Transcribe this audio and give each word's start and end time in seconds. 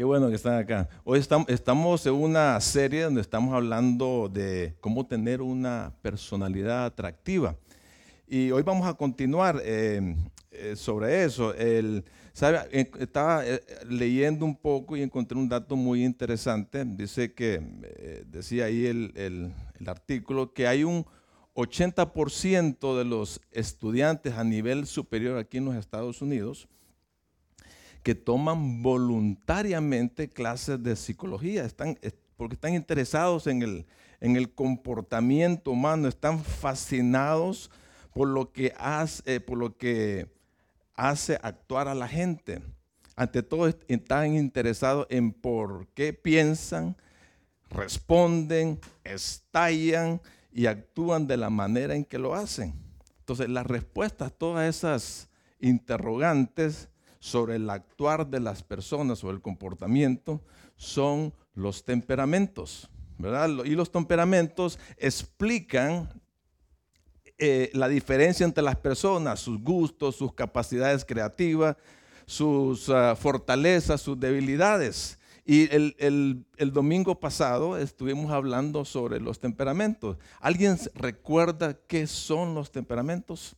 Qué 0.00 0.04
bueno 0.04 0.30
que 0.30 0.36
están 0.36 0.54
acá. 0.54 0.88
Hoy 1.04 1.18
estamos 1.18 2.06
en 2.06 2.14
una 2.14 2.58
serie 2.62 3.02
donde 3.02 3.20
estamos 3.20 3.52
hablando 3.52 4.30
de 4.32 4.74
cómo 4.80 5.04
tener 5.04 5.42
una 5.42 5.92
personalidad 6.00 6.86
atractiva. 6.86 7.54
Y 8.26 8.50
hoy 8.50 8.62
vamos 8.62 8.88
a 8.88 8.94
continuar 8.94 9.60
eh, 9.62 10.16
eh, 10.52 10.74
sobre 10.74 11.24
eso. 11.24 11.52
El. 11.52 12.02
Estaba 12.32 13.46
eh, 13.46 13.62
leyendo 13.90 14.46
un 14.46 14.56
poco 14.56 14.96
y 14.96 15.02
encontré 15.02 15.36
un 15.36 15.50
dato 15.50 15.76
muy 15.76 16.02
interesante. 16.02 16.82
Dice 16.86 17.34
que, 17.34 17.60
decía 18.26 18.64
ahí 18.64 18.86
el, 18.86 19.12
el 19.14 19.86
artículo, 19.86 20.54
que 20.54 20.66
hay 20.66 20.82
un 20.82 21.04
80% 21.54 22.96
de 22.96 23.04
los 23.04 23.42
estudiantes 23.50 24.32
a 24.32 24.44
nivel 24.44 24.86
superior 24.86 25.36
aquí 25.36 25.58
en 25.58 25.66
los 25.66 25.74
Estados 25.74 26.22
Unidos 26.22 26.68
que 28.02 28.14
toman 28.14 28.82
voluntariamente 28.82 30.30
clases 30.30 30.82
de 30.82 30.96
psicología, 30.96 31.64
están, 31.64 31.98
porque 32.36 32.54
están 32.54 32.74
interesados 32.74 33.46
en 33.46 33.62
el, 33.62 33.86
en 34.20 34.36
el 34.36 34.54
comportamiento 34.54 35.72
humano, 35.72 36.08
están 36.08 36.42
fascinados 36.42 37.70
por 38.14 38.28
lo, 38.28 38.52
que 38.52 38.72
hace, 38.78 39.34
eh, 39.36 39.40
por 39.40 39.58
lo 39.58 39.76
que 39.76 40.28
hace 40.94 41.38
actuar 41.42 41.88
a 41.88 41.94
la 41.94 42.08
gente. 42.08 42.62
Ante 43.16 43.42
todo, 43.42 43.68
están 43.68 44.34
interesados 44.34 45.06
en 45.10 45.32
por 45.32 45.86
qué 45.88 46.12
piensan, 46.12 46.96
responden, 47.68 48.80
estallan 49.04 50.20
y 50.52 50.66
actúan 50.66 51.26
de 51.26 51.36
la 51.36 51.50
manera 51.50 51.94
en 51.94 52.04
que 52.04 52.18
lo 52.18 52.34
hacen. 52.34 52.74
Entonces, 53.20 53.48
las 53.48 53.66
respuestas 53.66 54.28
a 54.28 54.34
todas 54.34 54.68
esas 54.74 55.28
interrogantes 55.60 56.88
sobre 57.20 57.56
el 57.56 57.70
actuar 57.70 58.26
de 58.26 58.40
las 58.40 58.64
personas 58.64 59.22
o 59.22 59.30
el 59.30 59.40
comportamiento 59.40 60.42
son 60.76 61.32
los 61.54 61.84
temperamentos. 61.84 62.90
¿verdad? 63.18 63.64
Y 63.64 63.70
los 63.70 63.92
temperamentos 63.92 64.78
explican 64.96 66.08
eh, 67.38 67.70
la 67.74 67.88
diferencia 67.88 68.44
entre 68.44 68.64
las 68.64 68.76
personas, 68.76 69.40
sus 69.40 69.62
gustos, 69.62 70.16
sus 70.16 70.32
capacidades 70.34 71.04
creativas, 71.04 71.76
sus 72.26 72.88
ah, 72.88 73.14
fortalezas, 73.16 74.00
sus 74.00 74.18
debilidades. 74.18 75.18
Y 75.44 75.68
el, 75.74 76.46
domingo 76.72 77.18
pasado 77.18 77.76
estuvimos 77.76 78.30
hablando 78.30 78.84
sobre 78.84 79.20
los 79.20 79.40
temperamentos. 79.40 80.16
¿Alguien 80.38 80.78
recuerda 80.94 81.74
qué 81.88 82.06
son 82.06 82.54
los 82.54 82.70
temperamentos? 82.70 83.56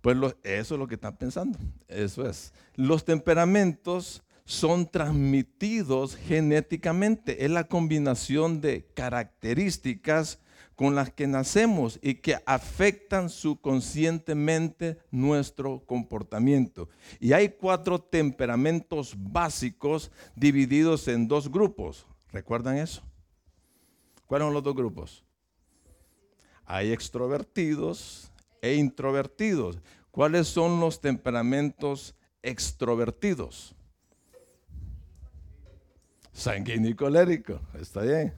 Pues 0.00 0.16
eso 0.42 0.74
es 0.74 0.78
lo 0.78 0.86
que 0.86 0.94
están 0.94 1.16
pensando. 1.16 1.58
Eso 1.88 2.28
es. 2.28 2.52
Los 2.74 3.04
temperamentos 3.04 4.22
son 4.44 4.90
transmitidos 4.90 6.16
genéticamente. 6.16 7.44
Es 7.44 7.50
la 7.50 7.64
combinación 7.64 8.60
de 8.60 8.86
características 8.94 10.40
con 10.74 10.94
las 10.94 11.12
que 11.12 11.26
nacemos 11.26 11.98
y 12.00 12.14
que 12.14 12.38
afectan 12.46 13.28
subconscientemente 13.28 14.96
nuestro 15.10 15.84
comportamiento. 15.84 16.88
Y 17.20 17.34
hay 17.34 17.50
cuatro 17.50 18.00
temperamentos 18.00 19.14
básicos 19.18 20.10
divididos 20.34 21.06
en 21.08 21.28
dos 21.28 21.50
grupos. 21.50 22.06
¿Recuerdan 22.32 22.78
eso? 22.78 23.02
¿Cuáles 24.26 24.46
son 24.46 24.54
los 24.54 24.62
dos 24.62 24.74
grupos? 24.74 25.22
Hay 26.64 26.92
extrovertidos 26.92 28.29
e 28.60 28.74
introvertidos. 28.74 29.78
¿Cuáles 30.10 30.48
son 30.48 30.80
los 30.80 31.00
temperamentos 31.00 32.14
extrovertidos? 32.42 33.74
Sanguíneo 36.32 36.90
y 36.90 36.94
colérico. 36.94 37.60
Está 37.78 38.02
bien. 38.02 38.34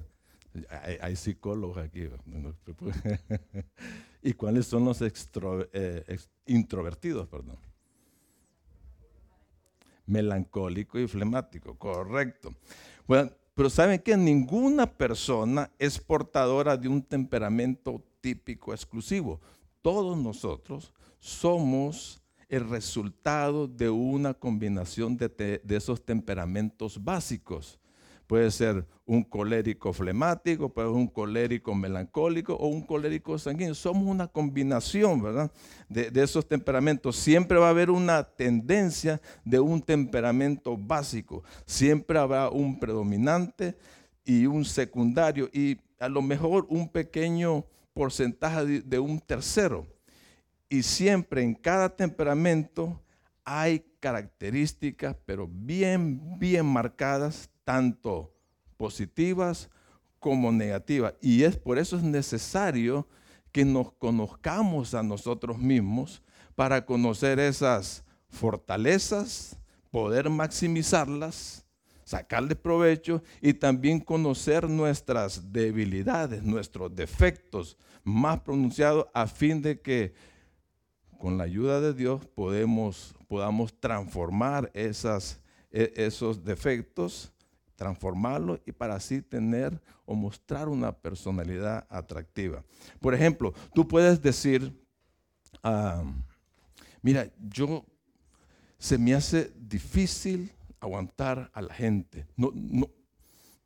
Hay, 1.00 1.16
psicólogos 1.16 1.78
aquí. 1.78 2.08
¿Y 4.22 4.34
cuáles 4.34 4.66
son 4.66 4.84
los 4.84 5.00
eh, 5.00 6.18
introvertidos? 6.46 7.28
Perdón. 7.28 7.56
Melancólico 10.06 10.98
y 10.98 11.06
flemático, 11.06 11.78
correcto. 11.78 12.54
Bueno, 13.06 13.30
pero 13.54 13.70
saben 13.70 14.00
que 14.00 14.16
ninguna 14.16 14.86
persona 14.86 15.70
es 15.78 15.98
portadora 15.98 16.76
de 16.76 16.88
un 16.88 17.02
temperamento 17.02 18.02
típico 18.20 18.72
exclusivo. 18.72 19.40
Todos 19.82 20.16
nosotros 20.16 20.94
somos 21.18 22.22
el 22.48 22.68
resultado 22.68 23.66
de 23.66 23.90
una 23.90 24.32
combinación 24.32 25.16
de 25.16 25.60
esos 25.68 26.04
temperamentos 26.04 27.02
básicos. 27.02 27.80
Puede 28.28 28.50
ser 28.50 28.86
un 29.04 29.24
colérico 29.24 29.92
flemático, 29.92 30.68
puede 30.68 30.88
ser 30.88 30.96
un 30.96 31.08
colérico 31.08 31.74
melancólico 31.74 32.54
o 32.54 32.68
un 32.68 32.82
colérico 32.82 33.38
sanguíneo. 33.38 33.74
Somos 33.74 34.06
una 34.06 34.28
combinación, 34.28 35.20
¿verdad? 35.20 35.50
De, 35.88 36.10
esos 36.22 36.48
temperamentos. 36.48 37.16
Siempre 37.16 37.58
va 37.58 37.66
a 37.66 37.70
haber 37.70 37.90
una 37.90 38.22
tendencia 38.22 39.20
de 39.44 39.58
un 39.58 39.82
temperamento 39.82 40.76
básico. 40.76 41.42
Siempre 41.66 42.18
habrá 42.18 42.48
un 42.48 42.78
predominante 42.78 43.76
y 44.24 44.46
un 44.46 44.64
secundario 44.64 45.50
y 45.52 45.78
a 45.98 46.08
lo 46.08 46.22
mejor 46.22 46.66
un 46.70 46.88
pequeño 46.88 47.66
porcentaje 47.94 48.82
de, 48.82 48.98
un 48.98 49.20
tercero. 49.20 49.86
Y 50.68 50.82
siempre 50.82 51.42
en 51.42 51.54
cada 51.54 51.94
temperamento 51.94 53.02
hay 53.44 53.84
características, 54.00 55.16
pero 55.26 55.48
bien, 55.50 56.38
bien 56.38 56.66
marcadas, 56.66 57.50
tanto 57.64 58.34
positivas 58.76 59.70
como 60.18 60.50
negativas. 60.52 61.14
Y 61.20 61.42
es 61.42 61.56
por 61.56 61.78
eso 61.78 61.96
es 61.96 62.02
necesario 62.02 63.06
que 63.50 63.64
nos 63.64 63.92
conozcamos 63.92 64.94
a 64.94 65.02
nosotros 65.02 65.58
mismos 65.58 66.22
para 66.54 66.86
conocer 66.86 67.38
esas 67.38 68.04
fortalezas, 68.28 69.58
poder 69.90 70.30
maximizarlas, 70.30 71.66
sacarle 72.04 72.56
provecho 72.56 73.22
y 73.40 73.54
también 73.54 74.00
conocer 74.00 74.68
nuestras 74.68 75.52
debilidades, 75.52 76.42
nuestros 76.42 76.94
defectos 76.94 77.76
más 78.04 78.40
pronunciados 78.40 79.06
a 79.14 79.26
fin 79.26 79.62
de 79.62 79.80
que 79.80 80.14
con 81.18 81.38
la 81.38 81.44
ayuda 81.44 81.80
de 81.80 81.94
Dios 81.94 82.26
podamos 82.34 83.14
transformar 83.78 84.70
esas, 84.74 85.40
e, 85.70 85.92
esos 85.96 86.44
defectos 86.44 87.32
transformarlo 87.82 88.60
y 88.64 88.70
para 88.70 88.94
así 88.94 89.20
tener 89.22 89.80
o 90.04 90.14
mostrar 90.14 90.68
una 90.68 90.92
personalidad 90.92 91.84
atractiva. 91.90 92.62
Por 93.00 93.12
ejemplo, 93.12 93.52
tú 93.74 93.88
puedes 93.88 94.22
decir, 94.22 94.72
ah, 95.64 96.04
mira, 97.02 97.28
yo 97.40 97.84
se 98.78 98.98
me 98.98 99.14
hace 99.14 99.52
difícil 99.56 100.52
aguantar 100.82 101.48
a 101.54 101.62
la 101.62 101.72
gente. 101.72 102.26
No, 102.36 102.50
no, 102.52 102.90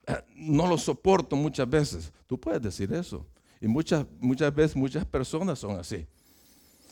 ah, 0.06 0.22
no 0.34 0.66
lo 0.66 0.76
soporto 0.76 1.34
muchas 1.34 1.68
veces. 1.68 2.12
Tú 2.26 2.38
puedes 2.38 2.60
decir 2.60 2.92
eso. 2.92 3.26
Y 3.58 3.66
muchas, 3.66 4.06
muchas 4.20 4.54
veces 4.54 4.76
muchas 4.76 5.06
personas 5.06 5.58
son 5.58 5.80
así. 5.80 6.06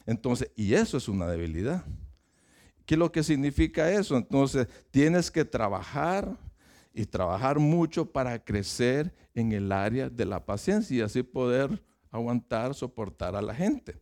Entonces, 0.07 0.51
y 0.57 0.73
eso 0.73 0.97
es 0.97 1.09
una 1.09 1.27
debilidad. 1.27 1.85
¿Qué 2.87 2.95
es 2.95 2.99
lo 2.99 3.13
que 3.13 3.23
significa 3.23 3.91
eso? 3.91 4.17
Entonces, 4.17 4.67
tienes 4.91 5.31
que 5.31 5.45
trabajar 5.45 6.39
y 6.95 7.05
trabajar 7.05 7.59
mucho 7.59 8.07
para 8.07 8.43
crecer 8.43 9.15
en 9.35 9.53
el 9.53 9.73
área 9.73 10.09
de 10.09 10.25
la 10.25 10.45
paciencia 10.45 10.97
y 10.97 11.01
así 11.03 11.23
poder 11.23 11.83
aguantar, 12.11 12.75
soportar 12.75 13.37
a 13.37 13.43
la 13.43 13.55
gente. 13.55 13.99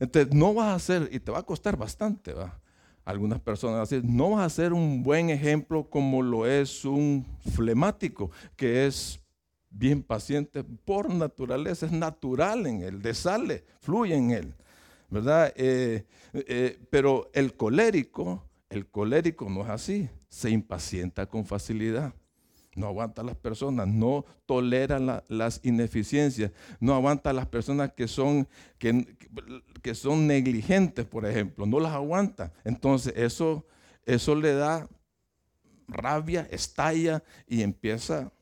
Entonces, 0.00 0.34
no 0.34 0.54
vas 0.54 0.74
a 0.74 0.78
ser, 0.84 1.08
y 1.12 1.20
te 1.20 1.30
va 1.30 1.38
a 1.38 1.42
costar 1.44 1.76
bastante, 1.76 2.32
¿va? 2.32 2.61
Algunas 3.04 3.40
personas 3.40 3.90
dicen, 3.90 4.16
no 4.16 4.30
vas 4.30 4.46
a 4.46 4.50
ser 4.54 4.72
un 4.72 5.02
buen 5.02 5.30
ejemplo 5.30 5.88
como 5.90 6.22
lo 6.22 6.46
es 6.46 6.84
un 6.84 7.26
flemático, 7.54 8.30
que 8.56 8.86
es 8.86 9.20
bien 9.70 10.02
paciente 10.02 10.62
por 10.62 11.12
naturaleza, 11.12 11.86
es 11.86 11.92
natural 11.92 12.66
en 12.66 12.82
él, 12.82 13.02
desale, 13.02 13.64
fluye 13.80 14.14
en 14.14 14.30
él, 14.30 14.54
¿verdad? 15.10 15.52
Eh, 15.56 16.04
eh, 16.32 16.78
pero 16.90 17.30
el 17.34 17.54
colérico, 17.54 18.44
el 18.68 18.86
colérico 18.86 19.48
no 19.50 19.62
es 19.62 19.70
así, 19.70 20.08
se 20.28 20.50
impacienta 20.50 21.26
con 21.26 21.44
facilidad 21.44 22.14
no 22.74 22.86
aguanta 22.86 23.22
a 23.22 23.24
las 23.24 23.36
personas, 23.36 23.86
no 23.86 24.24
tolera 24.46 25.22
las 25.28 25.60
ineficiencias, 25.62 26.52
no 26.80 26.94
aguanta 26.94 27.30
a 27.30 27.32
las 27.32 27.46
personas 27.46 27.92
que 27.92 28.08
son, 28.08 28.48
que, 28.78 29.16
que, 29.82 29.94
son 29.94 30.26
negligentes, 30.26 31.04
por 31.04 31.26
ejemplo, 31.26 31.66
no 31.66 31.80
las 31.80 31.92
aguanta. 31.92 32.52
Entonces 32.64 33.12
eso, 33.16 33.66
eso 34.06 34.34
le 34.34 34.54
da 34.54 34.88
rabia, 35.86 36.48
estalla 36.50 37.22
y 37.46 37.62
empieza 37.62 38.32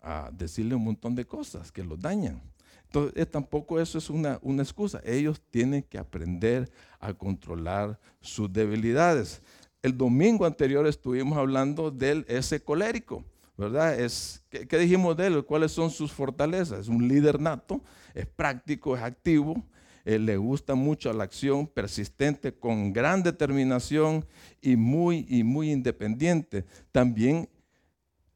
a 0.00 0.30
decirle 0.32 0.74
un 0.74 0.84
montón 0.84 1.14
de 1.14 1.24
cosas 1.24 1.72
que 1.72 1.82
los 1.82 1.98
dañan. 1.98 2.42
Entonces 2.84 3.28
tampoco 3.30 3.80
eso 3.80 3.98
es 3.98 4.10
una, 4.10 4.38
una 4.42 4.62
excusa. 4.62 5.00
Ellos 5.04 5.40
tienen 5.50 5.82
que 5.82 5.98
aprender 5.98 6.70
a 7.00 7.12
controlar 7.14 7.98
sus 8.20 8.52
debilidades. 8.52 9.42
el 9.82 9.96
domingo 9.98 10.46
anterior 10.46 10.86
estuvimos 10.86 11.36
hablando 11.36 11.90
del 11.90 12.24
ese 12.26 12.62
colérico, 12.62 13.22
¿verdad? 13.56 13.98
Es, 13.98 14.44
¿qué, 14.48 14.78
dijimos 14.78 15.16
de 15.16 15.26
él? 15.28 15.44
¿Cuáles 15.44 15.72
son 15.72 15.90
sus 15.90 16.12
fortalezas? 16.12 16.80
Es 16.80 16.88
un 16.88 17.06
líder 17.06 17.40
nato, 17.40 17.82
es 18.14 18.26
práctico, 18.26 18.96
es 18.96 19.02
activo, 19.02 19.64
le 20.04 20.36
gusta 20.36 20.74
mucho 20.74 21.12
la 21.12 21.24
acción, 21.24 21.66
persistente, 21.66 22.52
con 22.52 22.92
gran 22.92 23.22
determinación 23.22 24.26
y 24.60 24.76
muy, 24.76 25.26
y 25.28 25.44
muy 25.44 25.72
independiente. 25.72 26.64
También 26.92 27.48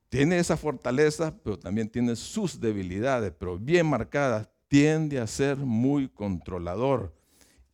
tiene 0.08 0.38
esa 0.38 0.56
fortaleza, 0.56 1.34
pero 1.42 1.58
también 1.58 1.90
tiene 1.90 2.16
sus 2.16 2.60
debilidades, 2.60 3.32
pero 3.38 3.58
bien 3.58 3.86
marcadas. 3.86 4.48
Tiende 4.68 5.18
a 5.18 5.26
ser 5.26 5.56
muy 5.56 6.08
controlador 6.08 7.14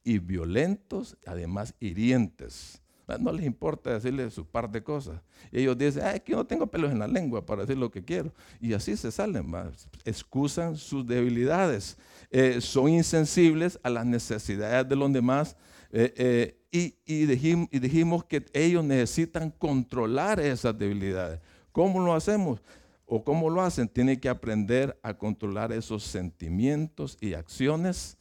y 0.05 0.19
violentos, 0.19 1.17
además 1.26 1.75
hirientes. 1.81 2.83
No 3.06 3.32
les 3.32 3.44
importa 3.44 3.92
decirle 3.92 4.30
su 4.30 4.46
par 4.46 4.70
de 4.70 4.82
cosas. 4.82 5.20
ellos 5.52 5.76
dicen, 5.76 6.06
es 6.06 6.22
que 6.22 6.32
no 6.32 6.46
tengo 6.46 6.66
pelos 6.66 6.90
en 6.90 6.98
la 6.98 7.06
lengua 7.06 7.44
para 7.44 7.62
decir 7.62 7.76
lo 7.76 7.90
que 7.90 8.02
quiero. 8.04 8.32
Y 8.60 8.72
así 8.72 8.96
se 8.96 9.10
salen, 9.12 9.48
más. 9.48 9.88
excusan 10.04 10.76
sus 10.76 11.06
debilidades. 11.06 11.98
Eh, 12.30 12.60
son 12.60 12.88
insensibles 12.88 13.78
a 13.82 13.90
las 13.90 14.06
necesidades 14.06 14.88
de 14.88 14.96
los 14.96 15.12
demás. 15.12 15.56
Eh, 15.92 16.12
eh, 16.16 16.60
y, 16.72 16.96
y, 17.04 17.26
dijimos, 17.26 17.68
y 17.70 17.78
dijimos 17.78 18.24
que 18.24 18.44
ellos 18.52 18.82
necesitan 18.84 19.50
controlar 19.50 20.40
esas 20.40 20.76
debilidades. 20.76 21.40
¿Cómo 21.72 22.00
lo 22.00 22.14
hacemos? 22.14 22.60
¿O 23.06 23.22
cómo 23.22 23.50
lo 23.50 23.60
hacen? 23.60 23.88
Tienen 23.88 24.18
que 24.18 24.28
aprender 24.28 24.98
a 25.02 25.14
controlar 25.14 25.72
esos 25.72 26.04
sentimientos 26.04 27.18
y 27.20 27.34
acciones, 27.34 28.16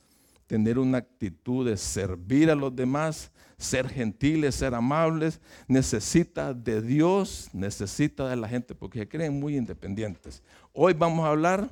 tener 0.48 0.78
una 0.78 1.00
actitud 1.00 1.68
de 1.68 1.78
servir 1.78 2.51
a 2.51 2.56
los 2.56 2.75
demás, 2.75 3.31
ser 3.57 3.88
gentiles, 3.88 4.56
ser 4.56 4.74
amables, 4.74 5.40
necesita 5.68 6.54
de 6.54 6.81
Dios, 6.81 7.50
necesita 7.54 8.28
de 8.28 8.36
la 8.36 8.48
gente, 8.48 8.75
porque 8.75 9.00
se 9.00 9.07
creen 9.07 9.40
muy 9.40 9.57
independientes. 9.57 10.44
Hoy 10.74 10.94
vamos 10.94 11.25
a 11.25 11.30
hablar 11.30 11.69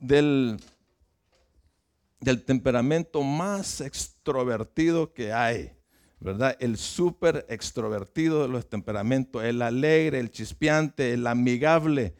del, 0.00 0.58
del 2.20 2.44
temperamento 2.44 3.22
más 3.22 3.80
extrovertido 3.80 5.12
que 5.12 5.32
hay, 5.32 5.72
¿verdad? 6.18 6.56
El 6.60 6.76
súper 6.76 7.46
extrovertido 7.48 8.42
de 8.42 8.48
los 8.48 8.68
temperamentos, 8.68 9.44
el 9.44 9.60
alegre, 9.60 10.18
el 10.18 10.30
chispeante, 10.30 11.12
el 11.12 11.26
amigable, 11.26 12.14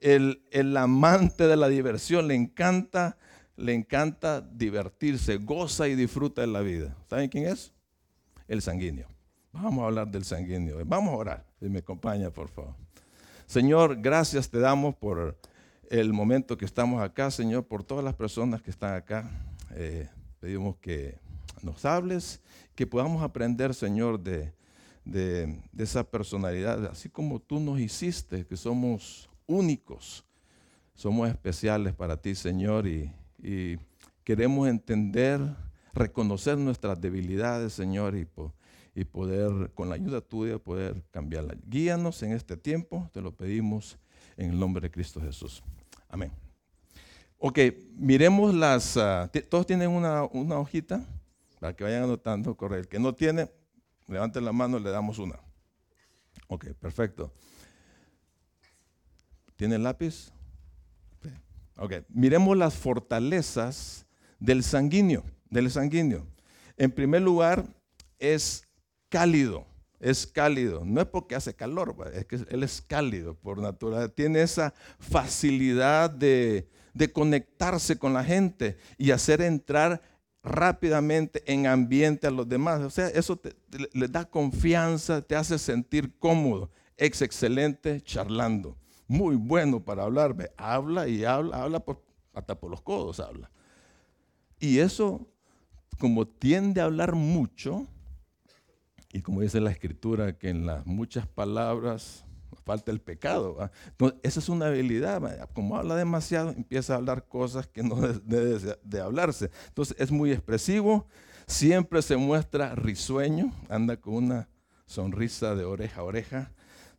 el, 0.00 0.44
el 0.50 0.76
amante 0.76 1.46
de 1.46 1.56
la 1.56 1.68
diversión, 1.68 2.28
le 2.28 2.34
encanta, 2.34 3.16
le 3.56 3.74
encanta 3.74 4.40
divertirse, 4.40 5.36
goza 5.36 5.88
y 5.88 5.94
disfruta 5.94 6.40
de 6.40 6.48
la 6.48 6.60
vida. 6.60 6.96
¿Saben 7.08 7.28
quién 7.28 7.46
es? 7.46 7.74
el 8.48 8.62
sanguíneo. 8.62 9.06
Vamos 9.52 9.82
a 9.82 9.86
hablar 9.86 10.08
del 10.08 10.24
sanguíneo. 10.24 10.84
Vamos 10.84 11.14
a 11.14 11.16
orar. 11.16 11.46
Si 11.60 11.68
me 11.68 11.78
acompaña, 11.78 12.30
por 12.30 12.48
favor. 12.48 12.74
Señor, 13.46 14.00
gracias 14.00 14.50
te 14.50 14.58
damos 14.58 14.94
por 14.96 15.38
el 15.90 16.12
momento 16.12 16.56
que 16.56 16.64
estamos 16.64 17.02
acá, 17.02 17.30
Señor, 17.30 17.64
por 17.66 17.84
todas 17.84 18.04
las 18.04 18.14
personas 18.14 18.62
que 18.62 18.70
están 18.70 18.94
acá. 18.94 19.30
Eh, 19.72 20.08
pedimos 20.40 20.76
que 20.76 21.18
nos 21.62 21.84
hables, 21.84 22.40
que 22.74 22.86
podamos 22.86 23.22
aprender, 23.22 23.74
Señor, 23.74 24.20
de, 24.20 24.52
de, 25.04 25.60
esa 25.78 26.04
personalidad, 26.04 26.86
así 26.86 27.08
como 27.08 27.40
tú 27.40 27.60
nos 27.60 27.78
hiciste, 27.78 28.46
que 28.46 28.56
somos 28.56 29.30
únicos, 29.46 30.24
somos 30.94 31.28
especiales 31.28 31.94
para 31.94 32.16
ti, 32.16 32.34
Señor, 32.34 32.86
y, 32.86 33.12
y 33.44 33.78
queremos 34.24 34.68
entender 34.68 35.40
reconocer 35.94 36.58
nuestras 36.58 37.00
debilidades, 37.00 37.72
Señor, 37.72 38.16
y, 38.16 38.26
y 38.94 39.04
poder, 39.04 39.70
con 39.74 39.88
la 39.88 39.94
ayuda 39.94 40.20
tuya, 40.20 40.58
poder 40.58 41.02
cambiarla. 41.10 41.54
Guíanos 41.66 42.22
en 42.22 42.32
este 42.32 42.56
tiempo, 42.56 43.08
te 43.12 43.20
lo 43.20 43.32
pedimos 43.32 43.98
en 44.36 44.50
el 44.50 44.58
nombre 44.58 44.82
de 44.82 44.90
Cristo 44.90 45.20
Jesús. 45.20 45.62
Amén. 46.08 46.32
Ok, 47.38 47.58
miremos 47.96 48.54
las, 48.54 48.96
ah, 48.96 49.30
todos 49.48 49.66
tienen 49.66 49.90
una, 49.90 50.24
una, 50.24 50.58
hojita 50.58 51.04
para 51.60 51.74
que 51.74 51.84
vayan 51.84 52.04
anotando, 52.04 52.56
corre. 52.56 52.80
El 52.80 52.88
que 52.88 52.98
no 52.98 53.14
tiene, 53.14 53.50
levante 54.08 54.40
la 54.40 54.52
mano, 54.52 54.78
le 54.78 54.90
damos 54.90 55.18
una. 55.18 55.38
Ok, 56.48 56.72
perfecto. 56.80 57.32
¿Tiene 59.56 59.78
lápiz? 59.78 60.32
Ok, 61.76 61.94
miremos 62.08 62.56
las 62.56 62.74
fortalezas 62.74 64.06
del 64.38 64.62
sanguíneo 64.62 65.24
del 65.54 65.70
sanguíneo. 65.70 66.26
En 66.76 66.90
primer 66.90 67.22
lugar, 67.22 67.64
es 68.18 68.64
cálido, 69.08 69.66
es 70.00 70.26
cálido. 70.26 70.84
No 70.84 71.00
es 71.00 71.06
porque 71.06 71.36
hace 71.36 71.54
calor, 71.54 71.94
es 72.12 72.26
que 72.26 72.36
él 72.50 72.62
es 72.62 72.82
cálido 72.82 73.34
por 73.34 73.58
naturaleza. 73.58 74.12
Tiene 74.12 74.42
esa 74.42 74.74
facilidad 74.98 76.10
de, 76.10 76.68
conectarse 77.12 77.96
con 77.96 78.12
la 78.12 78.24
gente 78.24 78.76
y 78.98 79.12
hacer 79.12 79.40
entrar 79.40 80.02
rápidamente 80.42 81.42
en 81.46 81.66
ambiente 81.66 82.26
a 82.26 82.30
los 82.30 82.48
demás. 82.48 82.80
O 82.80 82.90
sea, 82.90 83.08
eso 83.08 83.40
le 83.92 84.08
da 84.08 84.24
confianza, 84.24 85.22
te 85.22 85.36
hace 85.36 85.58
sentir 85.58 86.18
cómodo. 86.18 86.70
Ex 86.96 87.22
excelente 87.22 88.00
charlando. 88.02 88.76
Muy 89.06 89.36
bueno 89.36 89.80
para 89.84 90.04
hablar. 90.04 90.34
Habla 90.56 91.08
y 91.08 91.24
habla, 91.24 91.62
habla 91.62 91.84
hasta 92.32 92.58
por 92.58 92.70
los 92.70 92.82
codos 92.82 93.20
habla. 93.20 93.50
Y 94.58 94.78
eso 94.78 95.26
como 95.98 96.26
tiende 96.26 96.80
a 96.80 96.84
hablar 96.84 97.14
mucho, 97.14 97.86
y 99.12 99.22
como 99.22 99.42
dice 99.42 99.60
la 99.60 99.70
escritura, 99.70 100.36
que 100.38 100.48
en 100.48 100.66
las 100.66 100.84
muchas 100.86 101.26
palabras 101.26 102.24
falta 102.64 102.90
el 102.90 103.00
pecado. 103.00 103.70
Entonces, 103.90 104.18
esa 104.22 104.40
es 104.40 104.48
una 104.48 104.66
habilidad. 104.66 105.48
Como 105.52 105.76
habla 105.76 105.94
demasiado, 105.96 106.50
empieza 106.50 106.94
a 106.94 106.96
hablar 106.96 107.28
cosas 107.28 107.66
que 107.68 107.82
no 107.82 107.96
debe 108.24 108.76
de 108.82 109.00
hablarse. 109.00 109.50
Entonces, 109.68 109.96
es 110.00 110.10
muy 110.10 110.32
expresivo, 110.32 111.06
siempre 111.46 112.02
se 112.02 112.16
muestra 112.16 112.74
risueño, 112.74 113.52
anda 113.68 113.96
con 113.98 114.14
una 114.14 114.48
sonrisa 114.86 115.54
de 115.54 115.64
oreja 115.64 116.00
a 116.00 116.04
oreja, 116.04 116.52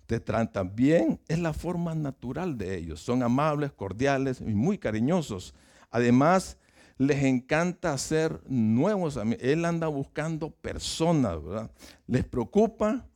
te 0.06 0.20
tratan 0.20 0.76
bien, 0.76 1.20
es 1.28 1.40
la 1.40 1.54
forma 1.54 1.96
natural 1.96 2.58
de 2.58 2.78
ellos. 2.78 3.02
Son 3.02 3.24
amables, 3.24 3.72
cordiales 3.72 4.42
y 4.42 4.54
muy 4.54 4.78
cariñosos. 4.78 5.54
Además, 5.90 6.58
les 6.98 7.24
encanta 7.24 7.94
hacer 7.94 8.42
nuevos 8.48 9.18
amigos. 9.18 9.44
Él 9.44 9.66
anda 9.66 9.88
buscando 9.88 10.52
personas, 10.52 11.44
¿verdad? 11.44 11.72
Les 12.08 12.24
preocupa 12.24 13.08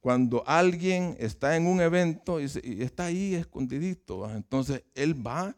cuando 0.00 0.42
alguien 0.46 1.16
está 1.18 1.56
en 1.56 1.66
un 1.66 1.80
evento 1.80 2.40
y, 2.40 2.44
está 2.82 3.06
ahí 3.06 3.34
escondidito. 3.34 4.30
Entonces 4.30 4.82
él 4.94 5.26
va 5.26 5.54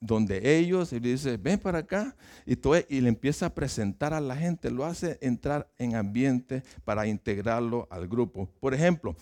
donde 0.00 0.58
ellos 0.58 0.92
y 0.92 1.00
le 1.00 1.10
dice, 1.10 1.36
ven 1.38 1.58
para 1.58 1.78
acá, 1.78 2.14
y, 2.44 2.58
y 2.88 3.00
le 3.00 3.08
empieza 3.08 3.46
a 3.46 3.54
presentar 3.54 4.12
a 4.12 4.20
la 4.20 4.36
gente, 4.36 4.70
lo 4.70 4.84
hace 4.84 5.18
entrar 5.22 5.70
en 5.78 5.94
ambiente 5.94 6.62
para 6.84 7.06
integrarlo 7.06 7.88
al 7.90 8.06
grupo. 8.06 8.46
Por 8.60 8.74
ejemplo, 8.74 9.16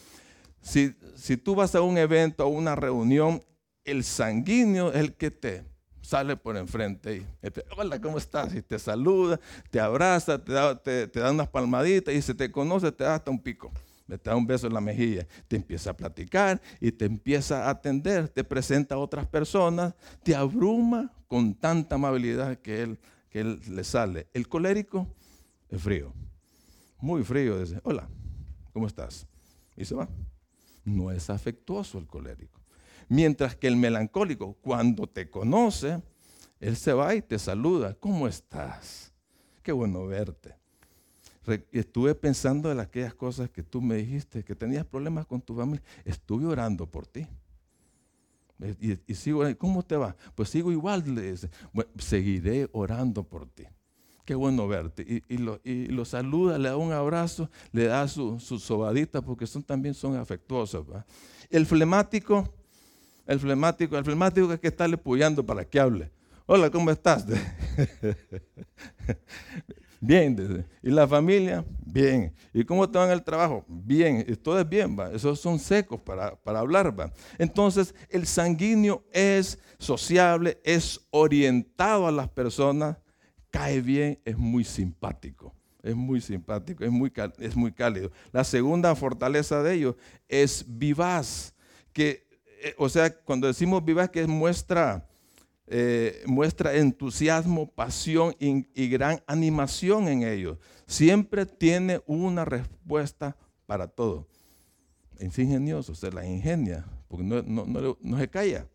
si, 0.62 1.36
tú 1.36 1.54
vas 1.54 1.74
a 1.74 1.82
un 1.82 1.98
evento 1.98 2.46
o 2.46 2.48
una 2.48 2.74
reunión, 2.74 3.42
el 3.84 4.04
sanguíneo 4.04 4.90
es 4.90 4.96
el 4.96 5.14
que 5.14 5.30
te 5.30 5.64
sale 6.00 6.36
por 6.36 6.56
enfrente 6.56 7.16
y 7.16 7.26
hola, 7.76 8.00
¿cómo 8.00 8.18
estás? 8.18 8.54
Y 8.54 8.62
te 8.62 8.78
saluda, 8.78 9.40
te 9.70 9.80
abraza, 9.80 10.42
te 10.42 10.52
da, 10.52 10.80
te, 10.80 11.10
unas 11.30 11.48
palmaditas 11.48 12.14
y 12.14 12.22
si 12.22 12.34
te 12.34 12.50
conoce 12.50 12.92
te 12.92 13.04
da 13.04 13.16
hasta 13.16 13.30
un 13.30 13.40
pico. 13.40 13.72
te 14.06 14.18
da 14.18 14.36
un 14.36 14.46
beso 14.46 14.66
en 14.66 14.74
la 14.74 14.80
mejilla, 14.80 15.26
te 15.48 15.56
empieza 15.56 15.90
a 15.90 15.96
platicar 15.96 16.60
y 16.80 16.92
te 16.92 17.06
empieza 17.06 17.66
a 17.66 17.70
atender, 17.70 18.28
te 18.28 18.44
presenta 18.44 18.94
a 18.94 18.98
otras 18.98 19.26
personas, 19.26 19.94
te 20.22 20.34
abruma 20.34 21.12
con 21.28 21.54
tanta 21.54 21.96
amabilidad 21.96 22.58
que 22.58 22.96
que 23.32 23.40
él 23.40 23.60
le 23.70 23.82
sale. 23.82 24.28
El 24.34 24.46
colérico 24.46 25.08
es 25.70 25.80
frío, 25.80 26.12
muy 27.00 27.24
frío, 27.24 27.58
dice, 27.58 27.80
hola, 27.82 28.08
¿cómo 28.72 28.86
estás? 28.86 29.26
Y 29.74 29.86
se 29.86 29.94
va. 29.94 30.08
No 30.84 31.10
es 31.10 31.30
afectuoso 31.30 31.98
el 31.98 32.06
colérico. 32.06 32.60
Mientras 33.08 33.56
que 33.56 33.68
el 33.68 33.76
melancólico, 33.76 34.54
cuando 34.54 35.06
te 35.06 35.28
conoce, 35.30 36.02
él 36.60 36.76
se 36.76 36.92
va 36.92 37.14
y 37.14 37.22
te 37.22 37.38
saluda. 37.38 37.94
¿Cómo 37.94 38.26
estás? 38.26 39.12
Qué 39.62 39.72
bueno 39.72 40.06
verte. 40.06 40.56
Estuve 41.72 42.14
pensando 42.14 42.70
en 42.70 42.78
aquellas 42.78 43.14
cosas 43.14 43.50
que 43.50 43.62
tú 43.62 43.80
me 43.80 43.96
dijiste, 43.96 44.44
que 44.44 44.54
tenías 44.54 44.86
problemas 44.86 45.26
con 45.26 45.40
tu 45.40 45.56
familia. 45.56 45.82
Estuve 46.04 46.46
orando 46.46 46.86
por 46.86 47.06
ti. 47.06 47.26
Y, 48.80 49.14
sigo, 49.14 49.42
¿cómo 49.58 49.82
te 49.82 49.96
va? 49.96 50.16
Pues 50.36 50.50
sigo 50.50 50.70
igual, 50.70 51.02
le 51.14 51.32
dice. 51.32 51.50
seguiré 51.98 52.68
orando 52.72 53.24
por 53.24 53.46
ti. 53.46 53.64
Qué 54.24 54.34
bueno 54.34 54.68
verte. 54.68 55.22
Y, 55.28 55.38
lo, 55.38 56.04
saluda, 56.04 56.58
le 56.58 56.68
da 56.68 56.76
un 56.76 56.92
abrazo, 56.92 57.50
le 57.72 57.86
da 57.86 58.06
su, 58.06 58.38
su 58.38 58.58
sobadita, 58.58 59.20
porque 59.20 59.46
son, 59.46 59.62
también 59.62 59.94
son 59.94 60.16
afectuosos. 60.16 60.86
El 61.50 61.66
flemático, 61.66 62.48
el 63.26 63.40
flemático, 63.40 63.98
el 63.98 64.04
flemático 64.04 64.52
es 64.52 64.60
que 64.60 64.68
estarle 64.68 64.96
puyando 64.96 65.44
para 65.44 65.64
que 65.64 65.80
hable. 65.80 66.10
Hola, 66.46 66.70
¿cómo 66.70 66.90
estás? 66.90 67.26
Bien. 70.04 70.66
¿Y 70.82 70.90
la 70.90 71.06
familia? 71.06 71.64
Bien. 71.86 72.34
¿Y 72.52 72.64
cómo 72.64 72.90
te 72.90 72.98
va 72.98 73.06
en 73.06 73.12
el 73.12 73.22
trabajo? 73.22 73.64
Bien. 73.68 74.24
Y 74.26 74.34
todo 74.34 74.58
es 74.60 74.68
bien, 74.68 74.98
va. 74.98 75.12
Esos 75.12 75.38
son 75.38 75.60
secos 75.60 76.00
para, 76.00 76.34
para 76.34 76.58
hablar, 76.58 76.98
va. 76.98 77.12
Entonces, 77.38 77.94
el 78.08 78.26
sanguíneo 78.26 79.04
es 79.12 79.60
sociable, 79.78 80.60
es 80.64 81.00
orientado 81.10 82.08
a 82.08 82.12
las 82.12 82.28
personas, 82.28 82.96
cae 83.52 83.80
bien, 83.82 84.18
es 84.24 84.36
muy 84.36 84.64
simpático. 84.64 85.54
Es 85.82 85.94
muy 85.94 86.20
simpático, 86.20 86.84
es 86.84 86.90
muy, 86.90 87.12
es 87.38 87.54
muy 87.54 87.72
cálido. 87.72 88.10
La 88.32 88.44
segunda 88.44 88.94
fortaleza 88.94 89.62
de 89.62 89.74
ellos 89.74 89.96
es 90.28 90.64
vivaz, 90.66 91.54
que, 91.92 92.26
eh, 92.62 92.74
o 92.78 92.88
sea, 92.88 93.12
cuando 93.12 93.48
decimos 93.48 93.84
vivaz, 93.84 94.08
que 94.08 94.26
muestra, 94.28 95.08
eh, 95.66 96.22
muestra 96.26 96.74
entusiasmo, 96.74 97.66
pasión 97.66 98.34
y, 98.38 98.88
gran 98.88 99.22
animación 99.26 100.06
en 100.06 100.22
ellos. 100.22 100.58
Siempre 100.86 101.46
tiene 101.46 102.00
una 102.06 102.44
respuesta 102.44 103.36
para 103.66 103.88
todo. 103.88 104.28
Es 105.18 105.36
ingenioso, 105.38 105.96
se 105.96 106.12
la 106.12 106.24
ingenia, 106.24 106.86
porque 107.08 107.24
no, 107.24 107.42
no 108.00 108.18
se 108.18 108.28
calla. 108.28 108.66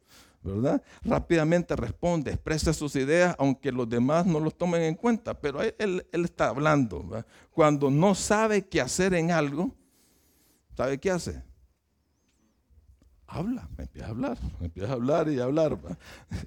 ¿Verdad? 0.47 0.81
Rápidamente 1.03 1.75
responde, 1.75 2.31
expresa 2.31 2.73
sus 2.73 2.95
ideas, 2.95 3.35
aunque 3.37 3.71
los 3.71 3.89
demás 3.89 4.25
no 4.25 4.39
los 4.39 4.57
tomen 4.57 4.81
en 4.81 4.95
cuenta, 4.95 5.39
pero 5.39 5.61
él, 5.61 6.05
está 6.11 6.49
hablando. 6.49 7.23
Cuando 7.51 7.91
no 7.91 8.15
sabe 8.15 8.67
qué 8.67 8.81
hacer 8.81 9.13
en 9.13 9.31
algo, 9.31 9.75
¿sabe 10.75 10.97
qué 10.99 11.11
hace? 11.11 11.43
Habla, 13.29 13.67
empieza 13.77 14.07
a 14.07 14.11
hablar, 14.11 14.37
empieza 14.61 14.89
a 14.89 14.93
hablar 14.93 15.29
y 15.29 15.39
a 15.39 15.43
hablar. 15.43 15.77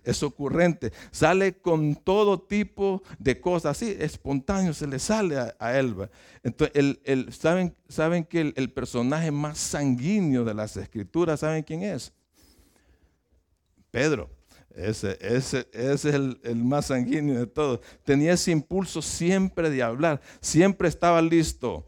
Es 0.02 0.22
ocurrente, 0.22 0.92
sale 1.10 1.58
con 1.58 1.94
todo 1.94 2.40
tipo 2.40 3.02
de 3.18 3.38
cosas, 3.38 3.76
así, 3.76 3.94
espontáneo, 3.98 4.72
se 4.72 4.86
le 4.86 4.98
sale 4.98 5.36
a, 5.38 5.78
él. 5.78 5.94
Entonces, 6.42 6.98
¿saben, 7.36 7.76
saben 7.86 8.24
que 8.24 8.54
el 8.56 8.72
personaje 8.72 9.30
más 9.30 9.58
sanguíneo 9.58 10.42
de 10.42 10.54
las 10.54 10.74
escrituras, 10.78 11.40
¿saben 11.40 11.62
quién 11.62 11.82
es? 11.82 12.14
Pedro. 13.90 14.30
Ese, 14.74 15.18
es 15.72 16.04
el, 16.04 16.38
más 16.54 16.86
sanguíneo 16.86 17.38
de 17.38 17.46
todos. 17.46 17.80
Tenía 18.04 18.32
ese 18.32 18.52
impulso 18.52 19.02
siempre 19.02 19.68
de 19.68 19.82
hablar, 19.82 20.20
siempre 20.40 20.88
estaba 20.88 21.20
listo 21.20 21.86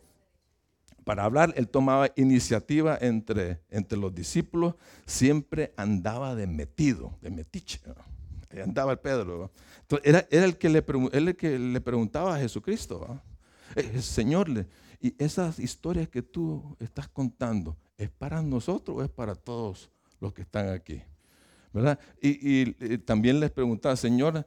para 1.05 1.25
hablar. 1.25 1.53
Él 1.57 1.69
tomaba 1.69 2.11
iniciativa 2.17 2.99
entre, 3.01 3.61
entre 3.71 3.99
los 3.99 4.15
discípulos, 4.15 4.75
siempre 5.07 5.73
andaba 5.77 6.35
de 6.35 6.47
metido, 6.47 7.17
de 7.23 7.31
metiche. 7.31 7.81
andaba 8.63 8.93
el 8.93 8.99
Pedro. 8.99 9.51
era, 10.03 10.27
el 10.31 10.59
que 10.59 10.69
le, 10.69 10.85
el 11.13 11.37
que 11.37 11.59
le 11.59 11.81
preguntaba 11.81 12.35
a 12.35 12.39
Jesucristo, 12.39 13.21
eh, 13.77 14.03
Señor, 14.03 14.49
y 15.01 15.15
esas 15.19 15.59
historias 15.61 16.09
que 16.09 16.23
tú 16.23 16.77
estás 16.81 17.09
contando, 17.09 17.77
¿es 17.97 18.11
para 18.11 18.43
nosotros 18.43 18.99
o 18.99 19.03
es 19.05 19.11
para 19.11 19.35
todos 19.35 19.91
los 20.21 20.33
que 20.33 20.43
están 20.43 20.69
aquí? 20.69 21.03
Y, 22.21 22.99
también 22.99 23.41
les 23.41 23.51
preguntaba, 23.51 23.97
Señor, 23.97 24.45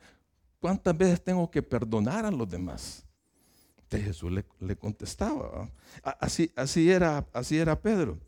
¿cuántas 0.60 0.98
veces 0.98 1.24
tengo 1.24 1.50
que 1.50 1.62
perdonar 1.62 2.26
a 2.26 2.32
los 2.32 2.50
demás? 2.50 3.06
Entonces 3.78 4.08
Jesús 4.08 4.32
le, 4.60 4.76
contestaba. 4.76 5.70
Así, 6.04 6.52
así, 6.56 6.90
era, 6.90 7.26
así 7.34 7.58
era 7.58 7.80
Pedro. 7.80 8.20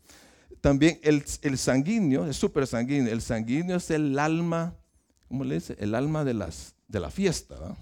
También 0.60 0.98
el, 1.02 1.58
sanguíneo, 1.58 2.26
es 2.26 2.36
súper 2.36 2.66
sanguíneo. 2.66 3.12
El 3.12 3.22
sanguíneo 3.22 3.76
es 3.76 3.90
el 3.90 4.18
alma, 4.18 4.76
¿cómo 5.28 5.44
le 5.44 5.56
dice? 5.56 5.76
El 5.78 5.94
alma 5.94 6.24
de 6.24 6.34
la 6.34 7.10
fiesta. 7.10 7.76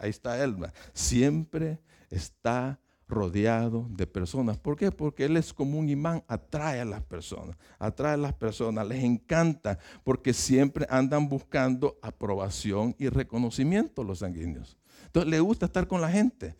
Ahí 0.00 0.10
está 0.10 0.42
él. 0.42 0.56
Siempre 0.92 1.78
está 2.10 2.78
rodeado 3.12 3.86
de 3.90 4.06
personas. 4.06 4.58
¿Por 4.58 4.76
qué? 4.76 4.90
Porque 4.90 5.26
Él 5.26 5.36
es 5.36 5.52
como 5.52 5.78
un 5.78 5.88
imán, 5.88 6.24
atrae 6.26 6.80
a 6.80 6.84
las 6.84 7.02
personas, 7.02 7.56
atrae 7.78 8.14
a 8.14 8.16
las 8.16 8.32
personas, 8.32 8.86
les 8.88 9.04
encanta, 9.04 9.78
porque 10.02 10.32
siempre 10.32 10.86
andan 10.90 11.28
buscando 11.28 11.98
aprobación 12.02 12.96
y 12.98 13.08
reconocimiento 13.08 14.02
los 14.02 14.20
sanguíneos. 14.20 14.78
Entonces 15.06 15.30
le 15.30 15.40
gusta 15.40 15.66
estar 15.66 15.86
con 15.86 16.00
la 16.00 16.10
gente. 16.10 16.56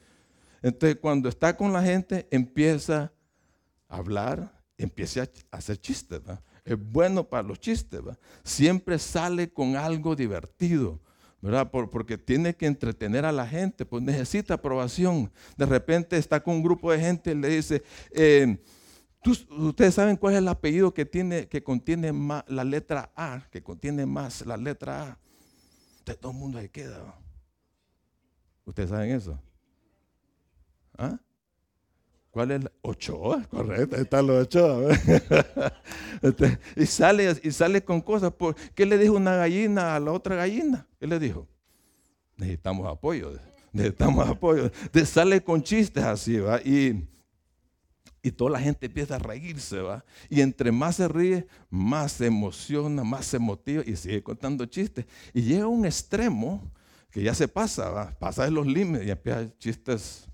Entonces 0.61 0.99
cuando 1.01 1.29
está 1.29 1.57
con 1.57 1.73
la 1.73 1.83
gente 1.83 2.29
empieza 2.31 3.13
a 3.89 3.97
hablar, 3.97 4.63
empieza 4.77 5.23
a 5.51 5.57
hacer 5.57 5.81
chistes. 5.81 6.21
Es 6.65 6.77
bueno 6.79 7.25
para 7.25 7.43
los 7.43 7.59
chistes. 7.59 8.01
Siempre 8.45 8.99
sale 8.99 9.53
con 9.53 9.75
algo 9.75 10.15
divertido 10.15 11.01
¿verdad? 11.43 11.71
porque 11.71 12.17
tiene 12.17 12.55
que 12.55 12.67
entretener 12.67 13.25
a 13.25 13.33
la 13.33 13.47
gente, 13.47 13.85
pues 13.85 14.03
necesita 14.03 14.55
aprobación. 14.55 15.31
De 15.57 15.67
repente 15.67 16.17
está 16.17 16.41
con 16.41 16.55
un 16.55 16.63
grupo 16.63 16.93
de 16.93 17.01
gente 17.01 17.33
y 17.33 17.35
le 17.35 17.49
dice, 17.49 17.83
eh, 18.13 18.57
ustedes 19.51 19.95
saben 19.95 20.17
cuál 20.17 20.35
es 20.35 20.39
el 20.39 20.47
apellido 20.47 20.95
que, 20.95 21.05
tiene, 21.05 21.49
que 21.49 21.63
contiene 21.63 22.13
más, 22.13 22.45
la 22.47 22.63
letra 22.63 23.13
A, 23.17 23.43
que 23.51 23.61
contiene 23.61 24.07
más 24.07 24.47
la 24.47 24.57
letra 24.57 25.03
A. 25.03 25.19
Todo 26.21 26.31
el 26.31 26.39
mundo 26.39 26.61
se 26.61 26.71
queda. 26.71 27.19
¿Ustedes 28.65 28.91
saben 28.91 29.11
eso? 29.11 29.39
¿Ah? 30.97 31.19
¿Cuál 32.33 32.51
es? 32.51 32.65
La? 32.65 32.73
Ochoa, 32.81 33.45
correcto, 33.51 33.95
ahí 33.95 34.03
están 34.03 34.27
los 34.27 34.43
Ochoa. 34.45 34.89
Este, 36.23 36.57
y, 36.77 36.87
sale, 36.87 37.37
y 37.43 37.51
sale 37.51 37.83
con 37.83 38.01
cosas. 38.01 38.33
Por, 38.33 38.55
¿Qué 38.77 38.87
le 38.87 38.97
dijo 38.97 39.15
una 39.15 39.35
gallina 39.35 39.97
a 39.97 40.01
la 40.01 40.13
otra 40.13 40.37
gallina? 40.37 40.87
¿Qué 41.01 41.07
le 41.09 41.19
dijo? 41.19 41.49
Necesitamos 42.37 42.87
apoyo, 42.87 43.33
necesitamos 43.73 44.29
apoyo. 44.29 44.71
De, 44.93 45.05
sale 45.05 45.43
con 45.43 45.63
chistes 45.65 46.05
así, 46.05 46.39
¿va? 46.39 46.61
Y, 46.63 47.09
y 48.23 48.31
toda 48.31 48.53
la 48.53 48.61
gente 48.61 48.87
empieza 48.87 49.17
a 49.17 49.19
reírse, 49.19 49.81
¿va? 49.81 50.05
Y 50.31 50.43
entre 50.43 50.71
más 50.71 50.97
se 50.97 51.09
ríe, 51.09 51.47
más 51.69 52.13
se 52.13 52.27
emociona, 52.27 53.03
más 53.03 53.27
se 53.27 53.41
motiva 53.41 53.83
y 53.85 53.97
sigue 53.97 54.23
contando 54.23 54.65
chistes. 54.67 55.07
Y 55.35 55.43
llega 55.43 55.67
un 55.67 55.85
extremo 55.85 56.71
que 57.11 57.21
ya 57.21 57.35
se 57.35 57.49
pasa, 57.49 57.91
¿va? 57.91 58.17
Pasa 58.17 58.45
de 58.45 58.53
los 58.53 58.67
límites 58.67 59.09
y 59.09 59.11
empieza 59.11 59.59
chistes 59.59 60.29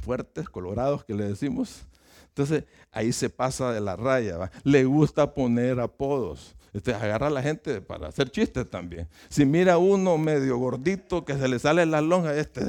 fuertes, 0.00 0.48
colorados 0.48 1.04
que 1.04 1.14
le 1.14 1.24
decimos. 1.24 1.82
Entonces 2.28 2.64
ahí 2.92 3.12
se 3.12 3.30
pasa 3.30 3.72
de 3.72 3.80
la 3.80 3.96
raya. 3.96 4.50
Le 4.64 4.84
gusta 4.84 5.34
poner 5.34 5.80
apodos. 5.80 6.54
Este, 6.72 6.94
agarra 6.94 7.28
a 7.28 7.30
la 7.30 7.42
gente 7.42 7.80
para 7.80 8.08
hacer 8.08 8.30
chistes 8.30 8.68
también. 8.68 9.08
Si 9.28 9.44
mira 9.44 9.78
uno 9.78 10.18
medio 10.18 10.58
gordito 10.58 11.24
que 11.24 11.34
se 11.34 11.48
le 11.48 11.58
sale 11.58 11.84
la 11.86 12.00
lonja, 12.00 12.34
este 12.36 12.66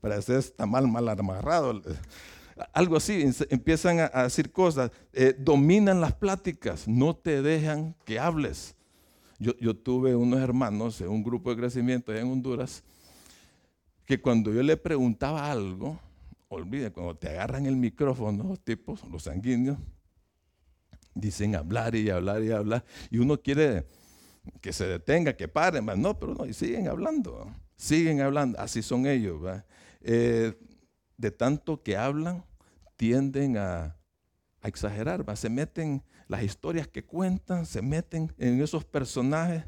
parece 0.00 0.38
está 0.38 0.64
mal, 0.64 0.88
mal 0.88 1.08
amarrado. 1.08 1.82
Algo 2.72 2.96
así, 2.96 3.28
empiezan 3.50 4.08
a, 4.12 4.22
decir 4.22 4.50
cosas, 4.50 4.90
eh, 5.12 5.34
dominan 5.38 6.00
las 6.00 6.14
pláticas, 6.14 6.88
no 6.88 7.14
te 7.14 7.42
dejan 7.42 7.94
que 8.04 8.18
hables. 8.18 8.74
Yo, 9.38 9.52
yo 9.58 9.76
tuve 9.76 10.16
unos 10.16 10.40
hermanos 10.40 11.00
en 11.02 11.08
un 11.08 11.22
grupo 11.22 11.50
de 11.50 11.56
crecimiento 11.56 12.14
en 12.14 12.26
Honduras 12.30 12.82
que 14.06 14.20
cuando 14.20 14.52
yo 14.52 14.62
le 14.62 14.76
preguntaba 14.76 15.50
algo, 15.50 15.98
olvide, 16.48 16.92
cuando 16.92 17.16
te 17.16 17.28
agarran 17.28 17.66
el 17.66 17.76
micrófono 17.76 18.44
los 18.44 18.60
tipos, 18.60 19.02
los 19.10 19.24
sanguíneos, 19.24 19.78
dicen 21.14 21.56
hablar 21.56 21.94
y 21.94 22.10
hablar 22.10 22.42
y 22.42 22.50
hablar, 22.50 22.84
y 23.10 23.18
uno 23.18 23.40
quiere 23.40 23.86
que 24.60 24.72
se 24.72 24.86
detenga, 24.86 25.36
que 25.36 25.48
paren, 25.48 25.86
no, 26.00 26.18
pero 26.18 26.34
no, 26.34 26.46
y 26.46 26.52
siguen 26.52 26.88
hablando, 26.88 27.52
siguen 27.76 28.20
hablando, 28.20 28.58
así 28.60 28.82
son 28.82 29.06
ellos. 29.06 29.40
Eh, 30.02 30.54
de 31.16 31.30
tanto 31.30 31.82
que 31.82 31.96
hablan, 31.96 32.44
tienden 32.96 33.56
a, 33.56 33.96
a 34.60 34.68
exagerar, 34.68 35.24
se 35.36 35.48
meten 35.48 36.02
las 36.28 36.42
historias 36.42 36.86
que 36.86 37.04
cuentan, 37.04 37.66
se 37.66 37.82
meten 37.82 38.32
en 38.38 38.62
esos 38.62 38.84
personajes 38.84 39.64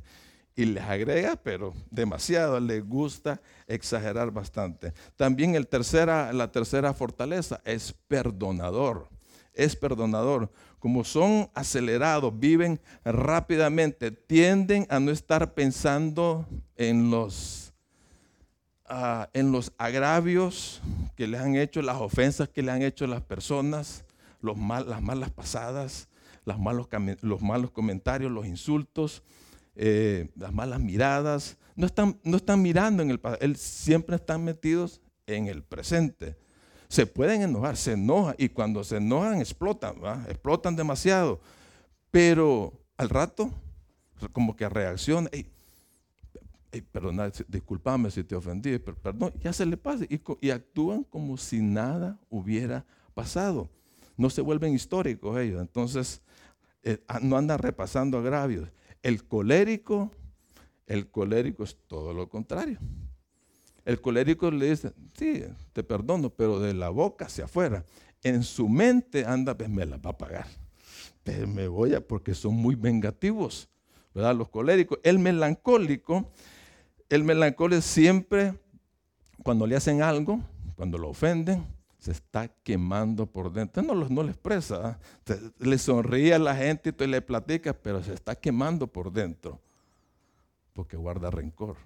y 0.59 0.65
les 0.65 0.83
agrega, 0.83 1.37
pero 1.37 1.73
demasiado, 1.89 2.59
les 2.59 2.85
gusta 2.85 3.41
exagerar 3.69 4.33
bastante. 4.33 4.93
También 5.15 5.55
el 5.55 5.69
tercera, 5.69 6.33
la 6.33 6.51
tercera 6.51 6.93
fortaleza 6.93 7.61
es 7.65 7.95
perdonador, 8.09 9.09
es 9.55 9.77
perdonador. 9.77 10.51
Como 10.81 11.05
son 11.05 11.49
acelerados, 11.55 12.37
viven 12.37 12.81
rápidamente, 13.05 14.11
tienden 14.11 14.85
a 14.91 14.99
no 14.99 15.13
estar 15.13 15.55
pensando 15.55 16.45
en 16.75 17.09
los, 17.09 17.73
ah, 18.85 19.29
en 19.35 19.53
los 19.53 19.73
agravios 19.79 20.83
que 21.15 21.29
les 21.29 21.41
han 21.41 21.55
hecho, 21.55 21.83
las 21.83 21.99
ofensas 21.99 22.49
que 22.49 22.63
le 22.63 22.73
han 22.73 22.83
hecho 22.83 23.07
las 23.07 23.23
personas, 23.23 24.05
los 24.41 24.57
mal, 24.57 24.91
las 24.91 25.03
malas 25.03 25.31
pasadas, 25.31 26.09
los 26.45 26.59
malos, 26.59 26.89
los 27.21 27.43
malos 27.43 27.71
comentarios, 27.71 28.33
los 28.33 28.45
insultos 28.45 29.23
eh, 29.81 30.29
las 30.35 30.53
malas 30.53 30.81
miradas, 30.81 31.57
no 31.77 31.87
están, 31.87 32.19
no 32.25 32.37
están 32.37 32.61
mirando 32.61 33.01
en 33.01 33.11
el 33.11 33.21
pasado, 33.21 33.55
siempre 33.55 34.17
están 34.17 34.43
metidos 34.43 35.01
en 35.25 35.47
el 35.47 35.63
presente. 35.63 36.37
Se 36.89 37.07
pueden 37.07 37.43
enojar, 37.43 37.77
se 37.77 37.93
enojan 37.93 38.35
y 38.39 38.49
cuando 38.49 38.83
se 38.83 38.97
enojan 38.97 39.41
explotan, 39.41 39.97
explotan 40.29 40.75
demasiado. 40.75 41.41
Pero 42.11 42.73
al 42.97 43.09
rato, 43.09 43.53
como 44.33 44.57
que 44.57 44.69
reacciona, 44.69 45.31
perdona, 46.91 47.31
discúlpame 47.47 48.11
si 48.11 48.25
te 48.25 48.35
ofendí, 48.35 48.81
pero 48.81 48.97
perdón, 48.97 49.33
ya 49.41 49.53
se 49.53 49.65
le 49.65 49.77
pasa. 49.77 50.05
Y, 50.41 50.51
actúan 50.51 51.05
como 51.05 51.37
si 51.37 51.61
nada 51.61 52.19
hubiera 52.29 52.85
pasado. 53.15 53.71
No 54.17 54.29
se 54.29 54.41
vuelven 54.41 54.75
históricos 54.75 55.39
ellos. 55.39 55.61
Entonces, 55.61 56.21
eh, 56.83 57.01
ah, 57.07 57.21
no 57.23 57.37
andan 57.37 57.61
repasando 57.61 58.19
agravios. 58.19 58.69
El 59.03 59.25
colérico, 59.25 60.11
el 60.87 61.11
colérico 61.11 61.65
es 61.65 61.77
todo 61.87 62.13
lo 62.13 62.29
contrario. 62.29 62.79
El 63.85 64.01
colérico 64.01 64.51
le 64.51 64.71
dice, 64.71 64.93
sí, 65.19 65.45
te 65.73 65.83
perdono, 65.83 66.31
pero 66.31 66.61
de 66.61 66.75
la 66.75 66.91
boca 66.91 67.27
hacia 67.27 67.45
afuera. 67.45 67.85
En 68.23 68.43
su 68.43 68.69
mente 68.69 69.25
anda, 69.25 69.57
pues 69.57 69.71
me 69.71 69.87
la 69.87 69.97
va 69.97 70.11
a 70.11 70.19
pagar. 70.19 70.47
Pero 71.25 71.47
me 71.47 71.69
voy 71.69 71.95
a, 71.95 72.01
porque 72.01 72.35
son 72.35 72.55
muy 72.55 72.75
vengativos, 72.75 73.69
¿verdad? 74.15 74.35
Los 74.35 74.49
coléricos. 74.49 74.99
El 75.03 75.19
melancólico 75.19 76.31
el 77.09 77.25
melancólico 77.25 77.81
siempre, 77.81 78.55
cuando 79.43 79.67
le 79.67 79.77
hacen 79.77 80.03
algo, 80.03 80.41
cuando 80.77 80.99
lo 80.99 81.09
ofenden, 81.09 81.67
se 81.99 82.13
está 82.13 82.49
quemando 82.49 83.27
por 83.27 83.53
dentro. 83.53 83.83
No, 83.83 83.95
no 83.95 84.23
le 84.23 84.31
expresa, 84.31 84.99
¿eh? 85.27 85.51
le 85.59 85.79
sonríe 85.79 86.35
a 86.35 86.39
la 86.39 86.55
gente 86.55 86.95
y 86.99 87.07
le 87.07 87.21
platica, 87.21 87.73
pero 87.73 88.03
se 88.03 88.15
está 88.15 88.35
quemando 88.35 88.87
por 88.87 89.13
dentro, 89.13 89.61
porque 90.73 90.97
guarda 90.97 91.31
rencor. 91.31 91.77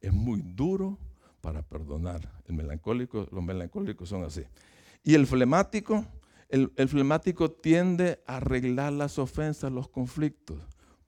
Es 0.00 0.12
muy 0.12 0.40
duro 0.40 0.98
para 1.40 1.62
perdonar. 1.62 2.28
El 2.46 2.54
melancólico, 2.54 3.26
los 3.30 3.44
melancólicos 3.44 4.08
son 4.08 4.24
así. 4.24 4.42
Y 5.02 5.14
el 5.14 5.26
flemático, 5.26 6.04
el, 6.48 6.72
el 6.76 6.88
flemático 6.88 7.50
tiende 7.50 8.22
a 8.26 8.36
arreglar 8.36 8.92
las 8.92 9.18
ofensas, 9.18 9.70
los 9.70 9.88
conflictos 9.88 10.58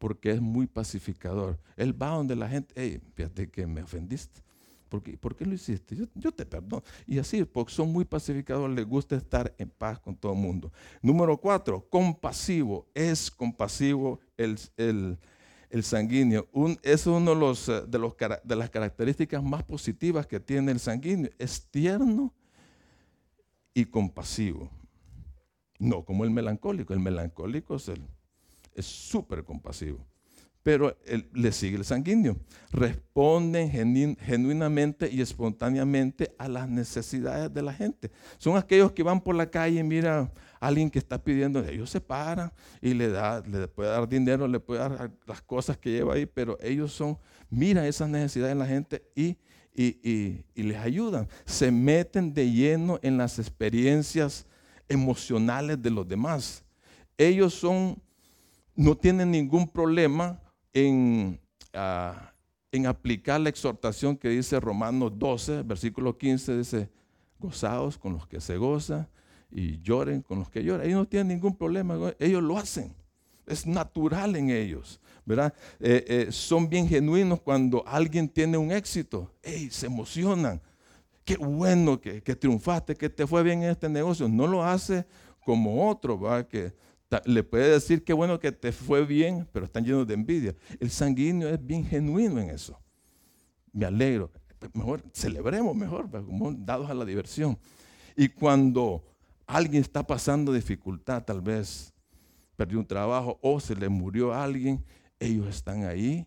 porque 0.03 0.33
es 0.33 0.41
muy 0.41 0.67
pacificador. 0.67 1.61
Él 1.77 1.95
va 2.03 2.09
donde 2.09 2.35
la 2.35 2.49
gente, 2.49 2.75
hey, 2.77 3.01
fíjate 3.15 3.49
que 3.49 3.69
me 3.69 3.85
ofendiste. 3.85 4.43
¿Por 4.93 5.03
qué, 5.03 5.17
¿Por 5.17 5.35
qué 5.35 5.47
lo 5.47 5.55
hiciste? 5.55 5.97
Yo, 6.15 6.33
te 6.33 6.45
perdono. 6.45 6.83
Y 7.07 7.19
así, 7.19 7.47
porque 7.47 7.73
son 7.73 7.91
muy 7.91 8.05
pacificadores, 8.05 8.77
les 8.77 8.85
gusta 8.85 9.17
estar 9.17 9.55
en 9.57 9.71
paz 9.71 9.99
con 9.99 10.15
todo 10.15 10.35
el 10.35 10.39
mundo. 10.39 10.71
Número 11.01 11.39
cuatro, 11.39 11.89
compasivo. 11.89 12.87
Es 12.93 13.31
compasivo 13.31 14.21
el, 14.37 14.59
sanguíneo. 15.81 16.47
es 16.83 17.07
uno 17.07 17.31
de, 17.35 17.41
los, 17.41 17.71
eh, 17.71 17.85
de, 17.89 17.99
los, 17.99 18.13
de 18.45 18.55
las 18.55 18.69
características 18.69 19.43
más 19.43 19.63
positivas 19.63 20.27
que 20.27 20.39
tiene 20.41 20.71
el 20.71 20.79
sanguíneo. 20.79 21.31
Es 21.39 21.65
tierno 21.71 22.35
y 23.73 23.87
compasivo. 23.87 24.69
No 25.79 26.05
como 26.05 26.25
el 26.25 26.31
melancólico. 26.31 26.93
El 26.93 27.01
melancólico 27.01 27.77
es 27.77 27.89
el 27.89 28.03
es 28.75 28.85
súper 28.85 29.43
compasivo. 29.43 30.05
Pero 30.63 30.97
él, 31.07 31.29
le 31.33 31.51
sigue 31.51 31.77
el 31.77 31.85
sanguíneo. 31.85 32.37
Responden 32.71 33.71
genuinamente 34.19 35.11
y 35.11 35.21
espontáneamente 35.21 36.35
a 36.39 36.49
las 36.49 36.69
necesidades 36.69 37.53
de 37.53 37.63
la 37.63 37.73
gente. 37.73 38.11
Son 38.39 38.57
aquellos 38.57 38.93
que 38.93 39.03
van 39.03 39.21
por 39.21 39.35
la 39.35 39.51
calle 39.51 39.81
y 39.81 39.83
miran 39.83 40.31
a 40.61 40.67
alguien 40.69 40.91
que 40.91 41.01
está 41.01 41.23
pidiendo, 41.23 41.65
ellos 41.67 41.91
se 41.91 42.01
paran 42.01 42.53
y 42.81 42.95
le, 42.95 43.09
da, 43.09 43.41
le 43.41 43.67
puede 43.67 43.91
dar 43.91 44.09
dinero, 44.09 44.47
le 44.47 44.61
puede 44.61 44.81
dar 44.81 45.11
las 45.27 45.43
cosas 45.43 45.77
que 45.77 45.91
lleva 45.91 46.15
ahí, 46.15 46.25
pero 46.25 46.57
ellos 46.63 46.93
son, 46.93 47.19
miran 47.51 47.85
esas 47.85 48.09
necesidades 48.09 48.55
de 48.55 48.59
la 48.61 48.67
gente 48.67 49.03
y, 49.17 49.37
y, 49.75 50.45
y 50.55 50.63
les 50.63 50.79
ayudan. 50.79 51.29
Se 51.45 51.73
meten 51.73 52.33
de 52.33 52.49
lleno 52.49 53.01
en 53.03 53.19
las 53.19 53.41
experiencias 53.41 54.47
emocionales 54.89 55.83
de 55.83 55.91
los 55.91 56.07
demás. 56.07 56.65
Ellos 57.19 57.55
son 57.55 58.01
no 58.75 58.97
tienen 58.97 59.31
ningún 59.31 59.69
problema 59.69 60.41
en, 60.73 61.41
ah, 61.73 62.33
en 62.71 62.87
aplicar 62.87 63.41
la 63.41 63.49
exhortación 63.49 64.17
que 64.17 64.29
dice 64.29 64.59
Romanos 64.61 65.13
12, 65.17 65.63
versículo 65.63 66.17
15, 66.17 66.59
dice, 66.59 66.89
gozados 67.39 67.99
con 67.99 68.15
los 68.15 68.27
que 68.27 68.41
se 68.41 68.57
gozan 68.57 69.09
y 69.51 69.81
lloren 69.81 70.23
con 70.23 70.39
los 70.39 70.49
que 70.49 70.65
lloran. 70.65 70.87
Ellos 70.87 71.01
no 71.01 71.07
tienen 71.09 71.29
ningún 71.29 71.57
problema, 71.57 71.97
ellos 72.19 72.43
lo 72.43 72.57
hacen. 72.57 72.95
Es 73.47 73.67
natural 73.67 74.37
en 74.37 74.51
ellos, 74.51 75.01
¿verdad? 75.25 75.53
Eh, 75.81 76.05
eh, 76.07 76.33
son 76.33 76.69
bien 76.69 76.89
genuinos 76.89 77.41
cuando 77.41 77.83
alguien 77.87 78.29
tiene 78.29 78.57
un 78.57 78.71
éxito. 78.71 79.31
¡Ey! 79.43 79.69
Se 79.69 79.87
emocionan. 79.87 80.61
Qué 81.25 81.37
bueno 81.37 82.01
que, 82.01 82.23
que 82.23 82.37
triunfaste, 82.37 82.95
que 82.95 83.11
te 83.11 83.27
fue 83.27 83.43
bien 83.43 83.63
en 83.65 83.71
este 83.71 83.89
negocio. 83.89 84.29
No 84.29 84.47
lo 84.47 84.65
hace 84.65 85.05
como 85.45 85.89
otro, 85.89 86.19
¿verdad? 86.19 86.47
Que 86.47 86.73
le 87.25 87.43
puede 87.43 87.71
decir 87.71 88.05
que 88.05 88.13
bueno 88.13 88.39
que 88.39 88.53
te 88.53 88.73
fue 88.73 89.05
bien, 89.05 89.49
pero 89.53 89.67
están 89.67 89.85
llenos 89.85 90.07
de 90.07 90.15
envidia. 90.15 90.55
El 90.81 90.91
sanguíneo 90.91 91.49
es 91.49 91.65
bien 91.65 91.85
genuino 91.85 92.41
en 92.41 92.51
eso. 92.51 92.79
Me 93.73 93.85
alegro. 93.87 94.31
Mejor 94.75 95.03
celebremos 95.13 95.75
mejor, 95.75 96.09
pues, 96.09 96.23
como 96.25 96.53
dados 96.53 96.89
a 96.89 96.95
la 96.95 97.05
diversión. 97.05 97.59
Y 98.17 98.29
cuando 98.29 99.05
alguien 99.47 99.83
está 99.83 100.07
pasando 100.07 100.53
dificultad, 100.53 101.25
tal 101.25 101.41
vez 101.41 101.93
perdió 102.57 102.79
un 102.79 102.87
trabajo 102.87 103.39
o 103.43 103.59
se 103.59 103.75
le 103.75 103.89
murió 103.89 104.33
alguien, 104.33 104.85
ellos 105.19 105.49
están 105.49 105.85
ahí 105.85 106.27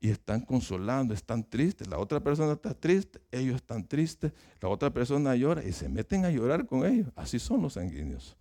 y 0.00 0.10
están 0.10 0.42
consolando, 0.42 1.14
están 1.14 1.42
tristes. 1.48 1.88
La 1.88 1.98
otra 1.98 2.20
persona 2.20 2.52
está 2.52 2.74
triste, 2.74 3.20
ellos 3.30 3.56
están 3.56 3.86
tristes. 3.86 4.32
La 4.60 4.68
otra 4.68 4.92
persona 4.92 5.34
llora 5.34 5.64
y 5.64 5.72
se 5.72 5.88
meten 5.88 6.26
a 6.26 6.30
llorar 6.30 6.66
con 6.66 6.84
ellos. 6.84 7.10
Así 7.16 7.38
son 7.38 7.62
los 7.62 7.72
sanguíneos. 7.72 8.36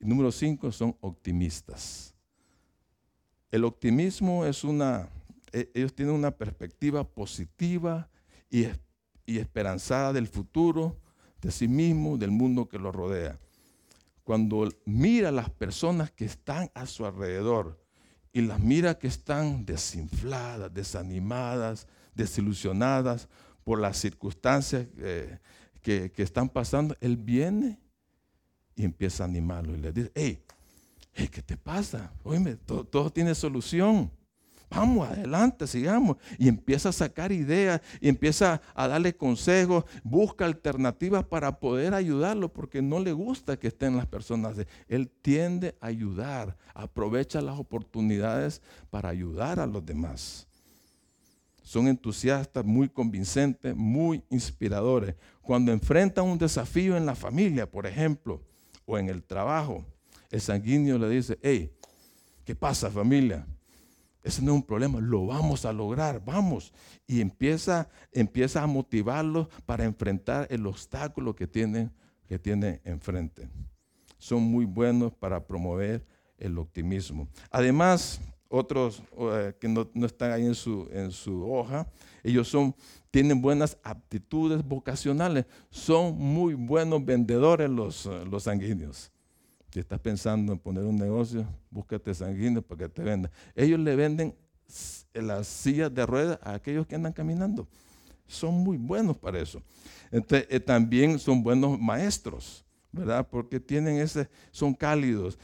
Y 0.00 0.06
número 0.06 0.30
cinco, 0.30 0.70
son 0.70 0.96
optimistas. 1.00 2.14
El 3.50 3.64
optimismo 3.64 4.44
es 4.44 4.62
una, 4.62 5.08
e, 5.52 5.70
ellos 5.74 5.94
tienen 5.94 6.14
una 6.14 6.30
perspectiva 6.30 7.04
positiva 7.04 8.08
y, 8.50 8.66
esperanzada 9.26 10.12
del 10.12 10.28
futuro, 10.28 10.96
de 11.40 11.50
sí 11.50 11.68
mismo, 11.68 12.16
del 12.16 12.30
mundo 12.30 12.68
que 12.68 12.78
los 12.78 12.94
rodea. 12.94 13.38
Cuando 14.24 14.68
mira 14.84 15.30
a 15.30 15.32
las 15.32 15.50
personas 15.50 16.10
que 16.10 16.26
están 16.26 16.70
a 16.74 16.86
su 16.86 17.06
alrededor 17.06 17.82
y 18.32 18.42
las 18.42 18.60
mira 18.60 18.98
que 18.98 19.06
están 19.06 19.64
desinfladas, 19.64 20.72
desanimadas, 20.72 21.86
desilusionadas 22.14 23.28
por 23.64 23.80
las 23.80 23.96
circunstancias 23.96 24.86
eh, 24.98 25.38
que 25.82 26.12
están 26.18 26.50
pasando, 26.50 26.94
Él 27.00 27.16
viene 27.16 27.78
y 28.78 28.84
empieza 28.84 29.24
a 29.24 29.26
animarlo 29.26 29.74
y 29.74 29.80
le 29.80 29.92
dice, 29.92 30.12
hey, 30.14 30.40
¿qué 31.12 31.42
te 31.42 31.56
pasa? 31.56 32.12
Oye, 32.22 32.56
todo, 32.56 33.10
tiene 33.10 33.34
solución. 33.34 34.08
Vamos, 34.70 35.08
adelante, 35.08 35.66
sigamos. 35.66 36.16
Y 36.38 36.46
empieza 36.46 36.90
a 36.90 36.92
sacar 36.92 37.32
ideas 37.32 37.80
y 38.00 38.08
empieza 38.08 38.62
a 38.74 38.86
darle 38.86 39.16
consejos, 39.16 39.84
busca 40.04 40.44
alternativas 40.44 41.24
para 41.24 41.58
poder 41.58 41.92
ayudarlo 41.92 42.52
porque 42.52 42.80
no 42.80 43.00
le 43.00 43.12
gusta 43.12 43.58
que 43.58 43.66
estén 43.66 43.96
las 43.96 44.06
personas. 44.06 44.54
Él 44.86 45.10
tiende 45.22 45.74
a 45.80 45.88
ayudar, 45.88 46.56
aprovecha 46.72 47.40
las 47.40 47.58
oportunidades 47.58 48.62
para 48.90 49.08
ayudar 49.08 49.58
a 49.58 49.66
los 49.66 49.84
demás. 49.84 50.46
Son 51.64 51.88
entusiastas, 51.88 52.64
muy 52.64 52.88
convincentes, 52.88 53.74
muy 53.74 54.22
inspiradores. 54.30 55.16
Cuando 55.42 55.72
enfrentan 55.72 56.26
un 56.26 56.38
desafío 56.38 56.96
en 56.96 57.06
la 57.06 57.16
familia, 57.16 57.68
por 57.68 57.84
ejemplo, 57.84 58.40
o 58.88 58.98
en 58.98 59.10
el 59.10 59.22
trabajo, 59.22 59.84
el 60.30 60.40
sanguíneo 60.40 60.98
le 60.98 61.10
dice, 61.10 61.38
hey, 61.42 61.70
¿qué 62.42 62.56
pasa 62.56 62.90
familia? 62.90 63.46
Ese 64.22 64.40
no 64.40 64.52
es 64.52 64.56
un 64.56 64.62
problema, 64.62 64.98
lo 64.98 65.26
vamos 65.26 65.66
a 65.66 65.72
lograr, 65.74 66.24
vamos. 66.24 66.72
Y 67.06 67.20
empieza, 67.20 67.88
empieza 68.12 68.62
a 68.62 68.66
motivarlos 68.66 69.48
para 69.66 69.84
enfrentar 69.84 70.46
el 70.50 70.66
obstáculo 70.66 71.36
que 71.36 71.46
tienen, 71.46 71.92
que 72.26 72.40
enfrente. 72.84 73.48
Son 74.16 74.42
muy 74.42 74.64
buenos 74.64 75.14
para 75.14 75.46
promover 75.46 76.04
el 76.38 76.56
optimismo. 76.56 77.28
Además, 77.50 78.20
otros 78.48 79.02
eh, 79.18 79.54
que 79.60 79.68
no, 79.68 79.86
están 80.06 80.32
ahí 80.32 80.46
en 80.46 80.54
su, 80.54 80.88
en 80.92 81.10
su 81.10 81.50
hoja, 81.50 81.86
ellos 82.22 82.48
son, 82.48 82.74
tienen 83.10 83.40
buenas 83.40 83.78
aptitudes 83.82 84.62
vocacionales, 84.62 85.46
son 85.70 86.16
muy 86.18 86.54
buenos 86.54 87.04
vendedores 87.04 87.70
los, 87.70 88.06
eh, 88.06 88.24
los 88.30 88.44
sanguíneos. 88.44 89.10
Si 89.70 89.80
estás 89.80 90.00
pensando 90.00 90.52
en 90.52 90.58
poner 90.58 90.84
un 90.84 90.96
negocio, 90.96 91.46
búscate 91.70 92.14
sanguíneos 92.14 92.64
para 92.64 92.78
que 92.80 92.88
te 92.88 93.02
vendan. 93.02 93.30
Ellos 93.54 93.78
le 93.80 93.96
venden 93.96 94.34
las 95.14 95.46
sillas 95.46 95.92
de 95.92 96.06
ruedas 96.06 96.38
a 96.42 96.54
aquellos 96.54 96.86
que 96.86 96.94
andan 96.94 97.12
caminando. 97.12 97.68
Son 98.26 98.54
muy 98.54 98.76
buenos 98.76 99.16
para 99.16 99.40
eso. 99.40 99.62
Entonces, 100.10 100.46
eh, 100.50 100.60
también 100.60 101.18
son 101.18 101.42
buenos 101.42 101.78
maestros, 101.78 102.64
¿verdad? 102.92 103.26
Porque 103.30 103.60
tienen 103.60 103.98
ese, 103.98 104.28
son 104.50 104.74
cálidos. 104.74 105.38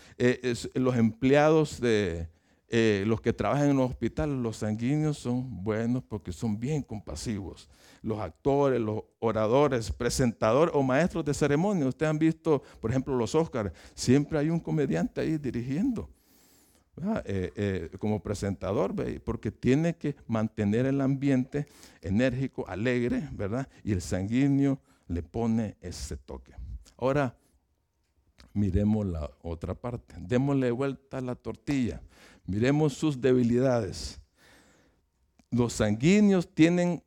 los 0.75 0.97
empleados 0.97 1.81
de, 1.81 2.29
eh, 2.69 3.05
los 3.07 3.21
que 3.21 3.33
trabajan 3.33 3.71
en 3.71 3.77
los 3.77 3.91
hospitales, 3.91 4.37
los 4.37 4.57
sanguíneos, 4.59 5.19
son 5.19 5.63
buenos 5.63 6.03
porque 6.03 6.33
son 6.33 6.59
bien 6.59 6.83
compasivos. 6.83 7.69
Los 8.03 8.19
actores, 8.21 8.81
los 8.81 9.05
oradores, 9.19 9.91
presentadores 9.91 10.75
o 10.75 10.83
maestros 10.83 11.25
de 11.25 11.35
ceremonia. 11.35 11.87
Ustedes 11.87 12.11
han 12.11 12.19
visto, 12.19 12.63
por 12.81 12.91
ejemplo, 12.91 13.17
los 13.17 13.35
Oscars. 13.35 13.73
Siempre 13.95 14.39
hay 14.39 14.51
un 14.51 14.61
comediante 14.61 15.21
ahí 15.21 15.39
dirigiendo. 15.39 16.11
eh, 17.25 17.53
eh, 17.57 17.91
como 17.99 18.23
presentador, 18.23 18.95
porque 19.25 19.51
tiene 19.51 19.97
que 19.97 20.15
mantener 20.29 20.87
el 20.87 21.01
ambiente 21.01 21.67
enérgico, 22.03 22.69
alegre, 22.69 23.29
¿verdad? 23.33 23.69
Y 23.83 23.93
el 23.93 24.01
sanguíneo 24.01 24.81
le 25.09 25.23
pone 25.23 25.77
ese 25.81 26.17
toque. 26.17 26.55
Ahora, 26.97 27.37
miremos 28.53 29.05
la 29.07 29.31
otra 29.43 29.75
parte. 29.75 30.15
Démosle 30.19 30.71
vuelta 30.71 31.19
a 31.19 31.21
la 31.21 31.35
tortilla. 31.35 32.01
Miremos 32.47 32.95
sus 32.95 33.21
debilidades. 33.21 34.21
Los 35.51 35.75
sanguíneos 35.75 36.49
tienen 36.53 37.03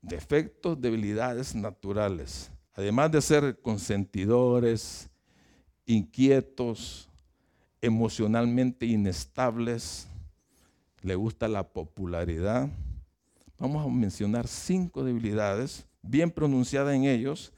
defectos, 0.00 0.80
debilidades 0.80 1.54
naturales. 1.54 2.50
Además 2.74 3.10
de 3.10 3.20
ser 3.20 3.60
consentidores, 3.60 5.10
inquietos, 5.86 7.08
emocionalmente 7.80 8.86
inestables, 8.86 10.06
le 11.02 11.14
gusta 11.14 11.48
la 11.48 11.68
popularidad. 11.68 12.68
Vamos 13.58 13.84
a 13.84 13.90
mencionar 13.90 14.46
cinco 14.46 15.04
debilidades 15.04 15.86
bien 16.02 16.30
pronunciadas 16.30 16.94
en 16.94 17.04
ellos 17.04 17.52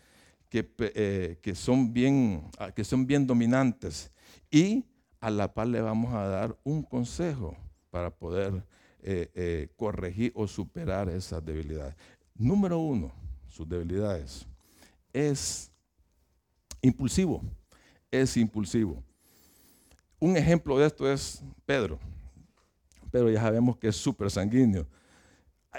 que, 0.49 0.69
eh, 0.79 1.55
son 1.55 1.93
bien, 1.93 2.43
ah, 2.59 2.73
que 2.73 2.85
son 2.85 3.07
bien 3.07 3.27
dominantes. 3.27 4.11
Y 4.51 4.85
a 5.23 5.31
la 5.31 5.55
par 5.55 5.69
le 5.69 5.81
vamos 5.81 6.13
a 6.13 6.27
dar 6.27 6.59
un 6.65 6.83
consejo 6.83 7.57
para 7.91 8.11
poder 8.11 8.65
eh, 9.03 9.31
eh, 9.35 9.69
corregir 9.77 10.33
o 10.35 10.49
superar 10.49 11.09
esas 11.09 11.45
debilidades. 11.45 11.95
Número 12.35 12.81
uno, 12.81 13.13
sus 13.49 13.69
debilidades. 13.69 14.45
Es 15.13 15.71
impulsivo, 16.81 17.41
es 18.11 18.37
impulsivo. 18.37 19.01
Un 20.19 20.37
ejemplo 20.37 20.77
de 20.77 20.89
esto 20.89 21.11
es 21.11 21.41
Pedro. 21.65 22.01
Pedro 23.13 23.31
ya 23.31 23.43
sabemos 23.43 23.77
que 23.77 23.89
es 23.89 23.97
súper 23.97 24.29
sanguíneo. 24.29 24.89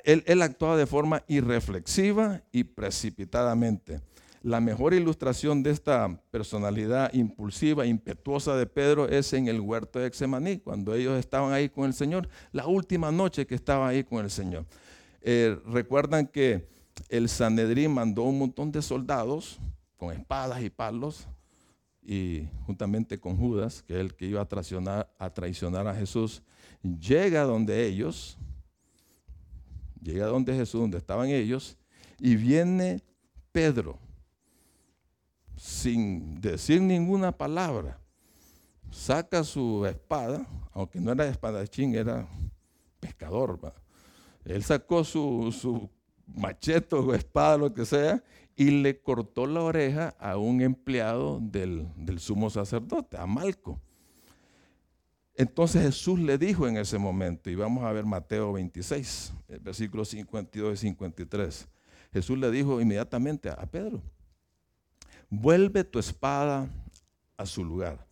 Él, 0.06 0.24
él 0.26 0.42
actuaba 0.42 0.78
de 0.78 0.86
forma 0.86 1.22
irreflexiva 1.28 2.42
y 2.54 2.64
precipitadamente. 2.64 4.00
La 4.44 4.60
mejor 4.60 4.94
ilustración 4.94 5.64
de 5.64 5.72
esta 5.72 6.22
personalidad 6.30 7.14
impulsiva, 7.14 7.86
impetuosa 7.86 8.58
de 8.58 8.66
Pedro 8.66 9.08
es 9.08 9.32
en 9.32 9.48
el 9.48 9.62
huerto 9.62 10.00
de 10.00 10.08
Exemaní, 10.08 10.60
cuando 10.60 10.94
ellos 10.94 11.18
estaban 11.18 11.54
ahí 11.54 11.70
con 11.70 11.86
el 11.86 11.94
Señor, 11.94 12.28
la 12.52 12.68
última 12.68 13.10
noche 13.10 13.48
que 13.48 13.56
estaba 13.56 13.88
ahí 13.88 14.04
con 14.04 14.22
el 14.22 14.30
Señor. 14.30 14.66
Eh, 15.22 15.58
recuerdan 15.66 16.28
que 16.28 16.68
el 17.08 17.30
Sanedrín 17.30 17.94
mandó 17.94 18.24
un 18.24 18.38
montón 18.38 18.70
de 18.70 18.82
soldados 18.82 19.60
con 19.96 20.14
espadas 20.14 20.62
y 20.62 20.70
palos 20.70 21.26
y 22.02 22.50
juntamente 22.66 23.18
con 23.18 23.38
Judas, 23.38 23.82
que 23.82 23.94
es 23.94 24.02
el 24.02 24.14
que 24.14 24.26
iba 24.26 24.42
a 24.42 24.46
traicionar, 24.46 25.10
a 25.18 25.30
traicionar 25.34 25.88
a 25.88 25.96
Jesús, 25.96 26.44
llega 26.84 27.44
donde 27.44 27.86
ellos, 27.86 28.38
llega 30.02 30.26
donde 30.26 30.54
Jesús, 30.54 30.82
donde 30.82 30.98
estaban 30.98 31.30
ellos, 31.30 31.78
y 32.20 32.36
viene 32.36 33.02
Pedro, 33.54 34.03
sin 35.56 36.40
decir 36.42 36.82
ninguna 36.82 37.32
palabra, 37.32 38.00
saca 38.92 39.44
su 39.44 39.86
espada, 39.86 40.46
aunque 40.72 41.00
no 41.00 41.12
era 41.12 41.28
espadachín, 41.28 41.96
era 41.96 42.28
pescador. 43.00 43.60
Él 44.46 44.64
sacó 44.64 45.04
su, 45.04 45.52
su 45.52 45.90
machete 46.28 46.96
o 46.96 47.14
espada, 47.14 47.58
lo 47.58 47.74
que 47.74 47.86
sea, 47.86 48.24
y 48.56 48.70
le 48.70 49.00
cortó 49.02 49.48
la 49.48 49.62
oreja 49.62 50.16
a 50.20 50.38
un 50.38 50.62
empleado 50.62 51.40
del, 51.42 51.88
sumo 52.18 52.50
sacerdote, 52.50 53.18
a 53.18 53.26
Malco. 53.26 53.80
Entonces 55.36 55.82
Jesús 55.82 56.20
le 56.20 56.38
dijo 56.38 56.68
en 56.68 56.78
ese 56.78 57.00
momento, 57.00 57.50
y 57.50 57.56
vamos 57.56 57.84
a 57.84 57.92
ver 57.92 58.06
Mateo 58.06 58.54
26, 58.54 59.34
versículos 59.62 60.10
52 60.10 60.74
y 60.74 60.78
53. 60.78 61.68
Jesús 62.12 62.38
le 62.38 62.52
dijo 62.52 62.80
inmediatamente 62.80 63.50
a 63.50 63.66
Pedro, 63.66 64.04
vuelve 65.42 65.84
tu 65.84 66.00
espada 66.00 66.70
a 67.38 67.46
su 67.46 67.64
lugar, 67.66 68.06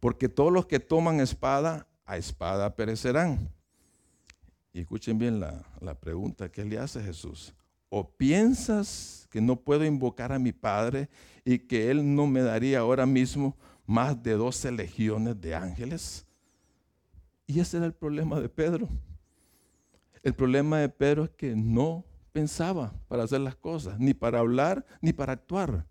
porque 0.00 0.28
todos 0.28 0.52
los 0.52 0.66
que 0.66 0.78
toman 0.78 1.20
espada, 1.20 1.86
a 2.06 2.16
espada 2.16 2.74
perecerán. 2.74 3.50
Y 4.72 4.80
escuchen 4.80 5.18
bien 5.18 5.40
la, 5.40 5.64
la 5.80 5.94
pregunta 5.94 6.50
que 6.50 6.64
le 6.64 6.78
hace 6.78 7.02
Jesús. 7.02 7.52
¿O 7.90 8.08
piensas 8.08 9.26
que 9.30 9.40
no 9.40 9.56
puedo 9.56 9.84
invocar 9.84 10.32
a 10.32 10.38
mi 10.38 10.52
Padre 10.52 11.08
y 11.44 11.58
que 11.58 11.90
Él 11.90 12.14
no 12.14 12.26
me 12.26 12.42
daría 12.42 12.80
ahora 12.80 13.06
mismo 13.06 13.56
más 13.86 14.22
de 14.22 14.34
12 14.34 14.72
legiones 14.72 15.40
de 15.40 15.54
ángeles? 15.54 16.26
Y 17.46 17.60
ese 17.60 17.78
era 17.78 17.86
el 17.86 17.94
problema 17.94 18.40
de 18.40 18.48
Pedro. 18.48 18.88
El 20.22 20.34
problema 20.34 20.78
de 20.78 20.88
Pedro 20.88 21.24
es 21.24 21.30
que 21.30 21.56
no 21.56 22.04
pensaba 22.32 22.92
para 23.08 23.24
hacer 23.24 23.40
las 23.40 23.56
cosas, 23.56 23.98
ni 23.98 24.14
para 24.14 24.38
hablar, 24.38 24.84
ni 25.00 25.12
para 25.12 25.32
actuar. 25.32 25.86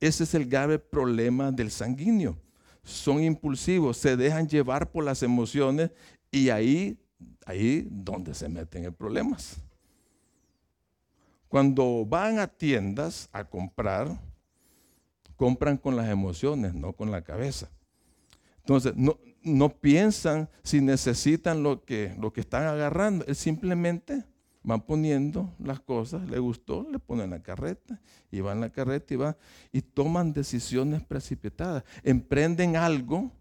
Ese 0.00 0.24
es 0.24 0.34
el 0.34 0.46
grave 0.46 0.78
problema 0.78 1.50
del 1.50 1.70
sanguíneo. 1.70 2.36
Son 2.84 3.22
impulsivos, 3.22 3.96
se 3.96 4.16
dejan 4.16 4.48
llevar 4.48 4.90
por 4.90 5.04
las 5.04 5.22
emociones 5.22 5.90
y 6.30 6.50
ahí, 6.50 6.98
ahí 7.44 7.86
donde 7.90 8.34
se 8.34 8.48
meten 8.48 8.84
en 8.84 8.94
problemas. 8.94 9.56
Cuando 11.48 12.04
van 12.06 12.38
a 12.38 12.46
tiendas 12.46 13.28
a 13.32 13.44
comprar, 13.44 14.20
compran 15.36 15.76
con 15.76 15.96
las 15.96 16.08
emociones, 16.08 16.74
no 16.74 16.92
con 16.92 17.10
la 17.10 17.22
cabeza. 17.22 17.70
Entonces, 18.58 18.92
no, 18.96 19.18
no 19.42 19.70
piensan 19.70 20.48
si 20.62 20.80
necesitan 20.80 21.62
lo 21.62 21.84
que, 21.84 22.14
lo 22.18 22.32
que 22.32 22.40
están 22.40 22.64
agarrando. 22.64 23.24
Él 23.26 23.34
simplemente 23.34 24.24
van 24.68 24.82
poniendo 24.82 25.54
las 25.58 25.80
cosas, 25.80 26.28
le 26.28 26.38
gustó, 26.38 26.86
le 26.90 26.98
ponen 26.98 27.30
la 27.30 27.42
carreta 27.42 28.00
y 28.30 28.40
van 28.40 28.60
la 28.60 28.70
carreta 28.70 29.14
y 29.14 29.16
van 29.16 29.36
y 29.72 29.82
toman 29.82 30.32
decisiones 30.32 31.02
precipitadas. 31.02 31.84
Emprenden 32.02 32.76
algo, 32.76 33.32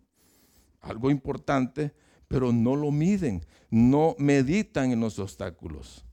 algo 0.81 1.11
importante, 1.11 1.93
pero 2.27 2.51
no 2.51 2.75
lo 2.75 2.91
miden, 2.91 3.45
no 3.69 4.15
meditan 4.17 4.91
en 4.91 5.01
los 5.01 5.19
obstáculos 5.19 6.07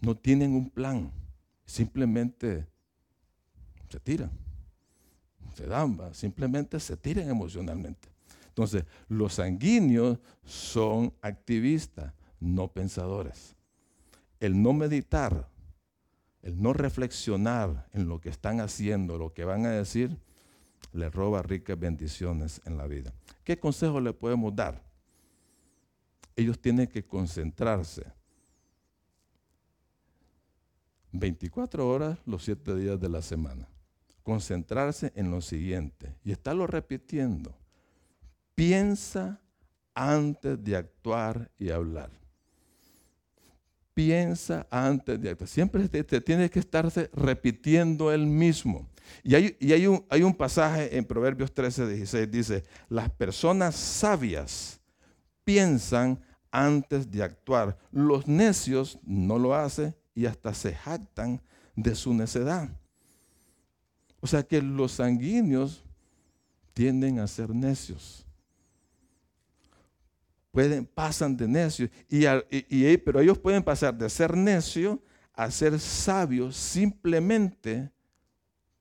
no 0.00 0.16
tienen 0.16 0.54
un 0.54 0.70
plan, 0.70 1.12
simplemente 1.64 2.66
se 3.88 4.00
tiran, 4.00 4.30
se 5.54 5.66
dan, 5.66 5.98
simplemente 6.12 6.78
se 6.78 6.96
tiran 6.96 7.28
emocionalmente. 7.28 8.08
Entonces, 8.48 8.84
los 9.08 9.34
sanguíneos 9.34 10.18
son 10.44 11.12
activistas, 11.22 12.12
no 12.40 12.68
pensadores. 12.68 13.56
El 14.40 14.62
no 14.62 14.72
meditar, 14.72 15.48
el 16.42 16.60
no 16.60 16.72
reflexionar 16.72 17.88
en 17.92 18.08
lo 18.08 18.20
que 18.20 18.28
están 18.28 18.60
haciendo, 18.60 19.18
lo 19.18 19.32
que 19.32 19.44
van 19.44 19.66
a 19.66 19.70
decir, 19.70 20.18
le 20.92 21.10
roba 21.10 21.42
ricas 21.42 21.78
bendiciones 21.78 22.60
en 22.64 22.76
la 22.76 22.86
vida. 22.86 23.12
¿Qué 23.44 23.58
consejo 23.58 24.00
le 24.00 24.12
podemos 24.12 24.54
dar? 24.54 24.82
Ellos 26.36 26.60
tienen 26.60 26.86
que 26.86 27.04
concentrarse 27.04 28.12
24 31.12 31.88
horas 31.88 32.18
los 32.26 32.44
7 32.44 32.74
días 32.76 33.00
de 33.00 33.08
la 33.08 33.22
semana. 33.22 33.68
Concentrarse 34.22 35.12
en 35.14 35.30
lo 35.30 35.40
siguiente 35.40 36.14
y 36.22 36.32
estarlo 36.32 36.66
repitiendo. 36.66 37.56
Piensa 38.54 39.40
antes 39.94 40.62
de 40.62 40.76
actuar 40.76 41.50
y 41.58 41.70
hablar. 41.70 42.10
Piensa 43.98 44.64
antes 44.70 45.20
de 45.20 45.30
actuar. 45.30 45.48
Siempre 45.48 45.88
te, 45.88 46.20
tienes 46.20 46.52
que 46.52 46.60
estarse 46.60 47.10
repitiendo 47.12 48.12
el 48.12 48.26
mismo. 48.26 48.88
Y, 49.24 49.34
hay, 49.34 49.56
hay, 49.60 49.88
un, 49.88 50.06
hay 50.08 50.22
un 50.22 50.32
pasaje 50.32 50.96
en 50.96 51.04
Proverbios 51.04 51.52
13, 51.52 51.88
16, 51.88 52.30
dice, 52.30 52.62
las 52.88 53.10
personas 53.10 53.74
sabias 53.74 54.80
piensan 55.42 56.20
antes 56.52 57.10
de 57.10 57.24
actuar. 57.24 57.76
Los 57.90 58.28
necios 58.28 59.00
no 59.02 59.36
lo 59.36 59.52
hacen 59.52 59.96
y 60.14 60.26
hasta 60.26 60.54
se 60.54 60.74
jactan 60.74 61.42
de 61.74 61.96
su 61.96 62.14
necedad. 62.14 62.68
O 64.20 64.28
sea 64.28 64.44
que 64.44 64.62
los 64.62 64.92
sanguíneos 64.92 65.82
tienden 66.72 67.18
a 67.18 67.26
ser 67.26 67.50
necios. 67.52 68.27
Pueden, 70.58 70.86
pasan 70.86 71.36
de 71.36 71.46
necios, 71.46 71.88
y, 72.08 72.96
pero 72.96 73.20
ellos 73.20 73.38
pueden 73.38 73.62
pasar 73.62 73.96
de 73.96 74.10
ser 74.10 74.36
necios 74.36 74.98
a 75.32 75.48
ser 75.52 75.78
sabios 75.78 76.56
simplemente 76.56 77.92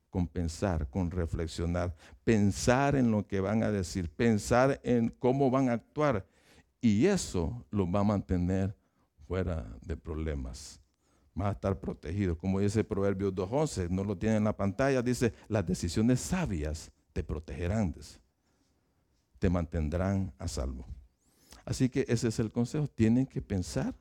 con 0.10 0.28
pensar, 0.28 0.90
con 0.90 1.12
reflexionar, 1.12 1.96
pensar 2.24 2.96
en 2.96 3.12
lo 3.12 3.28
que 3.28 3.42
van 3.42 3.62
a 3.62 3.70
decir, 3.70 4.10
pensar 4.10 4.82
en 4.82 5.10
cómo 5.20 5.52
van 5.52 5.70
a 5.70 5.74
actuar. 5.74 6.26
Y 6.82 7.06
eso 7.06 7.64
los 7.70 7.86
va 7.86 8.00
a 8.00 8.06
mantener 8.06 8.76
fuera 9.28 9.64
de 9.84 9.96
problemas 9.96 10.82
va 11.40 11.50
a 11.50 11.52
estar 11.52 11.80
protegido. 11.80 12.36
Como 12.36 12.60
dice 12.60 12.84
Proverbios 12.84 13.36
2.11, 13.36 13.88
no 13.92 14.04
lo 14.04 14.18
tiene 14.18 14.38
en 14.38 14.46
la 14.46 14.58
pantalla, 14.58 15.04
dice, 15.04 15.32
las 15.48 15.64
decisiones 15.64 16.22
sabias 16.22 16.92
te 17.14 17.24
protegerán. 17.24 17.94
te 19.38 19.48
mantendrán 19.48 20.34
a 20.40 20.48
salvo. 20.48 20.97
Así 21.68 21.90
que 21.90 22.06
ese 22.08 22.30
es 22.30 22.40
el 22.40 22.50
consejo. 22.50 22.88
Tienen 22.88 23.26
que 23.26 23.42
pensar 23.42 23.94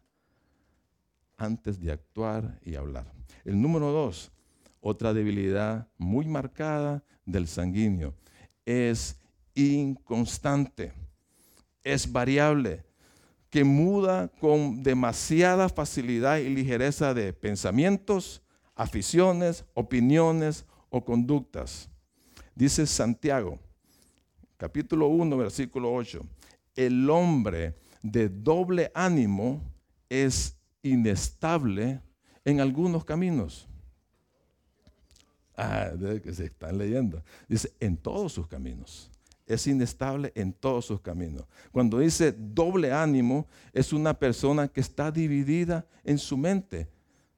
antes 1.36 1.80
de 1.80 1.90
actuar 1.90 2.60
y 2.62 2.76
hablar. 2.76 3.12
El 3.44 3.60
número 3.60 3.90
dos, 3.90 4.30
otra 4.80 5.12
debilidad 5.12 5.88
muy 5.98 6.28
marcada 6.28 7.02
del 7.24 7.48
sanguíneo, 7.48 8.14
es 8.64 9.18
inconstante, 9.56 10.92
es 11.82 12.10
variable, 12.10 12.84
que 13.50 13.64
muda 13.64 14.28
con 14.40 14.84
demasiada 14.84 15.68
facilidad 15.68 16.38
y 16.38 16.48
ligereza 16.48 17.14
de 17.14 17.32
pensamientos, 17.32 18.42
aficiones, 18.76 19.64
opiniones 19.74 20.66
o 20.88 21.04
conductas. 21.04 21.88
Dice 22.54 22.86
Santiago, 22.86 23.58
capítulo 24.56 25.08
1, 25.08 25.36
versículo 25.36 25.92
8, 25.92 26.24
el 26.76 27.08
hombre 27.10 27.74
de 28.02 28.28
doble 28.28 28.92
ánimo 28.94 29.62
es 30.08 30.56
inestable 30.82 32.00
en 32.44 32.60
algunos 32.60 33.04
caminos. 33.04 33.66
Ah, 35.56 35.90
que 36.22 36.34
se 36.34 36.44
están 36.44 36.76
leyendo. 36.76 37.22
Dice, 37.48 37.72
en 37.80 37.96
todos 37.96 38.32
sus 38.32 38.46
caminos. 38.46 39.10
Es 39.46 39.66
inestable 39.66 40.32
en 40.34 40.52
todos 40.52 40.86
sus 40.86 41.00
caminos. 41.00 41.44
Cuando 41.72 42.00
dice 42.00 42.32
doble 42.36 42.92
ánimo, 42.92 43.46
es 43.72 43.92
una 43.92 44.12
persona 44.14 44.68
que 44.68 44.80
está 44.80 45.10
dividida 45.10 45.86
en 46.04 46.18
su 46.18 46.36
mente. 46.36 46.88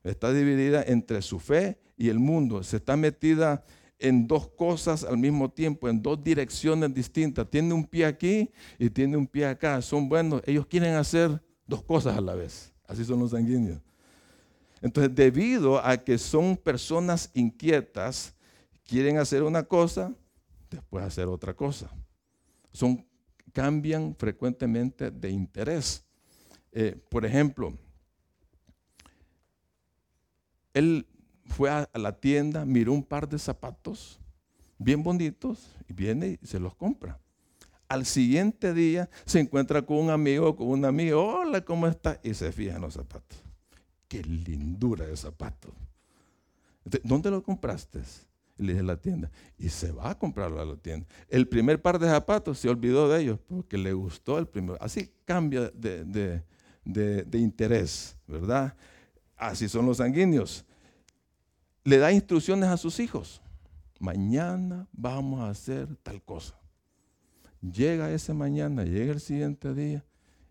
Está 0.02 0.32
dividida 0.32 0.82
entre 0.82 1.22
su 1.22 1.38
fe 1.38 1.78
y 1.96 2.08
el 2.08 2.18
mundo. 2.18 2.62
Se 2.62 2.78
está 2.78 2.96
metida 2.96 3.62
en 3.98 4.26
dos 4.26 4.48
cosas 4.48 5.04
al 5.04 5.18
mismo 5.18 5.50
tiempo, 5.50 5.88
en 5.88 6.00
dos 6.00 6.22
direcciones 6.22 6.94
distintas. 6.94 7.48
Tiene 7.50 7.74
un 7.74 7.84
pie 7.84 8.04
aquí 8.06 8.50
y 8.78 8.90
tiene 8.90 9.16
un 9.16 9.26
pie 9.26 9.46
acá. 9.46 9.82
Son 9.82 10.08
buenos. 10.08 10.42
Ellos 10.46 10.66
quieren 10.66 10.94
hacer 10.94 11.42
dos 11.66 11.82
cosas 11.82 12.16
a 12.16 12.20
la 12.20 12.34
vez. 12.34 12.72
Así 12.86 13.04
son 13.04 13.18
los 13.20 13.32
sanguíneos. 13.32 13.80
Entonces, 14.80 15.14
debido 15.14 15.84
a 15.84 15.96
que 15.96 16.16
son 16.18 16.56
personas 16.56 17.30
inquietas, 17.34 18.34
quieren 18.84 19.18
hacer 19.18 19.42
una 19.42 19.64
cosa, 19.64 20.14
después 20.70 21.04
hacer 21.04 21.26
otra 21.26 21.54
cosa. 21.54 21.90
Son, 22.72 23.04
cambian 23.52 24.14
frecuentemente 24.14 25.10
de 25.10 25.30
interés. 25.30 26.04
Eh, 26.70 26.96
por 27.10 27.26
ejemplo, 27.26 27.76
él 30.72 31.06
fue 31.48 31.70
a, 31.70 31.88
la 31.94 32.12
tienda, 32.12 32.64
miró 32.64 32.92
un 32.92 33.02
par 33.02 33.28
de 33.28 33.38
zapatos 33.38 34.20
bien 34.78 35.02
bonitos 35.02 35.74
y 35.88 35.92
viene 35.92 36.38
y 36.40 36.46
se 36.46 36.60
los 36.60 36.74
compra. 36.74 37.18
Al 37.88 38.04
siguiente 38.04 38.74
día 38.74 39.08
se 39.24 39.40
encuentra 39.40 39.82
con 39.82 39.96
un 39.96 40.10
amigo, 40.10 40.54
con 40.54 40.68
una 40.68 40.88
amiga, 40.88 41.16
hola, 41.16 41.64
¿cómo 41.64 41.86
está? 41.86 42.20
Y 42.22 42.34
se 42.34 42.52
fija 42.52 42.76
en 42.76 42.82
los 42.82 42.94
zapatos. 42.94 43.42
Qué 44.06 44.22
lindura 44.22 45.06
de 45.06 45.16
zapatos. 45.16 45.72
¿Dónde 47.02 47.30
lo 47.30 47.42
compraste? 47.42 48.00
Le 48.58 48.72
dije 48.72 48.82
la 48.82 48.96
tienda. 48.96 49.30
Y 49.58 49.68
se 49.68 49.92
va 49.92 50.10
a 50.10 50.18
comprarlo 50.18 50.60
a 50.60 50.64
la 50.64 50.76
tienda. 50.76 51.06
El 51.28 51.48
primer 51.48 51.80
par 51.80 51.98
de 51.98 52.08
zapatos 52.08 52.58
se 52.58 52.68
olvidó 52.68 53.08
de 53.08 53.22
ellos 53.22 53.38
porque 53.46 53.78
le 53.78 53.92
gustó 53.92 54.38
el 54.38 54.46
primero. 54.46 54.78
Así 54.80 55.10
cambia 55.24 55.70
de, 55.70 56.42
de 56.84 57.38
interés, 57.38 58.16
¿verdad? 58.26 58.74
Así 59.36 59.68
son 59.68 59.86
los 59.86 59.98
sanguíneos. 59.98 60.64
Le 61.88 61.96
da 61.96 62.12
instrucciones 62.12 62.68
a 62.68 62.76
sus 62.76 63.00
hijos. 63.00 63.40
Mañana 63.98 64.86
vamos 64.92 65.40
a 65.40 65.48
hacer 65.48 65.96
tal 66.02 66.20
cosa. 66.20 66.54
Llega 67.62 68.10
ese 68.10 68.34
mañana, 68.34 68.84
llega 68.84 69.14
el 69.14 69.20
siguiente 69.20 69.72
día 69.72 70.04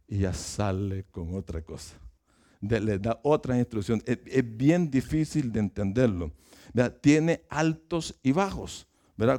y 0.08 0.18
ya 0.18 0.34
sale 0.34 1.04
con 1.12 1.36
otra 1.36 1.62
cosa. 1.62 1.96
le 2.60 2.98
da 2.98 3.20
otra 3.22 3.56
instrucción. 3.56 4.02
Es, 4.08 4.18
bien 4.58 4.90
difícil 4.90 5.52
de 5.52 5.60
entenderlo. 5.60 6.32
Tiene 7.02 7.44
altos 7.50 8.16
y 8.24 8.32
bajos. 8.32 8.88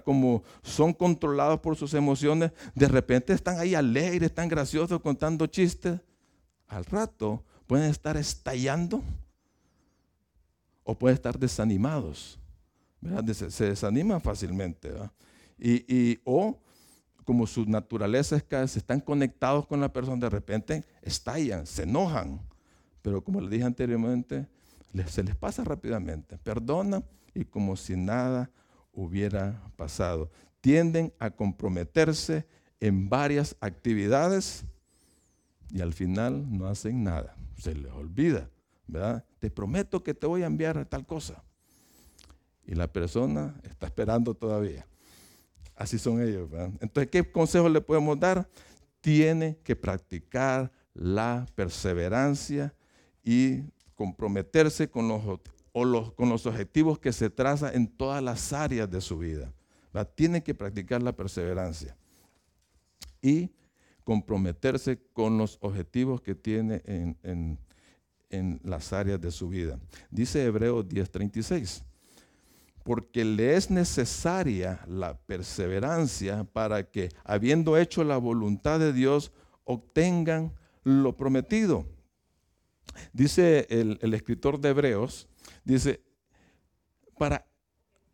Como 0.04 0.44
son 0.62 0.92
controlados 0.92 1.58
por 1.58 1.74
sus 1.74 1.94
emociones, 1.94 2.52
de 2.76 2.86
repente 2.86 3.32
están 3.32 3.58
ahí 3.58 3.74
alegres, 3.74 4.22
están 4.30 4.48
graciosos, 4.48 5.00
contando 5.00 5.48
chistes. 5.48 6.00
Al 6.68 6.84
rato 6.84 7.42
pueden 7.66 7.90
estar 7.90 8.16
estallando 8.16 9.02
o 10.88 10.98
pueden 10.98 11.16
estar 11.16 11.38
desanimados. 11.38 12.38
Se, 13.50 13.66
desaniman 13.66 14.22
fácilmente. 14.22 14.90
Y, 15.58 16.18
o 16.24 16.58
como 17.26 17.46
su 17.46 17.66
naturaleza 17.66 18.36
es 18.36 18.42
que 18.42 18.66
se 18.66 18.78
están 18.78 19.00
conectados 19.00 19.66
con 19.66 19.82
la 19.82 19.92
persona, 19.92 20.16
de 20.16 20.30
repente 20.30 20.84
estallan, 21.02 21.66
se 21.66 21.82
enojan. 21.82 22.40
Pero 23.02 23.22
como 23.22 23.38
les 23.38 23.50
dije 23.50 23.64
anteriormente, 23.64 24.46
se 25.08 25.22
les 25.22 25.36
pasa 25.36 25.62
rápidamente. 25.62 26.38
Perdona 26.38 27.02
y 27.34 27.44
como 27.44 27.76
si 27.76 27.94
nada 27.94 28.50
hubiera 28.90 29.62
pasado. 29.76 30.30
Tienden 30.62 31.12
a 31.18 31.28
comprometerse 31.28 32.46
en 32.80 33.10
varias 33.10 33.56
actividades 33.60 34.64
y 35.70 35.82
al 35.82 35.92
final 35.92 36.50
no 36.50 36.66
hacen 36.66 37.04
nada. 37.04 37.36
Se 37.58 37.74
les 37.74 37.92
olvida, 37.92 38.48
¿verdad? 38.86 39.22
Te 39.38 39.50
prometo 39.50 40.02
que 40.02 40.14
te 40.14 40.26
voy 40.26 40.42
a 40.42 40.46
enviar 40.46 40.84
tal 40.86 41.06
cosa. 41.06 41.42
Y 42.66 42.74
la 42.74 42.92
persona 42.92 43.58
está 43.64 43.86
esperando 43.86 44.34
todavía. 44.34 44.86
Así 45.74 45.98
son 45.98 46.20
ellos. 46.20 46.50
Entonces, 46.80 47.10
¿qué 47.10 47.30
consejo 47.30 47.68
le 47.68 47.80
podemos 47.80 48.18
dar? 48.18 48.48
Tiene 49.00 49.58
que 49.62 49.76
practicar 49.76 50.72
la 50.92 51.46
perseverancia 51.54 52.74
y 53.22 53.62
comprometerse 53.94 54.90
con 54.90 55.08
los, 55.08 55.40
con 56.14 56.28
los 56.28 56.46
objetivos 56.46 56.98
que 56.98 57.12
se 57.12 57.30
traza 57.30 57.72
en 57.72 57.86
todas 57.86 58.22
las 58.22 58.52
áreas 58.52 58.90
de 58.90 59.00
su 59.00 59.18
vida. 59.18 59.52
Tiene 60.14 60.42
que 60.42 60.54
practicar 60.54 61.02
la 61.02 61.12
perseverancia 61.12 61.96
y 63.22 63.50
comprometerse 64.04 65.00
con 65.12 65.38
los 65.38 65.58
objetivos 65.60 66.20
que 66.20 66.34
tiene 66.34 66.82
en, 66.84 67.18
en 67.22 67.58
las 68.30 68.92
áreas 68.92 69.20
de 69.20 69.30
su 69.30 69.48
vida. 69.48 69.78
Dice 70.10 70.44
Hebreos 70.44 70.86
10:36 70.88 71.84
porque 72.88 73.22
le 73.22 73.54
es 73.54 73.70
necesaria 73.70 74.80
la 74.86 75.18
perseverancia 75.18 76.44
para 76.44 76.84
que, 76.84 77.10
habiendo 77.22 77.76
hecho 77.76 78.02
la 78.02 78.16
voluntad 78.16 78.80
de 78.80 78.94
Dios, 78.94 79.30
obtengan 79.64 80.54
lo 80.84 81.14
prometido. 81.14 81.84
Dice 83.12 83.66
el, 83.68 84.14
escritor 84.14 84.58
de 84.58 84.70
Hebreos, 84.70 85.28
dice, 85.64 86.00
para, 87.18 87.46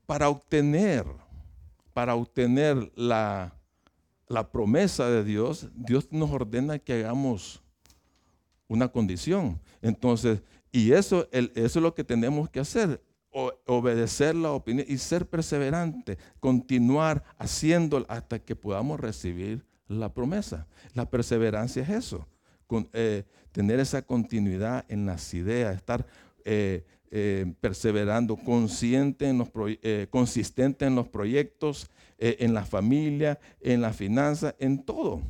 para 0.07 0.29
obtener, 0.29 1.07
para 1.92 2.16
obtener 2.16 2.90
la, 2.96 3.57
la 4.27 4.50
promesa 4.50 5.09
de 5.09 5.22
Dios, 5.22 5.68
Dios 5.77 6.09
nos 6.11 6.33
ordena 6.33 6.81
que 6.81 6.94
hagamos 6.94 7.62
una 8.68 8.88
condición. 8.88 9.61
Entonces, 9.83 10.42
y 10.72 10.92
eso, 10.92 11.29
eso 11.31 11.50
es 11.55 11.77
lo 11.77 11.94
que 11.94 12.05
tenemos 12.05 12.50
que 12.50 12.61
hacer 12.61 13.00
obedecer 13.66 14.35
la 14.35 14.53
opinión 14.53 14.87
y 14.88 14.98
ser 14.98 15.27
perseverante, 15.27 16.18
continuar 16.38 17.24
haciéndolo 17.37 18.07
hasta 18.09 18.38
que 18.38 18.55
podamos 18.55 19.00
recibir 19.00 19.64
la 19.88 20.12
promesa. 20.12 20.66
La 20.94 21.11
perseverancia 21.11 21.83
es 21.83 21.88
eso, 21.88 22.29
eh, 22.92 23.24
tener 23.53 23.81
esa 23.81 24.03
continuidad 24.03 24.85
en 24.88 25.07
las 25.07 25.35
ideas, 25.35 25.74
estar 25.74 26.07
eh, 26.44 26.85
eh, 27.11 27.53
perseverando, 27.61 28.37
consciente 28.37 29.29
en 29.29 29.38
los 29.38 29.48
consistente 30.11 30.85
en 30.85 30.94
los 30.94 31.09
proyectos, 31.09 31.90
en 32.18 32.55
la 32.55 32.64
familia, 32.64 33.38
en 33.61 33.81
la 33.81 33.92
finanza, 33.92 34.55
en 34.59 34.85
todo. 34.85 35.20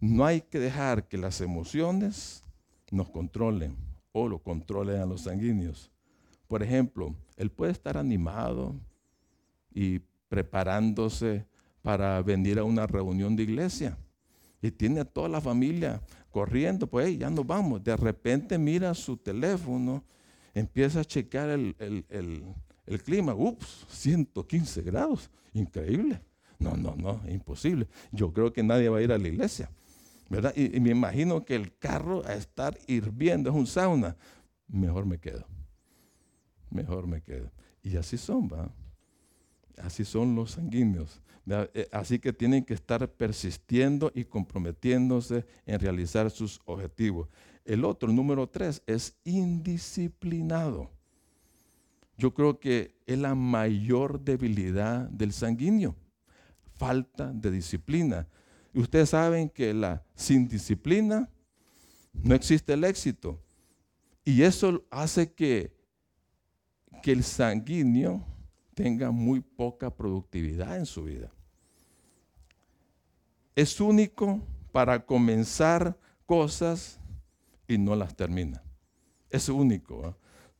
No 0.00 0.26
hay 0.26 0.42
que 0.42 0.58
dejar 0.58 1.06
que 1.06 1.18
las 1.18 1.40
emociones 1.40 2.42
nos 2.90 3.08
controlen 3.10 3.76
o 4.12 4.28
lo 4.28 4.38
controlen 4.38 5.00
a 5.00 5.06
los 5.06 5.22
sanguíneos. 5.22 5.90
Por 6.46 6.62
ejemplo, 6.62 7.14
él 7.36 7.50
puede 7.50 7.72
estar 7.72 7.96
animado 7.96 8.74
y 9.72 10.00
preparándose 10.28 11.46
para 11.82 12.20
venir 12.22 12.58
a 12.58 12.64
una 12.64 12.86
reunión 12.86 13.36
de 13.36 13.44
iglesia. 13.44 13.96
Y 14.60 14.70
tiene 14.70 15.00
a 15.00 15.04
toda 15.04 15.28
la 15.28 15.40
familia 15.40 16.00
corriendo, 16.30 16.86
pues 16.86 17.18
ya 17.18 17.30
nos 17.30 17.46
vamos. 17.46 17.82
De 17.84 17.96
repente 17.96 18.58
mira 18.58 18.94
su 18.94 19.16
teléfono, 19.16 20.02
empieza 20.54 21.00
a 21.00 21.04
checar 21.04 21.48
el, 21.50 21.74
clima. 23.04 23.34
Ups, 23.34 23.86
115 23.88 24.82
grados, 24.82 25.30
increíble. 25.52 26.20
No, 26.58 26.76
no, 26.76 26.96
no, 26.96 27.20
imposible. 27.28 27.86
Yo 28.10 28.32
creo 28.32 28.52
que 28.52 28.62
nadie 28.62 28.88
va 28.88 28.98
a 28.98 29.02
ir 29.02 29.12
a 29.12 29.18
la 29.18 29.28
iglesia. 29.28 29.70
Y, 30.54 30.80
me 30.80 30.90
imagino 30.90 31.44
que 31.44 31.54
el 31.54 31.76
carro 31.78 32.24
a 32.26 32.34
estar 32.34 32.78
hirviendo 32.86 33.50
es 33.50 33.56
un 33.56 33.66
sauna. 33.66 34.16
Mejor 34.66 35.06
me 35.06 35.18
quedo 35.18 35.46
mejor 36.70 37.06
me 37.06 37.20
quedo. 37.20 37.50
Y 37.82 37.96
así 37.96 38.16
son, 38.16 38.48
¿va? 38.48 38.70
Así 39.78 40.04
son 40.04 40.34
los 40.34 40.52
sanguíneos. 40.52 41.20
Eh, 41.46 41.88
así 41.92 42.18
que 42.18 42.32
tienen 42.32 42.64
que 42.64 42.74
estar 42.74 43.08
persistiendo 43.10 44.12
y 44.14 44.24
comprometiéndose 44.24 45.46
en 45.64 45.80
realizar 45.80 46.30
sus 46.30 46.60
objetivos. 46.66 47.28
El 47.64 47.84
otro, 47.84 48.12
número 48.12 48.48
tres, 48.48 48.82
es 48.86 49.16
indisciplinado. 49.24 50.90
Yo 52.16 52.34
creo 52.34 52.58
que 52.58 52.96
es 53.06 53.18
la 53.18 53.34
mayor 53.34 54.20
debilidad 54.20 55.08
del 55.08 55.32
sanguíneo. 55.32 55.94
Falta 56.74 57.32
de 57.32 57.50
disciplina. 57.50 58.26
Ustedes 58.78 59.10
saben 59.10 59.48
que 59.48 59.74
la, 59.74 60.04
sin 60.14 60.46
disciplina 60.46 61.28
no 62.12 62.32
existe 62.32 62.74
el 62.74 62.84
éxito. 62.84 63.42
Y 64.24 64.42
eso 64.42 64.84
hace 64.88 65.32
que, 65.32 65.76
que 67.02 67.10
el 67.10 67.24
sanguíneo 67.24 68.24
tenga 68.74 69.10
muy 69.10 69.40
poca 69.40 69.90
productividad 69.90 70.76
en 70.76 70.86
su 70.86 71.02
vida. 71.02 71.32
Es 73.56 73.80
único 73.80 74.40
para 74.70 75.04
comenzar 75.04 75.98
cosas 76.24 77.00
y 77.66 77.78
no 77.78 77.96
las 77.96 78.14
termina. 78.14 78.62
Es 79.28 79.48
único. 79.48 80.16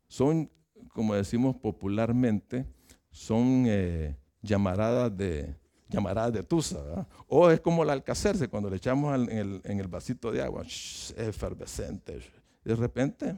Son, 0.08 0.50
como 0.92 1.14
decimos 1.14 1.54
popularmente, 1.54 2.66
son 3.12 3.66
eh, 3.68 4.16
llamaradas 4.42 5.16
de 5.16 5.54
llamaradas 5.88 6.32
de 6.32 6.42
tusa. 6.42 7.06
O 7.26 7.50
es 7.50 7.60
como 7.60 7.82
el 7.82 7.90
alcacerse 7.90 8.48
cuando 8.48 8.70
le 8.70 8.76
echamos 8.76 9.28
en, 9.28 9.60
el, 9.64 9.88
vasito 9.88 10.30
de 10.30 10.42
agua, 10.42 10.62
es 10.66 11.14
efervescente. 11.16 12.20
De 12.64 12.76
repente 12.76 13.36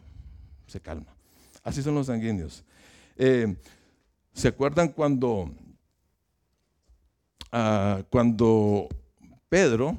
se 0.67 0.81
calma. 0.81 1.15
Así 1.63 1.83
son 1.83 1.95
los 1.95 2.07
sanguíneos. 2.07 2.65
Eh, 3.17 3.57
¿Se 4.33 4.49
acuerdan 4.49 4.89
cuando, 4.89 5.51
ah, 7.53 8.03
cuando 8.09 8.89
Pedro 9.49 9.99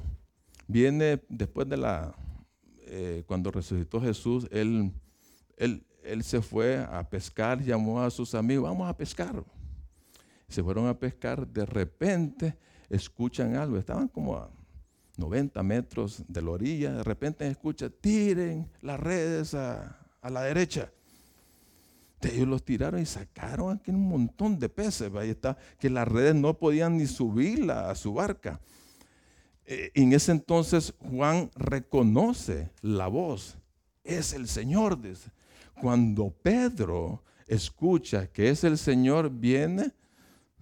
viene 0.68 1.22
después 1.28 1.68
de 1.68 1.78
la, 1.78 2.16
eh, 2.88 3.24
cuando 3.28 3.52
resucitó 3.52 4.02
Jesús, 4.02 4.48
él, 4.52 4.92
él, 5.58 5.86
él, 6.04 6.24
se 6.24 6.42
fue 6.42 6.80
a 6.80 7.08
pescar, 7.08 7.62
llamó 7.62 8.02
a 8.02 8.10
sus 8.10 8.34
amigos, 8.34 8.64
vamos 8.64 8.90
a 8.90 8.96
pescar. 8.96 9.44
Se 10.52 10.64
fueron 10.64 10.88
a 10.88 10.98
pescar, 10.98 11.48
de 11.48 11.66
repente 11.66 12.58
escuchan 12.90 13.56
algo, 13.56 13.78
estaban 13.78 14.08
como 14.08 14.36
a 14.38 14.50
90 15.18 15.64
metros 15.64 16.24
de 16.28 16.42
la 16.42 16.52
orilla, 16.52 16.94
de 16.94 17.04
repente 17.04 17.48
escuchan, 17.48 17.94
tiren 18.02 18.70
las 18.82 19.00
redes 19.00 19.54
a, 19.54 19.98
a 20.22 20.30
la 20.30 20.44
derecha. 20.44 20.92
Ellos 22.22 22.48
los 22.48 22.64
tiraron 22.64 23.02
y 23.02 23.06
sacaron 23.06 23.78
aquí 23.78 23.90
un 23.92 24.08
montón 24.08 24.60
de 24.60 24.70
peces. 24.70 25.12
Ahí 25.16 25.32
está, 25.32 25.58
que 25.80 25.90
las 25.90 26.08
redes 26.08 26.36
no 26.36 26.58
podían 26.58 26.98
ni 26.98 27.08
subirla 27.08 27.90
a 27.90 27.96
su 27.96 28.14
barca. 28.14 28.60
Eh, 29.66 29.92
en 29.96 30.14
ese 30.14 30.32
entonces 30.32 30.94
Juan 31.00 31.50
reconoce 31.56 32.72
la 32.82 33.08
voz. 33.08 33.58
Es 34.04 34.34
el 34.34 34.48
Señor. 34.48 35.02
Dice. 35.02 35.32
Cuando 35.80 36.30
Pedro 36.30 37.24
escucha 37.48 38.28
que 38.28 38.50
es 38.50 38.64
el 38.64 38.78
Señor, 38.78 39.30
viene, 39.30 39.92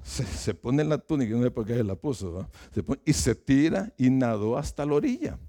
se, 0.04 0.54
pone 0.54 0.82
en 0.82 0.90
la 0.90 0.98
túnica, 0.98 1.36
no 1.36 1.44
sé 1.44 1.52
por 1.52 1.66
qué 1.66 1.76
se 1.76 1.84
la 1.84 1.96
puso, 1.96 2.50
y 3.06 3.14
se 3.14 3.36
tira 3.36 3.94
y 3.98 4.10
nadó 4.10 4.58
hasta 4.58 4.86
la 4.86 4.94
orilla. 4.94 5.40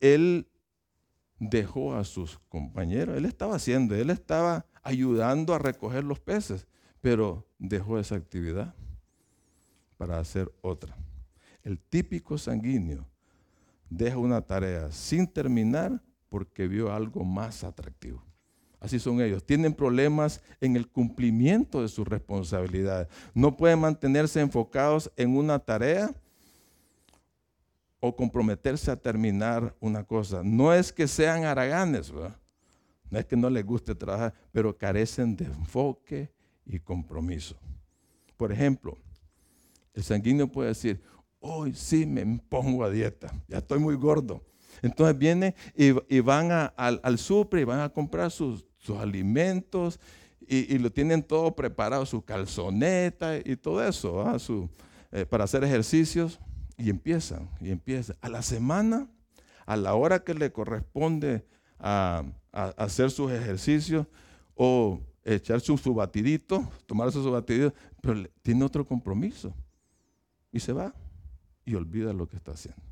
Él 0.00 0.48
dejó 1.38 1.94
a 1.94 2.04
sus 2.04 2.38
compañeros. 2.48 3.16
Él 3.16 3.24
estaba 3.24 3.56
haciendo, 3.56 3.94
él 3.94 4.10
estaba 4.10 4.66
ayudando 4.82 5.54
a 5.54 5.58
recoger 5.58 6.04
los 6.04 6.20
peces, 6.20 6.66
pero 7.00 7.46
dejó 7.58 7.98
esa 7.98 8.16
actividad 8.16 8.74
para 9.96 10.18
hacer 10.18 10.52
otra. 10.60 10.96
El 11.62 11.78
típico 11.78 12.36
sanguíneo 12.36 13.06
deja 13.88 14.18
una 14.18 14.42
tarea 14.42 14.90
sin 14.92 15.26
terminar 15.26 16.02
porque 16.28 16.66
vio 16.68 16.92
algo 16.92 17.24
más 17.24 17.64
atractivo. 17.64 18.22
Así 18.84 18.98
son 18.98 19.18
ellos. 19.22 19.42
Tienen 19.42 19.72
problemas 19.72 20.42
en 20.60 20.76
el 20.76 20.86
cumplimiento 20.86 21.80
de 21.80 21.88
sus 21.88 22.06
responsabilidades. 22.06 23.08
No 23.32 23.56
pueden 23.56 23.78
mantenerse 23.78 24.42
enfocados 24.42 25.10
en 25.16 25.34
una 25.38 25.58
tarea 25.58 26.14
o 27.98 28.14
comprometerse 28.14 28.90
a 28.90 28.96
terminar 28.96 29.74
una 29.80 30.04
cosa. 30.04 30.42
No 30.44 30.74
es 30.74 30.92
que 30.92 31.08
sean 31.08 31.44
haraganes, 31.44 32.12
no 32.12 33.18
es 33.18 33.24
que 33.24 33.38
no 33.38 33.48
les 33.48 33.64
guste 33.64 33.94
trabajar, 33.94 34.34
pero 34.52 34.76
carecen 34.76 35.34
de 35.34 35.46
enfoque 35.46 36.30
y 36.66 36.78
compromiso. 36.78 37.56
Por 38.36 38.52
ejemplo, 38.52 38.98
el 39.94 40.02
sanguíneo 40.02 40.46
puede 40.46 40.68
decir, 40.68 41.00
hoy 41.40 41.72
sí 41.72 42.04
me 42.04 42.38
pongo 42.50 42.84
a 42.84 42.90
dieta, 42.90 43.32
ya 43.48 43.58
estoy 43.58 43.78
muy 43.78 43.94
gordo. 43.94 44.44
Entonces 44.82 45.16
viene 45.16 45.54
y, 45.74 46.20
van 46.20 46.52
al, 46.52 47.00
al 47.02 47.16
super 47.16 47.60
y 47.60 47.64
van 47.64 47.80
a 47.80 47.88
comprar 47.88 48.30
sus, 48.30 48.66
alimentos 48.90 49.98
y, 50.46 50.78
lo 50.78 50.92
tienen 50.92 51.22
todo 51.22 51.54
preparado, 51.56 52.04
su 52.06 52.22
calzoneta 52.22 53.38
y 53.38 53.56
todo 53.56 53.86
eso, 53.86 54.24
eh, 55.12 55.24
para 55.26 55.44
hacer 55.44 55.64
ejercicios. 55.64 56.38
Y 56.76 56.90
empiezan, 56.90 57.48
y 57.60 57.70
empiezan. 57.70 58.16
A 58.20 58.28
la 58.28 58.42
semana, 58.42 59.08
a 59.64 59.76
la 59.76 59.94
hora 59.94 60.24
que 60.24 60.34
le 60.34 60.52
corresponde 60.52 61.46
a, 61.78 62.24
hacer 62.52 63.10
sus 63.10 63.32
ejercicios 63.32 64.06
o 64.54 65.00
echarse 65.24 65.76
su 65.76 65.94
batidito, 65.94 66.70
tomarse 66.86 67.22
su 67.22 67.30
batidito, 67.30 67.74
pero 68.00 68.24
tiene 68.42 68.64
otro 68.64 68.86
compromiso. 68.86 69.54
Y 70.52 70.60
se 70.60 70.72
va 70.72 70.94
y 71.64 71.74
olvida 71.74 72.12
lo 72.12 72.28
que 72.28 72.36
está 72.36 72.52
haciendo. 72.52 72.82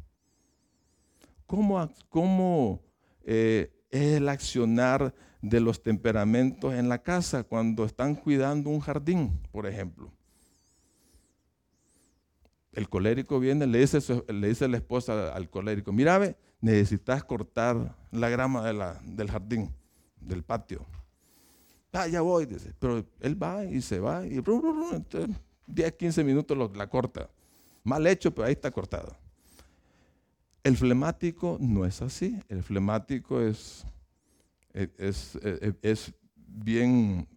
¿Cómo, 1.46 1.88
cómo 2.08 2.80
eh, 3.24 3.70
es 3.90 4.16
el 4.16 4.28
accionar 4.28 5.14
de 5.42 5.60
los 5.60 5.82
temperamentos 5.82 6.72
en 6.72 6.88
la 6.88 7.02
casa 7.02 7.42
cuando 7.42 7.84
están 7.84 8.14
cuidando 8.14 8.70
un 8.70 8.80
jardín, 8.80 9.38
por 9.50 9.66
ejemplo? 9.66 10.10
el 12.72 12.88
colérico 12.88 13.38
viene, 13.38 13.66
le 13.66 13.80
dice, 13.80 14.00
le 14.28 14.48
dice 14.48 14.66
la 14.68 14.78
esposa 14.78 15.34
al 15.34 15.50
colérico, 15.50 15.92
mira, 15.92 16.18
ve, 16.18 16.36
necesitas 16.60 17.22
cortar 17.24 17.96
la 18.10 18.28
grama 18.28 18.64
del 19.02 19.30
jardín, 19.30 19.70
del 20.20 20.42
patio. 20.42 20.86
Ah, 21.92 22.08
ya 22.08 22.22
voy, 22.22 22.46
dice. 22.46 22.72
Pero 22.78 23.04
él 23.20 23.40
va 23.40 23.64
y 23.64 23.82
se 23.82 24.00
va 24.00 24.26
y 24.26 24.42
10, 25.66 25.92
15 25.92 26.24
minutos 26.24 26.56
la 26.74 26.86
corta. 26.86 27.28
Mal 27.84 28.06
hecho, 28.06 28.34
pero 28.34 28.46
ahí 28.46 28.52
está 28.52 28.70
cortado. 28.70 29.14
El 30.62 30.76
flemático 30.76 31.58
no 31.60 31.84
es 31.84 32.00
así. 32.00 32.40
El 32.48 32.62
flemático 32.62 33.40
es, 33.42 33.84
es, 34.72 35.38
es, 35.82 36.14
bien, 36.34 37.28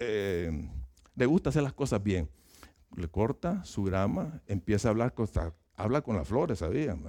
eh, 0.00 0.68
le 1.14 1.26
gusta 1.26 1.50
hacer 1.50 1.62
las 1.62 1.72
cosas 1.72 2.02
bien 2.02 2.28
le 2.96 3.08
corta 3.08 3.64
su 3.64 3.84
grama, 3.84 4.40
empieza 4.46 4.88
a 4.88 4.90
hablar 4.90 5.14
con, 5.14 5.28
habla 5.76 6.02
con 6.02 6.16
las 6.16 6.28
flores, 6.28 6.58
¿sabían? 6.58 7.02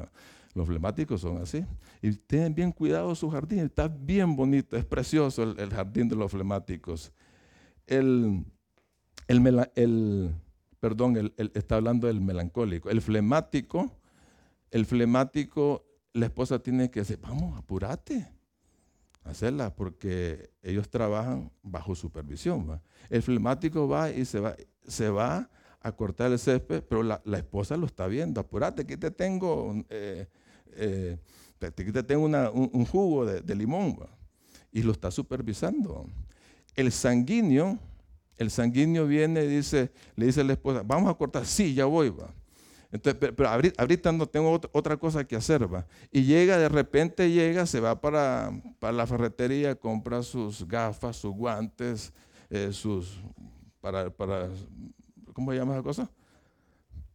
Los 0.54 0.68
flemáticos 0.68 1.22
son 1.22 1.42
así. 1.42 1.66
Y 2.02 2.12
tienen 2.12 2.56
bien 2.56 2.72
cuidado 2.72 3.14
su 3.16 3.30
jardín, 3.30 3.60
está 3.60 3.88
bien 3.88 4.36
bonito, 4.36 4.78
es 4.78 4.86
precioso 4.86 5.44
el, 5.44 5.70
jardín 5.70 6.08
de 6.08 6.16
los 6.16 6.32
flemáticos. 6.32 7.12
El, 7.86 8.46
el, 9.28 10.36
perdón, 10.80 11.18
el, 11.18 11.52
está 11.54 11.76
hablando 11.76 12.08
del 12.08 12.22
melancólico. 12.22 12.90
El 12.90 13.02
flemático, 13.02 13.92
el 14.72 14.86
flemático, 14.86 15.86
la 16.14 16.28
esposa 16.28 16.60
tiene 16.60 16.90
que 16.90 17.02
decir, 17.02 17.20
vamos, 17.22 17.58
apúrate 17.58 18.35
hacerla 19.26 19.76
porque 19.76 20.52
ellos 20.62 20.90
trabajan 20.90 21.52
bajo 21.64 21.96
supervisión. 21.96 22.82
El 23.10 23.22
flemático 23.22 23.88
va 23.88 24.12
y 24.12 24.24
se 24.24 24.40
va, 24.40 24.56
se 24.88 25.10
va 25.10 25.50
a 25.82 25.92
cortar 25.92 26.32
el 26.32 26.40
césped, 26.40 26.84
pero 26.84 27.04
la, 27.04 27.22
esposa 27.38 27.76
lo 27.76 27.86
está 27.86 28.08
viendo. 28.08 28.40
Apúrate, 28.40 28.84
aquí 28.84 28.98
te 28.98 29.12
tengo, 29.12 29.84
eh, 29.90 30.28
eh, 30.74 31.18
aquí 31.60 31.92
te 31.92 32.04
tengo 32.04 32.26
un, 32.26 32.86
jugo 32.86 33.26
de, 33.26 33.56
limón. 33.56 33.98
Y 34.72 34.84
lo 34.84 34.92
está 34.92 35.12
supervisando. 35.12 36.08
El 36.76 36.92
sanguíneo, 36.92 37.80
el 38.38 38.52
sanguíneo 38.52 39.08
viene 39.08 39.44
y 39.44 39.48
dice, 39.48 39.92
le 40.16 40.28
dice 40.28 40.42
a 40.42 40.44
la 40.44 40.54
esposa, 40.54 40.82
vamos 40.86 41.10
a 41.10 41.14
cortar, 41.14 41.46
sí, 41.46 41.74
ya 41.74 41.86
voy. 41.86 42.10
Va. 42.10 42.34
Entonces, 42.92 43.32
pero, 43.36 43.50
ahorita 43.50 44.12
no 44.12 44.28
tengo 44.28 44.60
otra 44.72 44.98
cosa 44.98 45.26
que 45.26 45.36
hacer. 45.36 45.72
Va. 45.74 45.86
Y 46.12 46.24
llega, 46.24 46.58
de 46.58 46.70
repente 46.70 47.32
llega, 47.32 47.66
se 47.66 47.80
va 47.80 48.00
para, 48.00 48.52
para 48.80 48.94
la 48.94 49.08
ferretería, 49.08 49.76
compra 49.76 50.24
sus 50.24 50.68
gafas, 50.68 51.18
sus 51.18 51.34
guantes, 51.34 52.14
eh, 52.50 52.70
sus, 52.72 53.20
para, 53.82 54.10
para 54.10 54.50
¿cómo 55.34 55.52
se 55.52 55.58
llama 55.58 55.74
esa 55.74 55.84
cosa? 55.84 56.10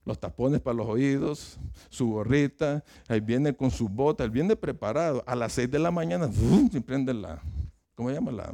Los 0.04 0.18
tapones 0.18 0.60
para 0.60 0.76
los 0.76 0.86
oídos, 0.86 1.58
su 1.88 2.08
gorrita, 2.10 2.82
ahí 3.08 3.20
viene 3.20 3.54
con 3.54 3.70
su 3.70 3.88
bota, 3.88 4.24
él 4.24 4.30
viene 4.30 4.56
preparado. 4.56 5.22
A 5.26 5.34
las 5.34 5.52
6 5.54 5.70
de 5.70 5.78
la 5.78 5.90
mañana, 5.90 6.30
se 6.72 6.80
prende 6.80 7.14
la, 7.14 7.40
¿cómo 7.94 8.08
se 8.08 8.14
llama? 8.14 8.32
La, 8.32 8.52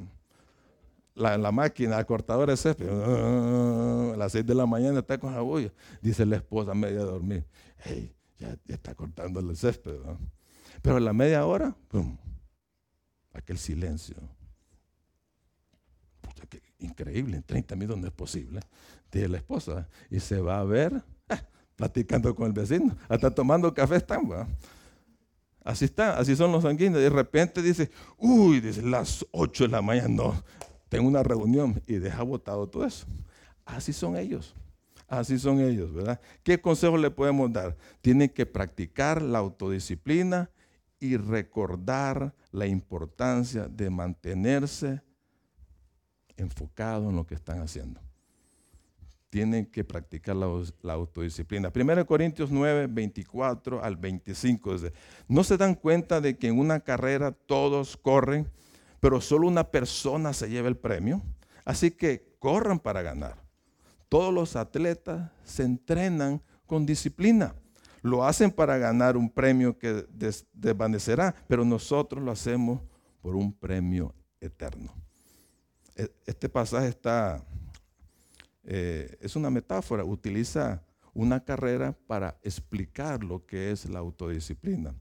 la, 1.17 1.51
máquina, 1.51 1.97
la 1.97 2.05
cortadora 2.05 2.53
de 2.53 2.57
césped, 2.57 2.89
a 2.89 4.17
las 4.17 4.33
6 4.33 4.47
de 4.47 4.55
la 4.55 4.67
mañana 4.67 5.01
está 5.01 5.19
con 5.19 5.35
la 5.35 5.71
Dice 6.03 6.27
la 6.27 6.37
esposa 6.37 6.75
media 6.75 6.99
de 6.99 7.05
dormir, 7.05 7.47
hey, 7.79 8.15
ya, 8.39 8.57
está 8.69 8.95
cortando 8.95 9.41
el 9.41 9.57
césped. 9.57 9.97
Pero 10.83 10.97
a 10.97 11.01
la 11.01 11.13
media 11.13 11.45
hora, 11.47 11.75
¡pum! 11.89 12.17
aquel 13.33 13.59
silencio. 13.59 14.17
increíble, 16.79 17.37
en 17.37 17.43
30 17.43 17.77
minutos 17.77 18.01
no 18.01 18.07
es 18.07 18.13
posible. 18.13 18.61
Dice 19.11 19.29
la 19.29 19.39
esposa, 19.39 19.89
y 20.11 20.21
se 20.21 20.41
va 20.41 20.61
a 20.61 20.65
ver 20.65 21.03
ah, 21.29 21.43
platicando 21.77 22.35
con 22.35 22.47
el 22.47 22.53
vecino, 22.53 22.97
hasta 23.09 23.35
tomando 23.35 23.73
café 23.73 23.97
están. 23.97 24.29
Así 25.65 25.87
está, 25.87 26.19
así 26.19 26.37
son 26.37 26.53
los 26.53 26.63
sanguíneos. 26.63 27.03
De 27.03 27.11
repente 27.11 27.63
dice, 27.63 27.91
uy, 28.19 28.61
dice 28.61 28.83
las 28.83 29.27
8 29.33 29.65
de 29.65 29.71
la 29.71 29.83
mañana, 29.83 30.09
no, 30.09 30.45
tengo 30.89 31.09
una 31.09 31.23
reunión 31.23 31.83
y 31.87 31.95
deja 31.95 32.23
botado 32.23 32.69
todo 32.69 32.85
eso. 32.85 33.07
Así 33.65 33.93
son 33.93 34.17
ellos. 34.17 34.55
Así 35.09 35.39
son 35.39 35.61
ellos, 35.61 35.93
¿verdad? 35.93 36.21
¿Qué 36.43 36.61
consejo 36.61 36.97
le 36.97 37.11
podemos 37.11 37.53
dar? 37.53 37.77
Tienen 38.01 38.29
que 38.29 38.45
practicar 38.45 39.23
la 39.23 39.39
autodisciplina 39.39 40.51
y 40.99 41.17
recordar 41.17 42.35
la 42.51 42.67
importancia 42.67 43.69
de 43.69 43.91
mantenerse 43.91 45.03
enfocado 46.37 47.11
en 47.11 47.17
lo 47.17 47.27
que 47.27 47.35
están 47.35 47.61
haciendo. 47.61 48.01
Tienen 49.31 49.67
que 49.67 49.85
practicar 49.85 50.35
la, 50.35 50.93
autodisciplina. 50.93 51.71
1 51.75 52.07
Corintios 52.07 52.51
9, 52.51 52.87
24 52.89 53.83
al 53.85 53.97
25 53.97 54.73
dice, 54.73 54.93
¿no 55.29 55.45
se 55.45 55.57
dan 55.57 55.75
cuenta 55.75 56.21
de 56.21 56.37
que 56.37 56.49
en 56.49 56.59
una 56.59 56.81
carrera 56.81 57.33
todos 57.33 57.97
corren? 57.97 58.49
Pero 59.01 59.21
solo 59.21 59.47
una 59.47 59.65
persona 59.65 60.33
se 60.33 60.49
lleva 60.49 60.69
el 60.69 60.77
premio. 60.77 61.23
Así 61.65 61.91
que 61.91 62.37
corran 62.39 62.79
para 62.79 63.03
ganar. 63.03 63.37
Todos 64.09 64.33
los 64.33 64.57
atletas 64.57 65.31
se 65.45 65.65
entrenan 65.65 66.41
con 66.67 66.87
disciplina. 66.87 67.55
Lo 68.03 68.25
hacen 68.25 68.51
para 68.51 68.79
ganar 68.79 69.17
un 69.17 69.29
premio 69.29 69.77
que 69.79 70.07
desvanecerá, 70.53 71.35
pero 71.49 71.65
nosotros 71.65 72.23
lo 72.23 72.31
hacemos 72.31 72.81
por 73.21 73.35
un 73.35 73.53
premio 73.53 74.15
eterno. 74.41 74.95
E, 75.97 76.09
este 76.25 76.49
pasaje 76.49 76.89
está, 76.89 77.45
eh, 78.63 79.17
es 79.21 79.35
una 79.35 79.51
metáfora, 79.51 80.05
utiliza 80.05 80.83
una 81.15 81.43
carrera 81.43 81.97
para 82.07 82.39
explicar 82.43 83.25
lo 83.25 83.45
que 83.45 83.73
es 83.73 83.89
la 83.89 83.99
autodisciplina. 83.99 84.95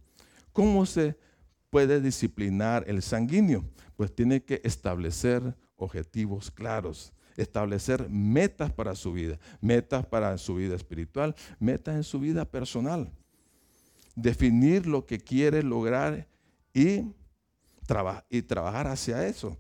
¿Cómo 0.52 0.86
se 0.86 1.18
puede 1.76 2.00
disciplinar 2.00 2.86
el 2.88 3.02
sanguíneo? 3.02 3.66
Pues 3.98 4.16
tiene 4.16 4.42
que 4.42 4.62
establecer 4.64 5.58
objetivos 5.76 6.50
claros, 6.50 7.12
establecer 7.36 8.08
metas 8.10 8.72
para 8.72 8.96
su 8.96 9.12
vida, 9.12 9.38
metas 9.60 10.06
para 10.06 10.38
su 10.38 10.56
vida 10.56 10.74
espiritual, 10.74 11.36
metas 11.60 11.98
en 11.98 12.06
su 12.06 12.22
vida 12.22 12.46
personal. 12.46 13.12
Definir 14.16 14.88
lo 14.88 15.06
que 15.06 15.20
quiere 15.20 15.64
lograr 15.64 16.30
y, 16.74 17.14
trabajar 17.86 18.88
hacia 18.88 19.28
eso. 19.28 19.58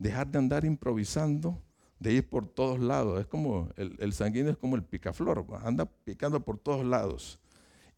Dejar 0.00 0.26
de 0.32 0.38
andar 0.40 0.64
improvisando, 0.64 1.62
de 2.00 2.14
ir 2.14 2.28
por 2.28 2.48
todos 2.48 2.80
lados. 2.80 3.20
Es 3.20 3.26
como 3.28 3.68
el, 3.76 3.94
el 4.00 4.12
sanguíneo 4.12 4.50
es 4.50 4.58
como 4.58 4.74
el 4.74 4.82
picaflor, 4.82 5.46
anda 5.62 5.86
picando 5.86 6.40
por 6.40 6.58
todos 6.58 6.84
lados. 6.84 7.38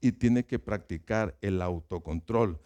Y 0.02 0.12
tiene 0.12 0.44
que 0.44 0.58
practicar 0.58 1.34
el 1.40 1.62
autocontrol, 1.62 2.60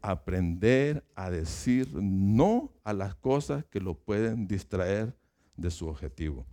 aprender 0.00 1.04
a 1.14 1.30
decir 1.30 1.88
no 1.94 2.72
a 2.84 2.92
las 2.92 3.14
cosas 3.14 3.64
que 3.66 3.80
lo 3.80 3.94
pueden 3.94 4.46
distraer 4.46 5.14
de 5.56 5.70
su 5.70 5.86
objetivo 5.86 6.46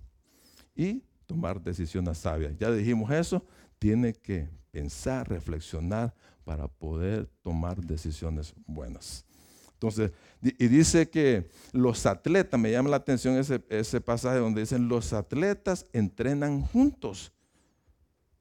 y 0.75 1.03
tomar 1.25 1.61
decisiones 1.61 2.17
sabias. 2.17 2.57
Ya 2.59 2.71
dijimos 2.71 3.11
eso, 3.11 3.45
tiene 3.79 4.13
que 4.13 4.49
pensar, 4.71 5.29
reflexionar 5.29 6.13
para 6.43 6.67
poder 6.67 7.29
tomar 7.41 7.77
decisiones 7.77 8.53
buenas. 8.67 9.25
Entonces, 9.73 10.11
y 10.41 10.67
dice 10.67 11.09
que 11.09 11.49
los 11.71 12.05
atletas, 12.05 12.59
me 12.59 12.71
llama 12.71 12.89
la 12.89 12.97
atención 12.97 13.37
ese, 13.37 13.63
ese 13.69 14.01
pasaje 14.01 14.39
donde 14.39 14.61
dicen 14.61 14.87
los 14.87 15.13
atletas 15.13 15.85
entrenan 15.93 16.61
juntos. 16.61 17.31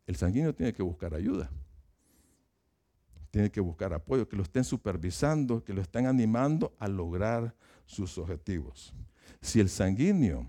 El 0.06 0.16
sanguíneo 0.16 0.54
tiene 0.54 0.72
que 0.72 0.82
buscar 0.82 1.14
ayuda 1.14 1.50
tiene 3.34 3.50
que 3.50 3.60
buscar 3.60 3.92
apoyo, 3.92 4.28
que 4.28 4.36
lo 4.36 4.44
estén 4.44 4.62
supervisando, 4.62 5.64
que 5.64 5.74
lo 5.74 5.82
estén 5.82 6.06
animando 6.06 6.72
a 6.78 6.86
lograr 6.86 7.52
sus 7.84 8.16
objetivos. 8.16 8.94
Si 9.40 9.58
el 9.58 9.68
sanguíneo 9.68 10.48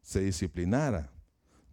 se 0.00 0.22
disciplinara, 0.22 1.10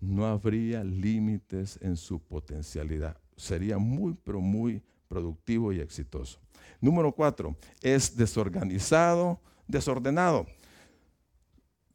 no 0.01 0.25
habría 0.25 0.83
límites 0.83 1.79
en 1.81 1.95
su 1.95 2.19
potencialidad. 2.19 3.15
Sería 3.37 3.77
muy, 3.77 4.13
pero 4.21 4.41
muy 4.41 4.83
productivo 5.07 5.71
y 5.71 5.79
exitoso. 5.79 6.37
Número 6.81 7.13
cuatro, 7.13 7.55
es 7.81 8.13
desorganizado, 8.13 9.39
desordenado. 9.69 10.45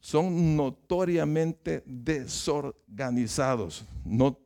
Son 0.00 0.56
notoriamente 0.56 1.82
desorganizados. 1.84 3.84
No, 4.02 4.38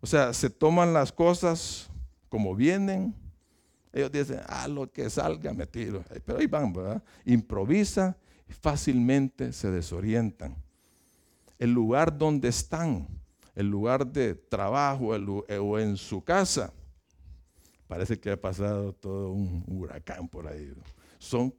o 0.00 0.06
sea, 0.06 0.32
se 0.32 0.48
toman 0.48 0.94
las 0.94 1.12
cosas 1.12 1.87
como 2.28 2.54
vienen. 2.54 3.14
Ellos 3.92 4.12
dicen, 4.12 4.40
ah, 4.46 4.68
lo 4.68 4.90
que 4.90 5.08
salga 5.10 5.52
me 5.52 5.66
tiro. 5.66 6.04
Pero 6.24 6.38
ahí 6.38 6.46
van, 6.46 6.72
¿verdad? 6.72 7.02
Improvisa, 7.24 8.16
fácilmente 8.48 9.52
se 9.52 9.70
desorientan. 9.70 10.56
El 11.58 11.72
lugar 11.72 12.16
donde 12.16 12.48
están, 12.48 13.08
el 13.54 13.68
lugar 13.68 14.06
de 14.06 14.34
trabajo 14.34 15.14
eh, 15.16 15.58
o 15.58 15.78
en 15.78 15.96
su 15.96 16.22
casa, 16.22 16.72
parece 17.88 18.20
que 18.20 18.30
ha 18.30 18.40
pasado 18.40 18.92
todo 18.92 19.32
un 19.32 19.64
huracán 19.66 20.28
por 20.28 20.46
ahí. 20.46 20.72
Son 21.18 21.52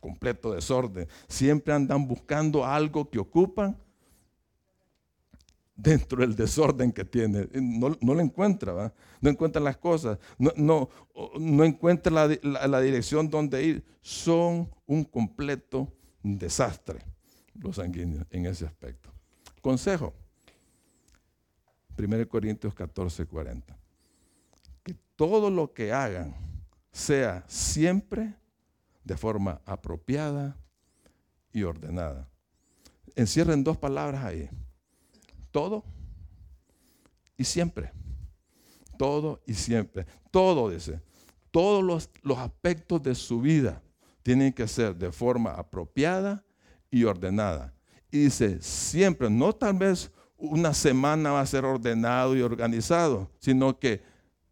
completo 0.00 0.52
desorden. 0.52 1.08
Siempre 1.26 1.74
andan 1.74 2.06
buscando 2.06 2.64
algo 2.64 3.10
que 3.10 3.18
ocupan 3.18 3.76
dentro 5.78 6.20
del 6.20 6.34
desorden 6.34 6.92
que 6.92 7.04
tiene. 7.04 7.48
No, 7.54 7.96
lo 8.00 8.20
encuentra, 8.20 8.92
no 9.20 9.30
encuentra 9.30 9.62
las 9.62 9.76
cosas, 9.78 10.18
no, 10.36 10.52
no, 10.56 10.90
no 11.38 11.64
encuentra 11.64 12.12
la, 12.12 12.80
dirección 12.80 13.30
donde 13.30 13.62
ir. 13.62 13.84
Son 14.02 14.68
un 14.86 15.04
completo 15.04 15.90
desastre 16.22 17.00
los 17.54 17.76
sanguíneos 17.76 18.26
en 18.30 18.46
ese 18.46 18.66
aspecto. 18.66 19.10
Consejo. 19.62 20.12
1 21.96 22.28
Corintios 22.28 22.74
14, 22.74 23.26
40. 23.26 23.76
Que 24.82 24.94
todo 25.16 25.50
lo 25.50 25.72
que 25.72 25.92
hagan 25.92 26.34
sea 26.92 27.44
siempre 27.48 28.34
de 29.04 29.16
forma 29.16 29.60
apropiada 29.64 30.56
y 31.52 31.62
ordenada. 31.62 32.28
Encierren 33.16 33.64
dos 33.64 33.76
palabras 33.76 34.24
ahí 34.24 34.48
todo 35.50 35.84
y 37.36 37.44
siempre. 37.44 37.92
Todo 38.98 39.40
y 39.46 39.54
siempre. 39.54 40.06
Todo, 40.30 40.70
dice. 40.70 41.00
Todos 41.50 41.82
los, 42.22 42.38
aspectos 42.38 43.02
de 43.02 43.14
su 43.14 43.40
vida 43.40 43.80
tienen 44.22 44.52
que 44.52 44.68
ser 44.68 44.94
de 44.96 45.10
forma 45.10 45.52
apropiada 45.52 46.44
y 46.90 47.04
ordenada. 47.04 47.72
Y 48.10 48.24
dice, 48.24 48.60
siempre, 48.60 49.30
no 49.30 49.54
tal 49.54 49.74
vez 49.74 50.10
una 50.36 50.74
semana 50.74 51.32
va 51.32 51.40
a 51.40 51.46
ser 51.46 51.64
ordenado 51.64 52.36
y 52.36 52.42
organizado, 52.42 53.30
sino 53.38 53.78
que 53.78 54.02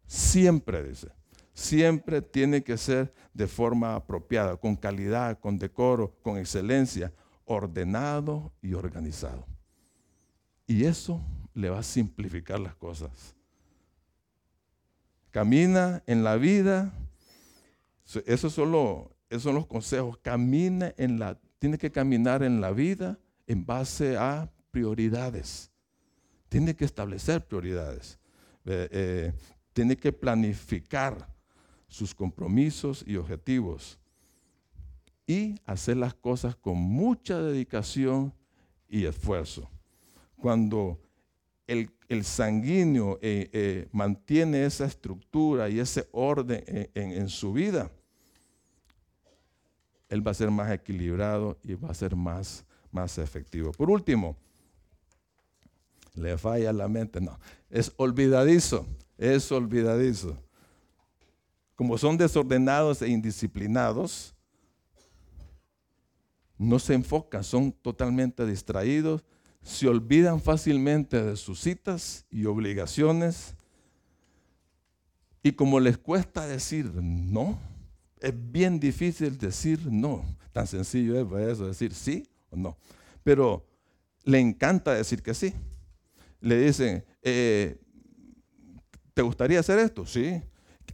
siempre, 0.05 0.83
dice, 0.83 1.09
siempre 1.53 2.21
tiene 2.21 2.63
que 2.63 2.77
ser 2.77 3.13
de 3.33 3.47
forma 3.47 3.95
apropiada, 3.95 4.57
con 4.57 4.75
calidad, 4.75 5.39
con 5.39 5.59
decoro, 5.59 6.15
con 6.23 6.37
excelencia, 6.37 7.13
ordenado 7.45 8.51
y 8.61 8.73
organizado. 8.73 9.45
Y 10.67 10.83
eso 10.83 11.21
le 11.53 11.69
va 11.69 11.79
a 11.79 11.83
simplificar 11.83 12.59
las 12.59 12.75
cosas. 12.75 13.35
Camina 15.31 16.03
en 16.05 16.25
la 16.25 16.35
vida. 16.35 16.93
Esos 18.25 18.53
son, 18.53 18.71
los 18.71 19.67
consejos. 19.67 20.17
Camina 20.17 20.93
en 20.97 21.19
la, 21.19 21.39
tiene 21.57 21.77
que 21.77 21.89
caminar 21.89 22.43
en 22.43 22.59
la 22.59 22.71
vida 22.71 23.17
en 23.47 23.65
base 23.65 24.17
a 24.17 24.51
prioridades. 24.69 25.71
Tiene 26.49 26.75
que 26.75 26.83
establecer 26.83 27.45
prioridades. 27.45 28.19
Eh, 28.65 29.33
tiene 29.71 29.95
que 29.95 30.11
planificar 30.11 31.33
sus 31.87 32.13
compromisos 32.13 33.05
y 33.07 33.15
objetivos. 33.15 33.97
Y 35.25 35.55
hacer 35.65 35.95
las 35.95 36.13
cosas 36.13 36.57
con 36.57 36.77
mucha 36.77 37.41
dedicación 37.41 38.33
y 38.89 39.05
esfuerzo 39.05 39.69
cuando 40.37 40.99
el, 41.65 41.89
sanguíneo 42.23 43.19
eh, 43.21 43.49
eh, 43.51 43.87
mantiene 43.91 44.65
esa 44.65 44.85
estructura 44.85 45.69
y 45.69 45.79
ese 45.79 46.07
orden 46.11 46.63
en, 46.93 47.27
su 47.27 47.51
vida, 47.51 47.91
él 50.09 50.25
va 50.25 50.31
a 50.31 50.35
ser 50.35 50.49
más 50.49 50.71
equilibrado 50.71 51.57
y 51.63 51.73
va 51.73 51.89
a 51.89 51.93
ser 51.93 52.15
más, 52.15 52.65
más 52.91 53.17
efectivo. 53.17 53.71
Por 53.73 53.89
último, 53.89 54.37
le 56.17 56.37
falla 56.37 56.73
la 56.73 56.87
mente, 56.87 57.21
no, 57.21 57.37
es 57.69 57.91
olvidadizo, 57.97 58.85
es 59.17 59.51
olvidadizo. 59.51 60.37
Como 61.75 61.97
son 61.97 62.17
desordenados 62.17 63.01
e 63.01 63.09
indisciplinados, 63.09 64.33
no 66.57 66.79
se 66.79 66.95
enfocan, 66.95 67.43
son 67.43 67.71
totalmente 67.71 68.45
distraídos, 68.45 69.23
se 69.67 69.85
olvidan 69.85 70.39
fácilmente 70.39 71.21
de 71.21 71.35
sus 71.35 71.59
citas 71.59 72.25
y 72.31 72.45
obligaciones. 72.45 73.53
Y 75.43 75.51
como 75.51 75.81
les 75.81 75.97
cuesta 75.97 76.47
decir 76.47 76.89
no, 76.95 77.59
es 78.21 78.33
bien 78.33 78.79
difícil 78.79 79.37
decir 79.37 79.85
no. 79.91 80.23
Tan 80.53 80.67
sencillo 80.67 81.19
es 81.19 81.51
eso, 81.51 81.67
decir 81.67 81.93
sí 81.93 82.29
o 82.49 82.55
no. 82.55 82.77
Pero 83.23 83.67
le 84.23 84.39
encanta 84.39 84.93
decir 84.93 85.21
que 85.21 85.33
sí. 85.33 85.53
Le 86.39 86.57
dicen, 86.59 87.03
eh, 87.21 87.77
¿te 89.13 89.21
gustaría 89.21 89.59
hacer 89.59 89.79
esto? 89.79 90.05
Sí. 90.05 90.41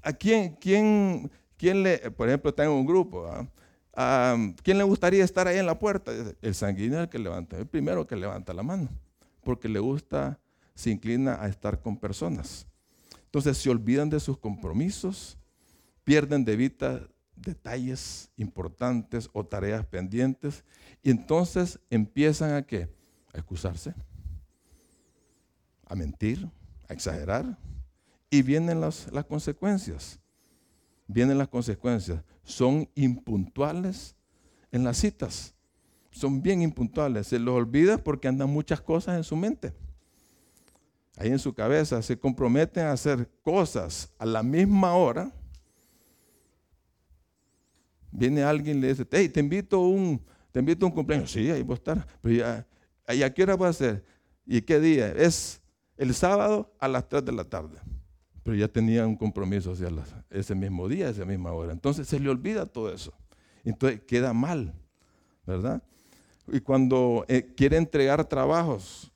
¿A 0.02 0.14
quién, 0.14 0.56
quién, 0.56 1.32
quién 1.58 1.84
le, 1.84 2.10
por 2.10 2.28
ejemplo, 2.28 2.50
está 2.50 2.64
en 2.64 2.72
un 2.72 2.88
grupo? 2.88 3.28
¿ah? 3.28 3.48
¿Quién 3.94 4.78
le 4.78 4.84
gustaría 4.84 5.24
estar 5.24 5.48
ahí 5.48 5.60
en 5.60 5.68
la 5.68 5.78
puerta? 5.78 6.12
El 6.42 6.56
sanguíneo 6.56 7.02
el 7.02 7.10
que 7.10 7.20
levanta, 7.20 7.58
el 7.58 7.68
primero 7.68 8.08
que 8.08 8.16
levanta 8.16 8.54
la 8.54 8.64
mano, 8.64 8.90
porque 9.44 9.70
le 9.70 9.80
gusta, 9.80 10.40
se 10.74 10.90
inclina 10.90 11.42
a 11.42 11.48
estar 11.48 11.80
con 11.80 11.98
personas. 11.98 12.66
Entonces 13.26 13.58
se 13.58 13.70
olvidan 13.70 14.10
de 14.10 14.20
sus 14.20 14.38
compromisos, 14.38 15.38
pierden 16.04 16.44
de 16.44 16.56
vista 16.56 17.08
detalles 17.36 18.30
importantes 18.38 19.30
o 19.34 19.46
tareas 19.46 19.86
pendientes 19.86 20.64
y 21.02 21.12
entonces 21.12 21.80
empiezan 21.90 22.54
a 22.54 22.64
qué? 22.64 22.90
A 23.34 23.38
excusarse, 23.38 23.94
a 25.86 25.96
mentir, 25.96 26.50
a 26.88 26.94
exagerar 26.94 27.58
y 28.30 28.42
vienen 28.42 28.82
las, 28.82 29.12
las 29.12 29.26
consecuencias. 29.26 30.20
Vienen 31.08 31.38
las 31.38 31.48
consecuencias 31.48 32.24
son 32.44 32.90
impuntuales 32.96 34.16
en 34.72 34.84
las 34.84 34.98
citas. 34.98 35.56
Son 36.12 36.42
bien 36.42 36.62
impuntuales. 36.62 37.28
Se 37.28 37.40
los 37.40 37.56
olvida 37.56 37.98
porque 37.98 38.28
andan 38.28 38.50
muchas 38.50 38.82
cosas 38.82 39.18
en 39.18 39.24
su 39.24 39.36
mente. 39.36 39.74
Ahí 41.18 41.30
en 41.30 41.40
su 41.40 41.54
cabeza 41.54 42.02
se 42.02 42.20
comprometen 42.20 42.86
a 42.86 42.92
hacer 42.92 43.30
cosas 43.42 44.12
a 44.18 44.26
la 44.26 44.44
misma 44.44 44.96
hora. 44.96 45.32
Viene 48.12 48.44
alguien 48.44 48.78
y 48.78 48.82
le 48.82 48.88
dice, 48.90 49.08
hey, 49.12 49.30
te 49.30 49.40
invito 49.40 49.80
un, 49.80 50.22
te 50.52 50.60
invito 50.60 50.86
un 50.86 50.92
cumpleaños. 50.92 51.32
Sí, 51.32 51.50
ahí 51.50 51.64
voy 51.64 51.74
a 51.74 51.78
estar. 51.78 52.08
Pero 52.22 52.36
ya, 52.36 52.68
¿a 53.26 53.30
qué 53.34 53.44
hora 53.44 53.56
va 53.56 53.70
a 53.70 53.74
ser? 53.74 54.04
¿Y 54.46 54.62
qué 54.62 54.80
día? 54.80 55.12
Es 55.12 55.62
el 55.98 56.14
sábado 56.14 56.76
a 56.80 56.88
las 56.88 57.08
3 57.08 57.26
de 57.26 57.32
la 57.32 57.44
tarde 57.44 57.80
pero 58.44 58.58
ya 58.58 58.68
tenía 58.68 59.08
un 59.08 59.16
compromiso 59.16 59.72
hacia 59.72 59.90
ese 60.30 60.54
mismo 60.54 60.88
día, 60.90 61.10
esa 61.10 61.26
misma 61.26 61.54
hora. 61.54 61.72
Entonces 61.72 62.08
se 62.08 62.20
le 62.20 62.30
olvida 62.30 62.66
todo 62.66 62.94
eso. 62.94 63.14
Entonces 63.64 64.02
queda 64.02 64.34
mal, 64.34 64.74
¿verdad? 65.48 65.82
Y 66.52 66.60
cuando 66.60 67.26
eh, 67.30 67.54
quiere 67.56 67.78
entregar 67.78 68.24
trabajos 68.26 69.10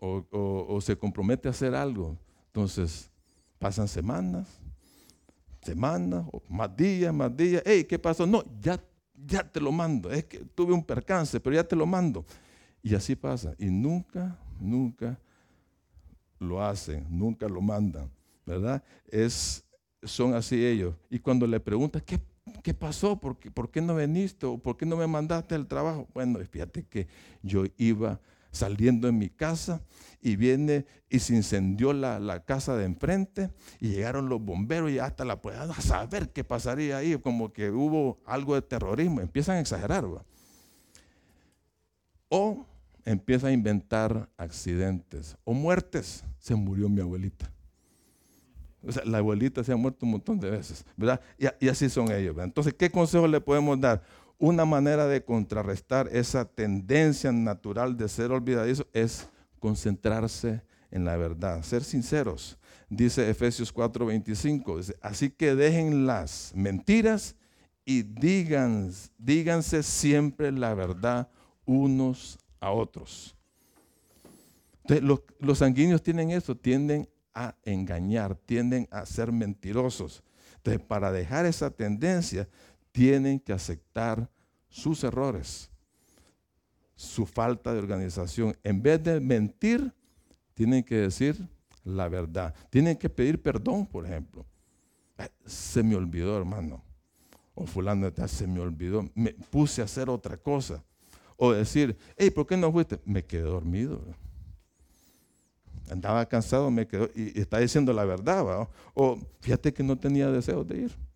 o, 0.00 0.78
se 0.80 0.96
compromete 0.96 1.48
a 1.48 1.50
hacer 1.50 1.74
algo, 1.74 2.16
entonces 2.46 3.10
pasan 3.58 3.86
semanas, 3.86 4.48
semanas, 5.60 6.24
más 6.48 6.74
días, 6.74 7.12
más 7.12 7.36
días. 7.36 7.62
Hey, 7.66 7.84
¿qué 7.84 7.98
pasó? 7.98 8.26
No, 8.26 8.42
ya, 8.60 8.80
ya 9.26 9.42
te 9.42 9.60
lo 9.60 9.72
mando. 9.72 10.10
Es 10.10 10.24
que 10.24 10.38
tuve 10.38 10.72
un 10.72 10.84
percance, 10.84 11.38
pero 11.38 11.56
ya 11.56 11.64
te 11.64 11.76
lo 11.76 11.84
mando. 11.84 12.24
Y 12.82 12.94
así 12.94 13.14
pasa. 13.14 13.54
Y 13.58 13.66
nunca, 13.66 14.38
nunca 14.58 15.18
lo 16.38 16.64
hacen, 16.64 17.06
nunca 17.10 17.48
lo 17.48 17.60
mandan, 17.60 18.10
¿verdad? 18.46 18.82
Es, 19.08 19.64
son 20.02 20.34
así 20.34 20.64
ellos. 20.64 20.94
Y 21.10 21.18
cuando 21.18 21.46
le 21.46 21.60
preguntas, 21.60 22.02
¿qué, 22.02 22.20
qué 22.62 22.74
pasó? 22.74 23.18
¿Por 23.18 23.38
qué, 23.38 23.50
¿Por 23.50 23.70
qué 23.70 23.80
no 23.80 23.94
veniste? 23.94 24.46
¿O 24.46 24.58
por 24.58 24.76
qué 24.76 24.86
no 24.86 24.96
me 24.96 25.06
mandaste 25.06 25.54
el 25.54 25.66
trabajo? 25.66 26.08
Bueno, 26.14 26.38
fíjate 26.50 26.84
que 26.84 27.08
yo 27.42 27.64
iba 27.76 28.20
saliendo 28.50 29.08
en 29.08 29.18
mi 29.18 29.28
casa 29.28 29.82
y 30.20 30.36
viene 30.36 30.86
y 31.08 31.18
se 31.20 31.34
incendió 31.34 31.92
la, 31.92 32.44
casa 32.44 32.76
de 32.76 32.84
enfrente 32.84 33.50
y 33.80 33.90
llegaron 33.90 34.28
los 34.28 34.42
bomberos 34.42 34.90
y 34.90 34.98
hasta 34.98 35.24
la 35.24 35.40
puedan 35.40 35.72
saber 35.80 36.30
qué 36.30 36.44
pasaría 36.44 36.98
ahí, 36.98 37.16
como 37.18 37.52
que 37.52 37.70
hubo 37.70 38.18
algo 38.24 38.54
de 38.54 38.62
terrorismo, 38.62 39.20
empiezan 39.20 39.56
a 39.56 39.60
exagerar. 39.60 40.04
O 42.28 42.66
empieza 43.08 43.46
a 43.46 43.52
inventar 43.52 44.28
accidentes 44.36 45.36
o 45.44 45.54
muertes. 45.54 46.24
Se 46.38 46.54
murió 46.54 46.88
mi 46.88 47.00
abuelita. 47.00 47.50
O 48.86 48.92
sea, 48.92 49.04
la 49.04 49.18
abuelita 49.18 49.64
se 49.64 49.72
ha 49.72 49.76
muerto 49.76 50.04
un 50.04 50.12
montón 50.12 50.38
de 50.38 50.50
veces, 50.50 50.84
¿verdad? 50.96 51.20
Y, 51.38 51.68
así 51.68 51.88
son 51.88 52.12
ellos. 52.12 52.36
Entonces, 52.38 52.74
¿qué 52.74 52.90
consejo 52.90 53.26
le 53.26 53.40
podemos 53.40 53.80
dar? 53.80 54.02
Una 54.38 54.64
manera 54.64 55.06
de 55.06 55.24
contrarrestar 55.24 56.08
esa 56.12 56.44
tendencia 56.44 57.32
natural 57.32 57.96
de 57.96 58.08
ser 58.08 58.30
olvidadizo 58.30 58.86
es 58.92 59.28
concentrarse 59.58 60.62
en 60.90 61.04
la 61.04 61.16
verdad, 61.16 61.62
ser 61.62 61.82
sinceros. 61.82 62.58
Dice 62.88 63.28
Efesios 63.28 63.74
4:25, 63.74 64.94
así 65.02 65.30
que 65.30 65.54
dejen 65.54 66.06
las 66.06 66.52
mentiras 66.54 67.36
y 67.84 68.02
digan, 68.02 68.92
díganse 69.18 69.82
siempre 69.82 70.52
la 70.52 70.74
verdad 70.74 71.28
unos 71.64 72.38
a 72.60 72.70
otros. 72.70 73.36
Entonces, 74.88 75.22
los, 75.38 75.58
sanguíneos 75.58 76.02
tienen 76.02 76.30
eso, 76.30 76.56
tienden 76.56 77.08
a 77.34 77.54
engañar, 77.64 78.34
tienden 78.34 78.88
a 78.90 79.04
ser 79.04 79.32
mentirosos. 79.32 80.22
Entonces, 80.56 80.82
para 80.82 81.12
dejar 81.12 81.44
esa 81.46 81.70
tendencia, 81.70 82.48
tienen 82.90 83.38
que 83.38 83.52
aceptar 83.52 84.30
sus 84.68 85.04
errores, 85.04 85.70
su 86.96 87.26
falta 87.26 87.72
de 87.72 87.78
organización. 87.78 88.56
En 88.64 88.82
vez 88.82 89.02
de 89.02 89.20
mentir, 89.20 89.92
tienen 90.54 90.82
que 90.82 90.96
decir 90.96 91.48
la 91.84 92.08
verdad. 92.08 92.54
Tienen 92.70 92.96
que 92.96 93.08
pedir 93.08 93.40
perdón, 93.40 93.86
por 93.86 94.06
ejemplo. 94.06 94.46
Se 95.44 95.82
me 95.82 95.96
olvidó, 95.96 96.36
hermano. 96.36 96.82
O 97.54 97.66
fulano, 97.66 98.10
se 98.26 98.46
me 98.46 98.60
olvidó. 98.60 99.08
Me 99.14 99.34
puse 99.34 99.82
a 99.82 99.84
hacer 99.84 100.08
otra 100.08 100.36
cosa. 100.36 100.82
O 101.40 101.52
decir, 101.52 101.96
hey, 102.16 102.30
¿por 102.30 102.46
qué 102.46 102.56
no 102.56 102.70
fuiste? 102.72 102.98
Me 103.04 103.24
quedé 103.24 103.42
dormido. 103.42 104.02
Andaba 105.88 106.26
cansado, 106.26 106.68
me 106.70 106.86
quedó, 106.86 107.08
y, 107.14 107.40
está 107.40 107.58
diciendo 107.58 107.92
la 107.92 108.04
verdad, 108.04 108.68
O 108.92 109.18
fíjate 109.40 109.72
que 109.72 109.84
no 109.84 109.96
tenía 109.96 110.30
deseos 110.30 110.66
de 110.66 110.78
ir. 110.78 111.08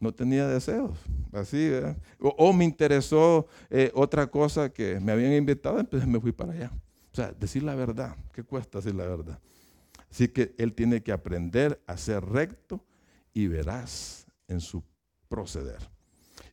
No 0.00 0.12
tenía 0.12 0.46
deseos, 0.46 0.96
así, 1.32 1.72
o, 2.20 2.52
me 2.52 2.64
interesó 2.64 3.48
eh, 3.68 3.90
otra 3.94 4.28
cosa 4.28 4.68
que 4.68 5.00
me 5.00 5.10
habían 5.10 5.32
invitado, 5.32 5.80
entonces 5.80 6.08
me 6.08 6.20
fui 6.20 6.30
para 6.30 6.52
allá. 6.52 6.70
O 7.12 7.16
sea, 7.16 7.32
decir 7.32 7.64
la 7.64 7.74
verdad, 7.74 8.16
¿qué 8.32 8.44
cuesta 8.44 8.78
decir 8.78 8.94
la 8.94 9.06
verdad? 9.06 9.40
Así 10.10 10.28
que 10.28 10.54
él 10.56 10.72
tiene 10.72 11.02
que 11.02 11.10
aprender 11.10 11.80
a 11.86 11.96
ser 11.96 12.24
recto 12.24 12.84
y 13.34 13.48
verás 13.48 14.26
en 14.46 14.60
su 14.60 14.84
proceder. 15.28 15.97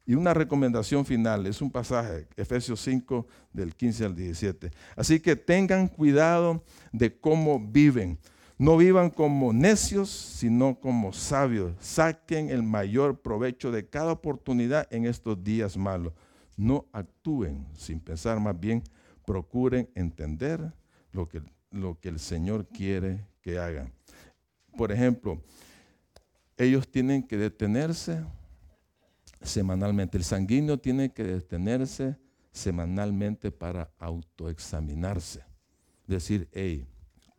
Y 0.05 0.13
una 0.13 0.33
recomendación 0.33 1.03
final, 1.05 1.47
es 1.47 1.61
un 1.61 1.71
pasaje, 1.71 2.27
Efesios 2.37 2.79
5 2.81 3.25
del 3.51 3.75
15 3.75 4.05
al 4.05 4.15
17. 4.15 4.71
Así 4.95 5.19
que 5.19 5.35
tengan 5.35 5.87
cuidado 5.87 6.63
de 6.91 7.17
cómo 7.19 7.59
viven. 7.59 8.19
No 8.57 8.77
vivan 8.77 9.09
como 9.09 9.51
necios, 9.51 10.09
sino 10.09 10.79
como 10.79 11.11
sabios. 11.11 11.73
Saquen 11.79 12.49
el 12.49 12.61
mayor 12.61 13.19
provecho 13.21 13.71
de 13.71 13.87
cada 13.87 14.11
oportunidad 14.11 14.87
en 14.91 15.05
estos 15.05 15.43
días 15.43 15.75
malos. 15.75 16.13
No 16.55 16.85
actúen 16.93 17.65
sin 17.75 17.99
pensar, 17.99 18.39
más 18.39 18.57
bien 18.57 18.83
procuren 19.25 19.89
entender 19.95 20.71
lo 21.11 21.27
que, 21.27 21.41
lo 21.71 21.99
que 21.99 22.09
el 22.09 22.19
Señor 22.19 22.67
quiere 22.67 23.25
que 23.41 23.57
hagan. 23.57 23.91
Por 24.77 24.91
ejemplo, 24.91 25.41
ellos 26.57 26.87
tienen 26.87 27.23
que 27.23 27.37
detenerse 27.37 28.23
semanalmente. 29.45 30.17
El 30.17 30.23
sanguíneo 30.23 30.77
tiene 30.77 31.11
que 31.11 31.23
detenerse 31.23 32.17
semanalmente 32.51 33.51
para 33.51 33.91
autoexaminarse. 33.99 35.43
Decir, 36.07 36.47
hey, 36.53 36.85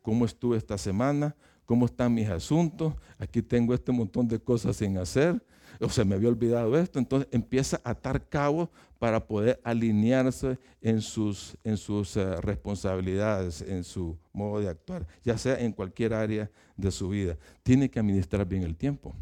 ¿cómo 0.01 0.25
estuve 0.25 0.57
esta 0.57 0.77
semana? 0.77 1.35
¿Cómo 1.65 1.85
están 1.85 2.13
mis 2.13 2.29
asuntos? 2.29 2.93
Aquí 3.17 3.41
tengo 3.41 3.73
este 3.73 3.91
montón 3.91 4.27
de 4.27 4.39
cosas 4.39 4.77
sin 4.77 4.97
hacer. 4.97 5.43
O 5.79 5.89
se 5.89 6.05
me 6.05 6.15
había 6.15 6.29
olvidado 6.29 6.77
esto. 6.77 6.97
Entonces 6.97 7.27
empieza 7.31 7.81
a 7.83 7.91
atar 7.91 8.27
cabos 8.29 8.69
para 8.99 9.27
poder 9.27 9.59
alinearse 9.63 10.57
en 10.81 11.01
sus, 11.01 11.57
en 11.63 11.77
sus 11.77 12.15
eh, 12.17 12.35
responsabilidades, 12.37 13.61
en 13.61 13.83
su 13.83 14.17
modo 14.33 14.59
de 14.59 14.69
actuar, 14.69 15.05
ya 15.23 15.37
sea 15.37 15.59
en 15.59 15.71
cualquier 15.71 16.13
área 16.13 16.49
de 16.75 16.91
su 16.91 17.09
vida. 17.09 17.37
Tiene 17.63 17.89
que 17.89 17.99
administrar 17.99 18.47
bien 18.47 18.63
el 18.63 18.75
tiempo. 18.75 19.15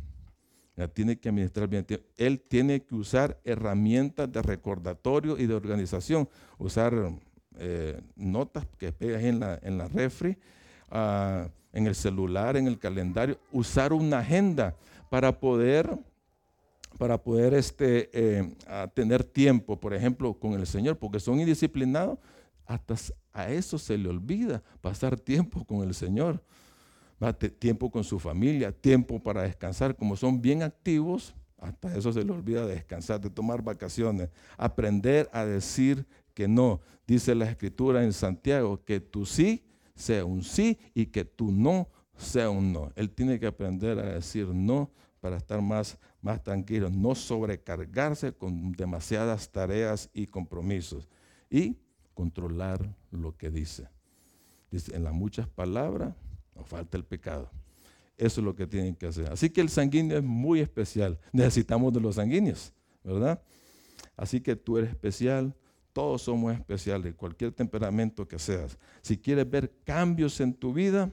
Tiene 0.93 1.17
que 1.17 1.29
administrar 1.29 1.67
bien. 1.69 1.85
Él 2.17 2.41
tiene 2.41 2.83
que 2.83 2.95
usar 2.95 3.39
herramientas 3.43 4.31
de 4.31 4.41
recordatorio 4.41 5.37
y 5.37 5.45
de 5.45 5.53
organización, 5.53 6.27
usar 6.57 6.93
eh, 7.57 8.01
notas 8.15 8.65
que 8.77 8.91
pegas 8.91 9.23
en 9.23 9.39
la, 9.39 9.59
en 9.61 9.77
la 9.77 9.87
refri, 9.87 10.37
ah, 10.89 11.47
en 11.71 11.87
el 11.87 11.95
celular, 11.95 12.57
en 12.57 12.67
el 12.67 12.77
calendario, 12.77 13.39
usar 13.51 13.93
una 13.93 14.19
agenda 14.19 14.75
para 15.09 15.39
poder 15.39 15.97
para 16.97 17.21
poder 17.21 17.53
este, 17.53 18.09
eh, 18.13 18.55
tener 18.93 19.21
tiempo, 19.21 19.77
por 19.77 19.93
ejemplo, 19.93 20.33
con 20.33 20.53
el 20.53 20.65
Señor, 20.65 20.97
porque 20.97 21.19
son 21.19 21.41
indisciplinados, 21.41 22.17
hasta 22.65 22.95
a 23.33 23.49
eso 23.49 23.77
se 23.77 23.97
le 23.97 24.07
olvida 24.07 24.63
pasar 24.79 25.19
tiempo 25.19 25.65
con 25.65 25.85
el 25.85 25.93
Señor 25.93 26.41
tiempo 27.59 27.89
con 27.89 28.03
su 28.03 28.19
familia, 28.19 28.71
tiempo 28.71 29.21
para 29.21 29.43
descansar, 29.43 29.95
como 29.95 30.15
son 30.15 30.41
bien 30.41 30.63
activos, 30.63 31.35
hasta 31.57 31.95
eso 31.95 32.11
se 32.11 32.21
les 32.21 32.31
olvida 32.31 32.65
de 32.65 32.75
descansar, 32.75 33.19
de 33.21 33.29
tomar 33.29 33.61
vacaciones, 33.61 34.29
aprender 34.57 35.29
a 35.33 35.45
decir 35.45 36.05
que 36.33 36.47
no. 36.47 36.81
Dice 37.07 37.33
la 37.33 37.49
escritura 37.49 38.03
en 38.03 38.13
Santiago 38.13 38.83
que 38.83 38.99
tu 38.99 39.25
sí 39.25 39.63
sea 39.95 40.25
un 40.25 40.43
sí 40.43 40.77
y 40.93 41.07
que 41.07 41.23
tu 41.23 41.51
no 41.51 41.89
sea 42.17 42.49
un 42.49 42.73
no. 42.73 42.91
Él 42.95 43.09
tiene 43.09 43.39
que 43.39 43.47
aprender 43.47 43.99
a 43.99 44.13
decir 44.15 44.47
no 44.47 44.91
para 45.21 45.37
estar 45.37 45.61
más, 45.61 45.97
más 46.21 46.43
tranquilo, 46.43 46.89
no 46.89 47.15
sobrecargarse 47.15 48.33
con 48.33 48.73
demasiadas 48.73 49.49
tareas 49.49 50.09
y 50.13 50.27
compromisos 50.27 51.09
y 51.49 51.77
controlar 52.13 52.95
lo 53.11 53.35
que 53.35 53.49
dice. 53.49 53.87
Dice, 54.69 54.95
en 54.95 55.03
las 55.03 55.13
muchas 55.13 55.47
palabras 55.47 56.13
nos 56.55 56.67
falta 56.67 56.97
el 56.97 57.03
pecado. 57.03 57.49
Eso 58.17 58.39
es 58.39 58.45
lo 58.45 58.55
que 58.55 58.65
tienen 58.65 58.95
que 58.95 59.07
hacer. 59.07 59.31
Así 59.31 59.49
que 59.49 59.61
el 59.61 59.69
sanguíneo 59.69 60.17
es 60.17 60.23
muy 60.23 60.61
especial. 60.61 61.19
Necesitamos 61.33 61.93
de 61.93 61.99
los 61.99 62.15
sanguíneos, 62.15 62.73
¿verdad? 63.03 63.41
Así 64.15 64.39
que 64.39 64.55
tú 64.55 64.77
eres 64.77 64.91
especial, 64.91 65.53
todos 65.91 66.21
somos 66.21 66.53
especiales, 66.53 67.13
cualquier 67.15 67.51
temperamento 67.51 68.27
que 68.27 68.39
seas. 68.39 68.77
Si 69.01 69.17
quieres 69.17 69.49
ver 69.49 69.73
cambios 69.83 70.39
en 70.39 70.53
tu 70.53 70.73
vida, 70.73 71.11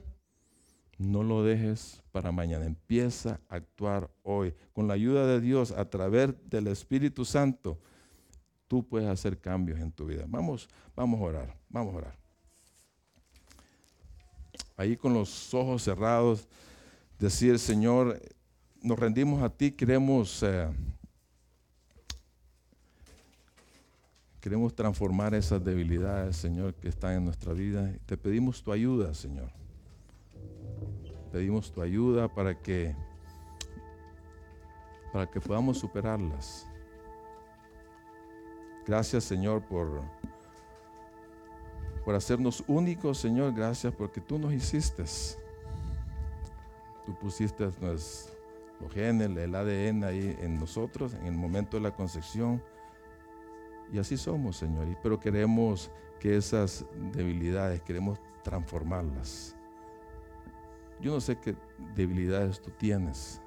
no 0.97 1.23
lo 1.23 1.43
dejes 1.43 2.01
para 2.11 2.31
mañana. 2.31 2.65
Empieza 2.65 3.41
a 3.49 3.55
actuar 3.55 4.09
hoy. 4.23 4.53
Con 4.71 4.87
la 4.87 4.93
ayuda 4.93 5.27
de 5.27 5.41
Dios, 5.41 5.71
a 5.71 5.89
través 5.89 6.33
del 6.49 6.67
Espíritu 6.67 7.25
Santo, 7.25 7.77
tú 8.69 8.87
puedes 8.87 9.09
hacer 9.09 9.39
cambios 9.39 9.79
en 9.79 9.91
tu 9.91 10.05
vida. 10.05 10.23
Vamos, 10.27 10.69
vamos 10.95 11.19
a 11.19 11.23
orar, 11.23 11.57
vamos 11.69 11.93
a 11.93 11.97
orar 11.97 12.22
ahí 14.77 14.97
con 14.97 15.13
los 15.13 15.53
ojos 15.53 15.83
cerrados, 15.83 16.47
decir, 17.19 17.59
Señor, 17.59 18.21
nos 18.81 18.99
rendimos 18.99 19.41
a 19.41 19.49
ti, 19.49 19.71
queremos, 19.71 20.43
eh, 20.43 20.69
queremos 24.41 24.75
transformar 24.75 25.33
esas 25.33 25.63
debilidades, 25.63 26.35
Señor, 26.35 26.73
que 26.73 26.89
están 26.89 27.13
en 27.13 27.25
nuestra 27.25 27.53
vida. 27.53 27.91
Te 28.05 28.17
pedimos 28.17 28.61
tu 28.61 28.71
ayuda, 28.71 29.13
Señor. 29.13 29.49
Pedimos 31.31 31.71
tu 31.71 31.81
ayuda 31.81 32.27
para 32.27 32.59
que, 32.61 32.95
para 35.11 35.29
que 35.29 35.39
podamos 35.39 35.79
superarlas. 35.79 36.67
Gracias, 38.85 39.23
Señor, 39.23 39.65
por 39.65 40.03
por 42.03 42.15
hacernos 42.15 42.63
únicos, 42.67 43.17
Señor. 43.17 43.53
Gracias 43.53 43.93
porque 43.93 44.21
tú 44.21 44.37
nos 44.37 44.53
hiciste. 44.53 45.03
Tú 47.05 47.13
pusiste 47.19 47.65
los 47.65 48.31
genes, 48.93 49.29
el 49.37 49.55
ADN 49.55 50.03
ahí 50.03 50.37
en 50.41 50.59
nosotros 50.59 51.13
en 51.13 51.27
el 51.27 51.35
momento 51.35 51.77
de 51.77 51.83
la 51.83 51.95
concepción. 51.95 52.61
Y 53.91 53.99
así 53.99 54.17
somos, 54.17 54.57
Señor. 54.57 54.87
Pero 55.01 55.19
queremos 55.19 55.91
que 56.19 56.37
esas 56.37 56.85
debilidades, 57.13 57.81
queremos 57.81 58.19
transformarlas. 58.43 59.55
Yo 60.99 61.13
no 61.13 61.21
sé 61.21 61.37
qué 61.37 61.55
debilidades 61.95 62.61
tú 62.61 62.71
tienes. 62.71 63.41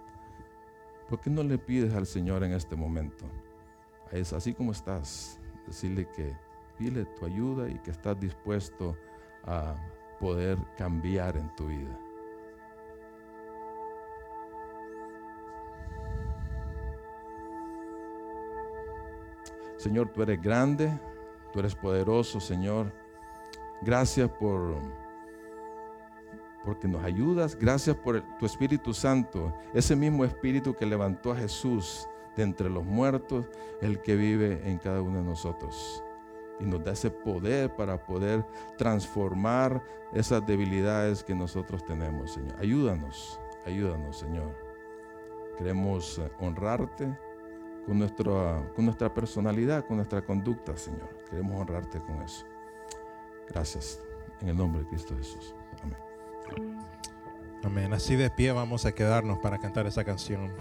¿Por 1.08 1.20
qué 1.20 1.30
no 1.30 1.42
le 1.42 1.58
pides 1.58 1.94
al 1.94 2.06
Señor 2.06 2.44
en 2.44 2.52
este 2.52 2.76
momento? 2.76 3.24
Es 4.10 4.32
así 4.32 4.52
como 4.52 4.72
estás. 4.72 5.38
Decirle 5.66 6.08
que 6.08 6.36
pide 6.78 7.04
tu 7.04 7.26
ayuda 7.26 7.68
y 7.68 7.78
que 7.78 7.90
estás 7.90 8.18
dispuesto 8.18 8.96
a 9.44 9.74
poder 10.18 10.58
cambiar 10.76 11.36
en 11.36 11.54
tu 11.56 11.66
vida. 11.66 11.98
Señor, 19.76 20.08
tú 20.08 20.22
eres 20.22 20.40
grande, 20.40 20.90
tú 21.52 21.60
eres 21.60 21.74
poderoso, 21.74 22.40
Señor. 22.40 22.92
Gracias 23.82 24.28
por 24.30 24.76
porque 26.64 26.88
nos 26.88 27.04
ayudas, 27.04 27.54
gracias 27.54 27.94
por 27.94 28.20
tu 28.40 28.46
Espíritu 28.46 28.92
Santo, 28.92 29.54
ese 29.72 29.94
mismo 29.94 30.24
Espíritu 30.24 30.74
que 30.74 30.84
levantó 30.84 31.30
a 31.30 31.36
Jesús 31.36 32.08
de 32.36 32.42
entre 32.42 32.68
los 32.68 32.84
muertos, 32.84 33.46
el 33.80 34.02
que 34.02 34.16
vive 34.16 34.68
en 34.68 34.78
cada 34.78 35.00
uno 35.00 35.18
de 35.18 35.22
nosotros 35.22 36.02
y 36.58 36.64
nos 36.64 36.82
da 36.82 36.92
ese 36.92 37.10
poder 37.10 37.74
para 37.74 38.02
poder 38.04 38.44
transformar 38.78 39.82
esas 40.12 40.46
debilidades 40.46 41.22
que 41.22 41.34
nosotros 41.34 41.84
tenemos, 41.84 42.32
Señor. 42.32 42.56
Ayúdanos, 42.58 43.40
ayúdanos, 43.64 44.18
Señor. 44.18 44.54
Queremos 45.58 46.18
eh, 46.18 46.30
honrarte 46.40 47.16
con, 47.86 47.98
nuestra, 47.98 48.70
con 48.74 48.84
nuestra 48.84 49.12
personalidad, 49.12 49.86
con 49.86 49.96
nuestra 49.96 50.22
conducta, 50.22 50.76
Señor. 50.76 51.08
Queremos 51.30 51.60
honrarte 51.60 52.00
con 52.00 52.22
eso. 52.22 52.44
Gracias. 53.48 54.02
En 54.40 54.48
el 54.48 54.56
nombre 54.56 54.82
de 54.82 54.88
Cristo 54.88 55.16
Jesús. 55.16 55.54
Amén. 55.82 56.78
Amén. 57.64 57.92
Así 57.94 58.16
de 58.16 58.30
pie 58.30 58.52
vamos 58.52 58.84
a 58.84 58.92
quedarnos 58.92 59.38
para 59.38 59.58
cantar 59.58 59.86
esa 59.86 60.04
canción. 60.04 60.52